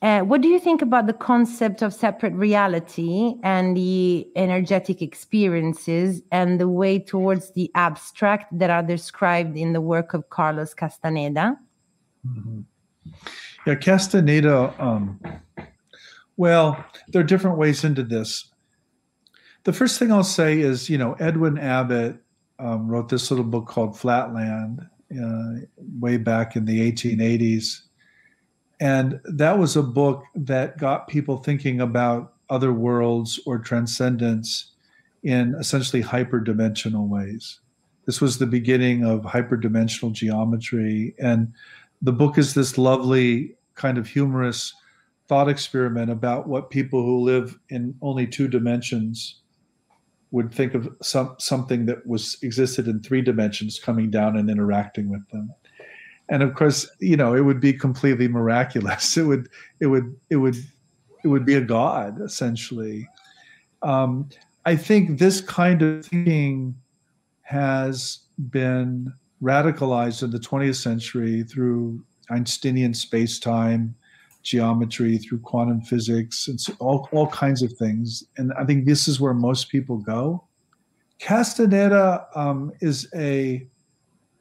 Uh, 0.01 0.21
what 0.21 0.41
do 0.41 0.49
you 0.49 0.61
think 0.61 0.81
about 0.81 1.09
the 1.09 1.13
concept 1.13 1.83
of 1.83 1.93
separate 1.93 2.33
reality 2.35 3.35
and 3.43 3.77
the 3.77 4.29
energetic 4.37 5.03
experiences 5.03 6.23
and 6.31 6.61
the 6.61 6.69
way 6.69 7.01
towards 7.01 7.53
the 7.55 7.69
abstract 7.75 8.57
that 8.57 8.71
are 8.71 8.83
described 8.83 9.57
in 9.57 9.73
the 9.73 9.81
work 9.81 10.15
of 10.15 10.31
Carlos 10.31 10.73
Castaneda? 10.73 11.59
Mm-hmm. 12.25 12.61
Yeah, 13.67 13.75
Castaneda, 13.75 14.73
um, 14.79 15.19
well, 16.37 16.85
there 17.09 17.23
are 17.23 17.27
different 17.27 17.59
ways 17.59 17.83
into 17.83 18.05
this. 18.05 18.49
The 19.65 19.73
first 19.73 19.99
thing 19.99 20.13
I'll 20.13 20.23
say 20.23 20.61
is, 20.61 20.89
you 20.89 20.97
know, 20.97 21.15
Edwin 21.15 21.59
Abbott 21.59 22.17
um, 22.61 22.87
wrote 22.87 23.09
this 23.09 23.33
little 23.33 23.45
book 23.45 23.67
called 23.67 23.99
Flatland 23.99 24.87
uh, 25.21 25.67
way 25.99 26.19
back 26.19 26.55
in 26.55 26.65
the 26.65 26.93
1880s 26.93 27.88
and 28.81 29.21
that 29.25 29.59
was 29.59 29.77
a 29.77 29.83
book 29.83 30.25
that 30.35 30.79
got 30.79 31.09
people 31.09 31.39
thinking 31.39 31.81
about 31.81 32.35
other 32.49 32.73
worlds 32.73 33.41
or 33.45 33.59
transcendence 33.59 34.73
in 35.23 35.55
essentially 35.59 36.03
hyperdimensional 36.03 37.09
ways. 37.09 37.61
This 38.07 38.21
was 38.21 38.39
the 38.39 38.47
beginning 38.47 39.05
of 39.05 39.23
hyperdimensional 39.23 40.13
geometry. 40.13 41.15
And 41.19 41.53
the 42.01 42.13
book 42.13 42.39
is 42.39 42.55
this 42.55 42.79
lovely, 42.79 43.55
kind 43.75 43.99
of 43.99 44.07
humorous 44.07 44.73
thought 45.27 45.49
experiment 45.49 46.11
about 46.11 46.49
what 46.49 46.71
people 46.71 47.03
who 47.03 47.21
live 47.21 47.59
in 47.69 47.95
only 48.01 48.27
two 48.27 48.49
dimensions 48.49 49.41
would 50.31 50.53
think 50.55 50.75
of 50.75 50.89
some, 51.03 51.35
something 51.39 51.87
that 51.87 52.07
was 52.07 52.39
existed 52.43 52.87
in 52.87 53.01
three 53.01 53.23
dimensions 53.23 53.79
coming 53.79 54.11
down 54.11 54.37
and 54.37 54.49
interacting 54.49 55.09
with 55.09 55.29
them 55.31 55.53
and 56.29 56.43
of 56.43 56.55
course 56.55 56.89
you 57.01 57.17
know 57.17 57.35
it 57.35 57.41
would 57.41 57.61
be 57.61 57.73
completely 57.73 58.29
miraculous. 58.29 59.17
It 59.17 59.23
would 59.23 59.49
it 59.81 59.87
would 59.87 60.15
it 60.31 60.37
would 60.37 60.57
it 61.25 61.29
would 61.29 61.45
be 61.45 61.55
a 61.55 61.61
god 61.61 62.21
essentially. 62.21 63.09
Um, 63.83 64.29
i 64.65 64.75
think 64.75 65.19
this 65.19 65.41
kind 65.41 65.83
of 65.83 66.05
thinking 66.05 66.75
has 67.43 68.19
been 68.51 69.13
radicalized 69.41 70.23
in 70.23 70.31
the 70.31 70.39
20th 70.39 70.83
century 70.83 71.45
through 71.45 72.05
einsteinian 72.31 72.93
space-time 72.93 73.95
geometry 74.43 75.17
through 75.19 75.39
quantum 75.39 75.81
physics 75.81 76.49
and 76.49 76.61
so 76.61 76.73
all, 76.81 77.09
all 77.13 77.29
kinds 77.29 77.63
of 77.63 77.73
things. 77.75 78.25
And 78.37 78.53
i 78.59 78.65
think 78.65 78.85
this 78.85 79.07
is 79.09 79.21
where 79.21 79.35
most 79.35 79.69
people 79.69 79.99
go. 79.99 80.45
Castaneda 81.21 82.27
um, 82.35 82.73
is 82.81 83.09
a 83.15 83.67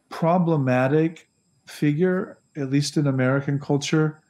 problematic 0.09 1.27
figure, 1.67 2.39
at 2.55 2.69
least 2.69 2.97
in 2.97 3.07
American 3.07 3.59
culture. 3.59 4.21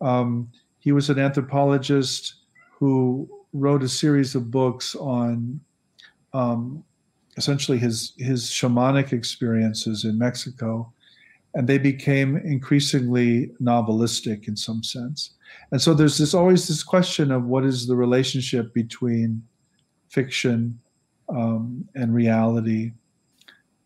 Um, 0.00 0.50
he 0.78 0.92
was 0.92 1.10
an 1.10 1.18
anthropologist 1.18 2.34
who 2.70 3.28
wrote 3.52 3.82
a 3.82 3.88
series 3.88 4.34
of 4.34 4.50
books 4.50 4.94
on 4.96 5.60
um, 6.32 6.82
essentially 7.36 7.78
his 7.78 8.12
his 8.18 8.44
shamanic 8.44 9.12
experiences 9.12 10.04
in 10.04 10.18
Mexico, 10.18 10.92
and 11.54 11.68
they 11.68 11.78
became 11.78 12.36
increasingly 12.38 13.52
novelistic 13.60 14.48
in 14.48 14.56
some 14.56 14.82
sense. 14.82 15.34
And 15.70 15.80
so 15.80 15.94
there's 15.94 16.18
this 16.18 16.34
always 16.34 16.68
this 16.68 16.82
question 16.82 17.30
of 17.30 17.44
what 17.44 17.64
is 17.64 17.86
the 17.86 17.96
relationship 17.96 18.72
between 18.74 19.42
fiction 20.08 20.78
um, 21.28 21.88
and 21.94 22.14
reality. 22.14 22.92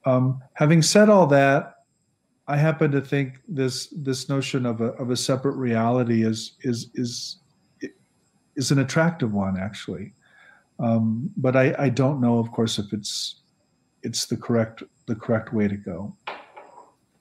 Um, 0.05 0.43
having 0.55 0.83
said 0.83 1.09
all 1.09 1.27
that, 1.29 1.76
I 2.49 2.57
happen 2.57 2.93
to 2.93 3.01
think 3.01 3.41
this 3.49 3.89
this 3.89 4.29
notion 4.29 4.67
of 4.67 4.81
a 4.81 4.93
of 4.99 5.11
a 5.11 5.17
separate 5.17 5.57
reality 5.57 6.25
is 6.25 6.53
is 6.61 6.91
is 6.95 7.39
is 8.55 8.71
an 8.71 8.79
attractive 8.79 9.33
one 9.33 9.59
actually, 9.59 10.15
um, 10.79 11.31
but 11.37 11.57
I, 11.57 11.75
I 11.79 11.89
don't 11.91 12.21
know, 12.21 12.39
of 12.39 12.53
course, 12.53 12.79
if 12.79 12.93
it's 12.93 13.43
it's 14.03 14.27
the 14.27 14.37
correct 14.37 14.83
the 15.07 15.15
correct 15.15 15.53
way 15.53 15.69
to 15.69 15.77
go. 15.77 16.17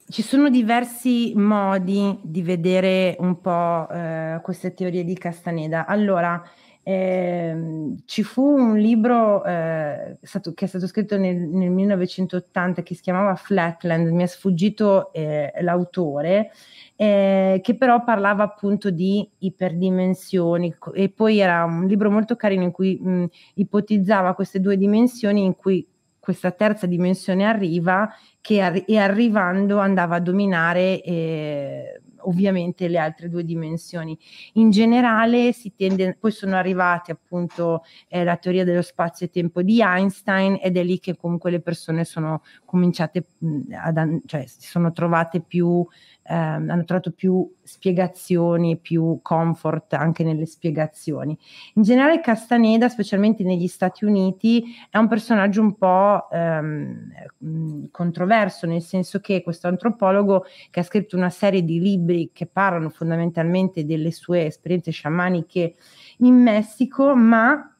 Ci 0.07 0.21
sono 0.21 0.49
diversi 0.51 1.33
modi 1.35 2.19
di 2.21 2.43
vedere 2.43 3.15
un 3.19 3.41
po' 3.41 3.89
eh, 3.89 4.39
queste 4.43 4.75
teorie 4.75 5.03
di 5.03 5.15
Castaneda. 5.15 5.87
Allora, 5.87 6.43
eh, 6.87 7.95
ci 8.05 8.21
fu 8.21 8.43
un 8.43 8.77
libro 8.77 9.43
eh, 9.43 10.17
stato, 10.21 10.53
che 10.53 10.65
è 10.65 10.67
stato 10.67 10.85
scritto 10.85 11.17
nel, 11.17 11.35
nel, 11.35 11.71
1980 11.71 12.83
che 12.83 12.93
si 12.93 13.01
chiamava 13.01 13.33
Flatland, 13.33 14.09
mi 14.09 14.21
è 14.21 14.27
sfuggito 14.27 15.11
eh, 15.11 15.51
l'autore, 15.61 16.51
eh, 16.95 17.59
che 17.63 17.75
però 17.75 18.03
parlava 18.03 18.43
appunto 18.43 18.91
di 18.91 19.27
iperdimensioni 19.39 20.75
e 20.93 21.09
poi 21.09 21.39
era 21.39 21.63
un 21.63 21.87
libro 21.87 22.11
molto 22.11 22.35
carino 22.35 22.61
in 22.61 22.71
cui 22.71 22.99
mh, 23.01 23.25
ipotizzava 23.55 24.35
queste 24.35 24.59
due 24.59 24.77
dimensioni 24.77 25.43
in 25.43 25.55
cui 25.55 25.87
questa 26.19 26.51
terza 26.51 26.85
dimensione 26.85 27.45
arriva 27.45 28.13
che 28.41 28.61
arri- 28.61 28.85
e 28.85 28.97
arrivando 28.99 29.79
andava 29.79 30.17
a 30.17 30.19
dominare 30.19 31.01
eh, 31.01 32.01
ovviamente 32.27 32.87
le 32.87 32.97
altre 32.97 33.29
due 33.29 33.43
dimensioni. 33.43 34.17
In 34.53 34.69
generale 34.71 35.51
si 35.53 35.73
tende, 35.75 36.15
poi 36.19 36.31
sono 36.31 36.55
arrivati 36.55 37.11
appunto 37.11 37.83
eh, 38.07 38.23
la 38.23 38.37
teoria 38.37 38.63
dello 38.63 38.81
spazio 38.81 39.25
e 39.25 39.29
tempo 39.29 39.61
di 39.61 39.81
Einstein 39.81 40.59
ed 40.61 40.77
è 40.77 40.83
lì 40.83 40.99
che 40.99 41.15
comunque 41.15 41.51
le 41.51 41.61
persone 41.61 42.05
sono 42.05 42.43
cominciate 42.65 43.25
mh, 43.37 43.73
ad, 43.73 44.21
cioè 44.25 44.45
si 44.45 44.67
sono 44.67 44.91
trovate 44.91 45.41
più 45.41 45.85
ehm, 46.27 46.69
hanno 46.69 46.83
trovato 46.83 47.11
più 47.11 47.49
spiegazioni, 47.63 48.77
più 48.77 49.19
comfort 49.21 49.93
anche 49.93 50.23
nelle 50.23 50.45
spiegazioni. 50.45 51.37
In 51.75 51.83
generale 51.83 52.19
Castaneda, 52.21 52.89
specialmente 52.89 53.43
negli 53.43 53.67
Stati 53.67 54.05
Uniti, 54.05 54.63
è 54.89 54.97
un 54.97 55.07
personaggio 55.07 55.61
un 55.61 55.75
po' 55.75 56.29
ehm, 56.31 57.89
controverso, 57.91 58.65
nel 58.65 58.81
senso 58.81 59.19
che 59.19 59.41
questo 59.41 59.67
antropologo 59.67 60.45
che 60.71 60.79
ha 60.79 60.83
scritto 60.83 61.15
una 61.15 61.29
serie 61.29 61.63
di 61.63 61.79
libri 61.79 62.31
che 62.33 62.47
parlano 62.47 62.89
fondamentalmente 62.89 63.85
delle 63.85 64.11
sue 64.11 64.45
esperienze 64.45 64.91
sciamaniche 64.91 65.75
in 66.19 66.35
Messico, 66.35 67.15
ma 67.15 67.74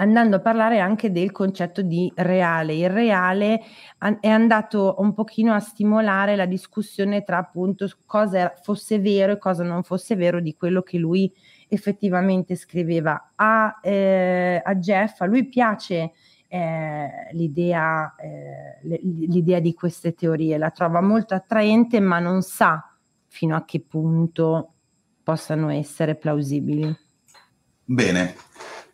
andando 0.00 0.36
a 0.36 0.40
parlare 0.40 0.80
anche 0.80 1.12
del 1.12 1.30
concetto 1.30 1.82
di 1.82 2.10
reale. 2.16 2.74
Il 2.74 2.90
reale 2.90 3.60
è 4.20 4.28
andato 4.28 4.96
un 4.98 5.12
pochino 5.12 5.52
a 5.52 5.60
stimolare 5.60 6.36
la 6.36 6.46
discussione 6.46 7.22
tra 7.22 7.38
appunto 7.38 7.88
cosa 8.06 8.52
fosse 8.62 8.98
vero 8.98 9.32
e 9.32 9.38
cosa 9.38 9.62
non 9.62 9.82
fosse 9.82 10.16
vero 10.16 10.40
di 10.40 10.56
quello 10.56 10.82
che 10.82 10.98
lui 10.98 11.32
effettivamente 11.68 12.56
scriveva. 12.56 13.32
A, 13.36 13.78
eh, 13.82 14.60
a 14.64 14.74
Jeff, 14.76 15.20
a 15.20 15.26
lui 15.26 15.46
piace 15.48 16.12
eh, 16.48 17.08
l'idea, 17.32 18.14
eh, 18.16 18.98
l'idea 19.02 19.60
di 19.60 19.74
queste 19.74 20.14
teorie, 20.14 20.56
la 20.56 20.70
trova 20.70 21.02
molto 21.02 21.34
attraente, 21.34 22.00
ma 22.00 22.18
non 22.18 22.40
sa 22.40 22.84
fino 23.26 23.54
a 23.54 23.64
che 23.64 23.80
punto 23.80 24.72
possano 25.22 25.68
essere 25.70 26.16
plausibili. 26.16 26.96
Bene, 27.84 28.34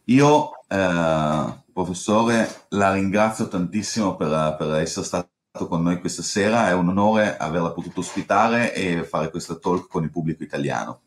io 0.05 0.51
eh, 0.69 1.55
professore, 1.73 2.49
la 2.71 2.93
ringrazio 2.93 3.49
tantissimo 3.49 4.17
per, 4.17 4.57
per, 4.59 4.75
essere 4.77 5.05
stato 5.05 5.29
con 5.69 5.83
noi 5.83 6.01
questa 6.01 6.23
sera, 6.23 6.69
è 6.69 6.73
un 6.73 6.89
onore 6.89 7.37
averla 7.37 7.73
potuto 7.73 8.01
ospitare 8.01 8.75
e 8.75 9.03
fare 9.05 9.31
questa 9.31 9.57
talk 9.57 9.89
con 9.89 10.03
il 10.03 10.11
pubblico 10.11 10.43
italiano. 10.43 11.01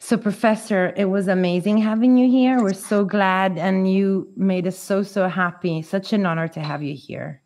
So, 0.00 0.16
Professor, 0.16 0.92
it 0.96 1.06
was 1.06 1.26
amazing 1.26 1.84
having 1.84 2.16
you 2.16 2.30
here. 2.30 2.62
We're 2.62 2.72
so 2.72 3.04
glad, 3.04 3.58
and 3.58 3.86
you 3.88 4.32
made 4.36 4.66
us 4.66 4.78
so, 4.78 5.02
so 5.02 5.28
happy. 5.28 5.82
Such 5.82 6.12
an 6.12 6.24
honor 6.24 6.48
to 6.48 6.60
have 6.60 6.84
you 6.84 6.94
here. 6.94 7.42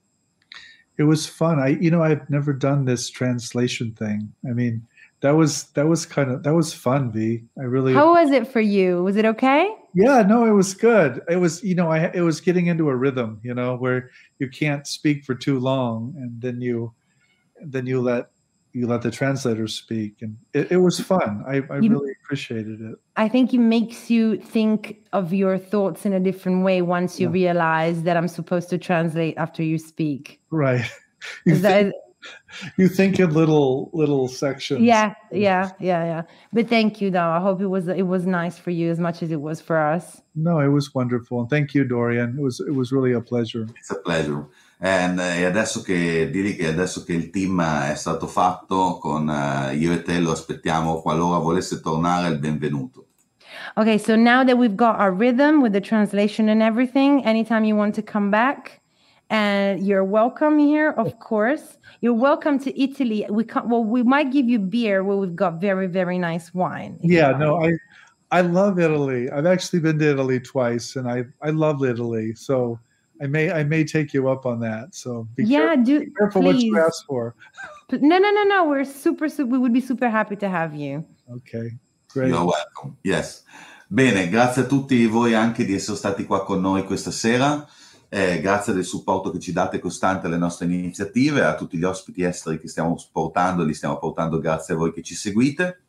It 0.99 1.05
was 1.05 1.27
fun. 1.27 1.59
I, 1.59 1.79
you 1.81 1.91
know, 1.91 2.03
I've 2.03 2.29
never 2.29 2.53
done 2.53 2.85
this 2.85 3.09
translation 3.09 3.93
thing. 3.93 4.35
I 4.47 4.53
mean, 4.53 4.87
that 5.23 5.35
was 5.35 5.65
that 5.73 5.89
was 5.89 6.05
kind 6.05 6.31
of 6.31 6.43
that 6.43 6.53
was 6.53 6.75
fun 6.75 7.11
v 7.11 7.45
i 7.59 7.63
really 7.63 7.95
how 7.95 8.13
was 8.13 8.31
it 8.31 8.47
for 8.47 8.61
you 8.61 9.03
was 9.03 9.17
it 9.17 9.25
okay 9.25 9.69
yeah 9.95 10.23
no 10.23 10.45
it 10.45 10.53
was 10.53 10.75
good. 10.75 11.21
It 11.29 11.37
was 11.37 11.63
you 11.63 11.75
know 11.75 11.91
i 11.91 12.11
it 12.15 12.23
was 12.23 12.41
getting 12.41 12.67
into 12.67 12.89
a 12.89 12.97
rhythm 12.97 13.41
you 13.43 13.55
know 13.55 13.77
where 13.77 14.11
you 14.39 14.49
can't 14.49 14.87
speak 14.87 15.25
for 15.25 15.35
too 15.35 15.59
long 15.59 16.15
and 16.17 16.41
then 16.41 16.61
you 16.61 16.93
then 17.65 17.87
you 17.87 18.01
let 18.01 18.33
you 18.73 18.87
let 18.87 19.03
the 19.03 19.11
translator 19.11 19.69
speak. 19.69 20.23
And 20.23 20.37
it, 20.55 20.73
it 20.73 20.77
was 20.79 20.99
fun. 20.99 21.45
I, 21.47 21.63
I 21.71 21.79
you, 21.79 21.91
really 21.91 22.13
appreciated 22.25 22.81
it. 22.81 22.97
I 23.17 23.29
think 23.29 23.53
it 23.53 23.59
makes 23.59 24.11
you 24.11 24.39
think 24.39 25.05
of 25.13 25.33
your 25.33 25.59
thoughts 25.59 26.07
in 26.07 26.15
a 26.15 26.21
different 26.21 26.65
way 26.65 26.81
once 26.83 27.21
you 27.21 27.29
yeah. 27.29 27.33
realize 27.33 28.03
that 28.05 28.17
i'm 28.17 28.29
supposed 28.29 28.71
to 28.71 28.79
translate 28.79 29.37
after 29.37 29.63
you 29.63 29.79
speak. 29.79 30.41
Right. 30.51 30.91
You 31.47 31.55
think, 31.55 31.95
you 32.77 32.89
think 32.89 33.19
in 33.19 33.33
little 33.33 33.91
little 33.93 34.29
sections. 34.29 34.81
Yeah, 34.81 35.15
yeah, 35.31 35.71
yeah, 35.79 36.05
yeah. 36.05 36.23
But 36.53 36.69
thank 36.69 37.01
you, 37.01 37.11
though. 37.11 37.31
I 37.31 37.41
hope 37.41 37.61
it 37.61 37.69
was 37.69 37.89
it 37.89 38.07
was 38.07 38.27
nice 38.27 38.59
for 38.59 38.71
you 38.71 38.91
as 38.91 38.99
much 38.99 39.23
as 39.23 39.31
it 39.31 39.41
was 39.41 39.61
for 39.61 39.79
us. 39.79 40.23
No, 40.35 40.61
it 40.61 40.69
was 40.69 40.95
wonderful. 40.95 41.41
And 41.41 41.51
thank 41.51 41.75
you, 41.75 41.85
Dorian. 41.85 42.37
It 42.39 42.43
was 42.43 42.61
it 42.61 42.75
was 42.75 42.93
really 42.93 43.13
a 43.13 43.21
pleasure. 43.21 43.67
It's 43.77 43.91
a 43.91 43.97
pleasure. 43.97 44.47
And, 44.85 45.21
uh, 45.21 45.23
e 45.23 45.45
adesso 45.45 45.81
che 45.81 46.29
direi 46.29 46.57
che 46.57 46.67
adesso 46.67 47.05
che 47.05 47.13
il 47.13 47.31
team 47.31 47.63
è 47.63 47.95
stato 47.95 48.27
fatto 48.27 48.99
con 49.01 49.29
uh, 49.29 49.73
io 49.73 49.93
e 49.93 50.03
te 50.03 50.19
lo 50.19 50.33
aspettiamo 50.33 51.01
qualora 51.01 51.39
volesse 51.39 51.81
tornare 51.81 52.31
il 52.31 52.41
benvenuto. 52.41 53.07
Okay, 53.77 53.97
so 53.97 54.17
now 54.17 54.45
that 54.45 54.59
we've 54.59 54.75
got 54.75 54.99
our 54.99 55.13
rhythm 55.13 55.63
with 55.63 55.73
the 55.73 55.81
translation 55.81 56.49
and 56.49 56.61
everything, 56.61 57.25
anytime 57.25 57.65
you 57.65 57.77
want 57.77 57.95
to 57.95 58.03
come 58.03 58.29
back, 58.29 58.82
and 59.33 59.85
you're 59.85 60.05
welcome 60.05 60.59
here, 60.59 60.91
of 60.91 61.19
course. 61.19 61.79
You're 62.03 62.13
welcome 62.13 62.59
to 62.61 62.81
Italy. 62.81 63.27
We 63.31 63.45
can 63.45 63.69
well, 63.69 63.83
we 63.83 64.03
might 64.03 64.31
give 64.31 64.47
you 64.47 64.59
beer 64.59 65.03
where 65.03 65.17
we've 65.17 65.35
got 65.35 65.59
very, 65.59 65.87
very 65.87 66.19
nice 66.19 66.53
wine. 66.53 66.99
Yeah, 67.03 67.31
no, 67.31 67.65
I 67.65 67.73
I 68.31 68.43
love 68.43 68.79
Italy. 68.79 69.31
I've 69.31 69.47
actually 69.47 69.81
been 69.81 69.99
to 70.01 70.11
Italy 70.11 70.39
twice, 70.39 70.97
and 70.97 71.09
I 71.09 71.25
I 71.41 71.49
love 71.49 71.83
Italy. 71.83 72.35
So 72.35 72.79
I 73.23 73.27
may 73.27 73.51
I 73.51 73.65
may 73.65 73.85
take 73.85 74.13
you 74.13 74.29
up 74.29 74.45
on 74.45 74.61
that. 74.61 74.95
So 74.95 75.27
be 75.35 75.45
yeah, 75.45 75.77
careful, 75.77 75.85
do 75.85 76.01
be 76.01 76.11
careful 76.11 76.43
please. 76.43 76.55
what 76.55 76.63
you 76.63 76.79
ask 76.79 77.07
for. 77.07 77.35
No, 77.91 78.19
no, 78.19 78.31
no, 78.31 78.45
no. 78.45 78.65
We're 78.69 78.85
super, 78.85 79.29
super. 79.31 79.51
We 79.51 79.59
would 79.59 79.73
be 79.73 79.81
super 79.81 80.11
happy 80.11 80.37
to 80.37 80.49
have 80.49 80.75
you. 80.75 81.07
Okay, 81.31 81.73
great. 82.13 82.29
You're 82.29 82.45
welcome. 82.45 82.99
Yes. 83.03 83.45
Bene, 83.89 84.29
grazie 84.29 84.63
a 84.63 84.67
tutti 84.67 85.05
voi 85.07 85.35
anche 85.35 85.67
di 85.67 85.75
essere 85.75 85.99
stati 85.99 86.25
qua 86.25 86.45
con 86.45 86.63
noi 86.63 86.85
questa 86.85 87.11
sera. 87.11 87.67
Eh, 88.15 88.41
grazie 88.43 88.75
del 88.75 88.85
supporto 88.85 89.31
che 89.31 89.39
ci 89.39 89.53
date 89.53 89.79
costante 89.79 90.27
alle 90.27 90.37
nostre 90.37 90.67
iniziative, 90.67 91.45
a 91.45 91.55
tutti 91.55 91.79
gli 91.79 91.85
ospiti 91.85 92.23
esteri 92.23 92.61
che 92.61 92.69
stiamo 92.69 92.95
portando, 93.11 93.65
li 93.65 93.73
stiamo 93.73 93.97
portando 93.97 94.39
grazie 94.39 94.75
a 94.75 94.77
voi 94.77 94.93
che 94.93 95.01
ci 95.01 95.15
seguite. 95.15 95.81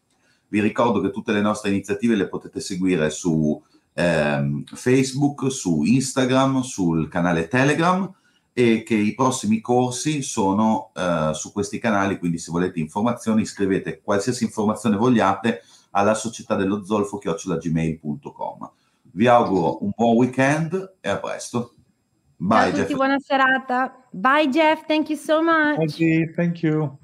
Vi 0.48 0.62
ricordo 0.62 1.02
che 1.02 1.12
tutte 1.12 1.34
le 1.34 1.42
nostre 1.42 1.72
iniziative 1.72 2.16
le 2.16 2.30
potete 2.30 2.62
seguire 2.62 3.10
su 3.10 3.62
ehm, 3.92 4.64
Facebook, 4.64 5.52
su 5.52 5.84
Instagram, 5.84 6.62
sul 6.62 7.10
canale 7.10 7.50
Telegram 7.50 8.10
e 8.54 8.84
che 8.84 8.96
i 8.96 9.16
prossimi 9.16 9.60
corsi 9.60 10.22
sono 10.22 10.92
eh, 10.96 11.32
su 11.34 11.52
questi 11.52 11.78
canali, 11.78 12.20
quindi 12.20 12.38
se 12.38 12.52
volete 12.52 12.80
informazioni 12.80 13.44
scrivete 13.44 14.00
qualsiasi 14.02 14.46
informazione 14.46 14.96
vogliate 14.96 15.64
alla 15.92 16.14
società 16.14 16.56
dello 16.56 16.86
zolfo 16.86 17.18
chiocciolagmail.com. 17.18 18.72
Vi 19.12 19.28
auguro 19.28 19.84
un 19.84 19.92
buon 19.94 20.16
weekend 20.16 20.96
e 21.02 21.10
a 21.10 21.18
presto. 21.18 21.74
Bye, 22.46 22.58
Ciao 22.58 22.68
a 22.68 22.72
tutti, 22.74 22.94
buona 22.94 23.20
serata. 23.20 24.08
Bye 24.12 24.50
Jeff, 24.50 24.86
thank 24.86 25.10
you 25.10 25.18
so 25.18 25.42
much. 25.42 25.78
Thank 26.36 26.62
you. 26.64 26.98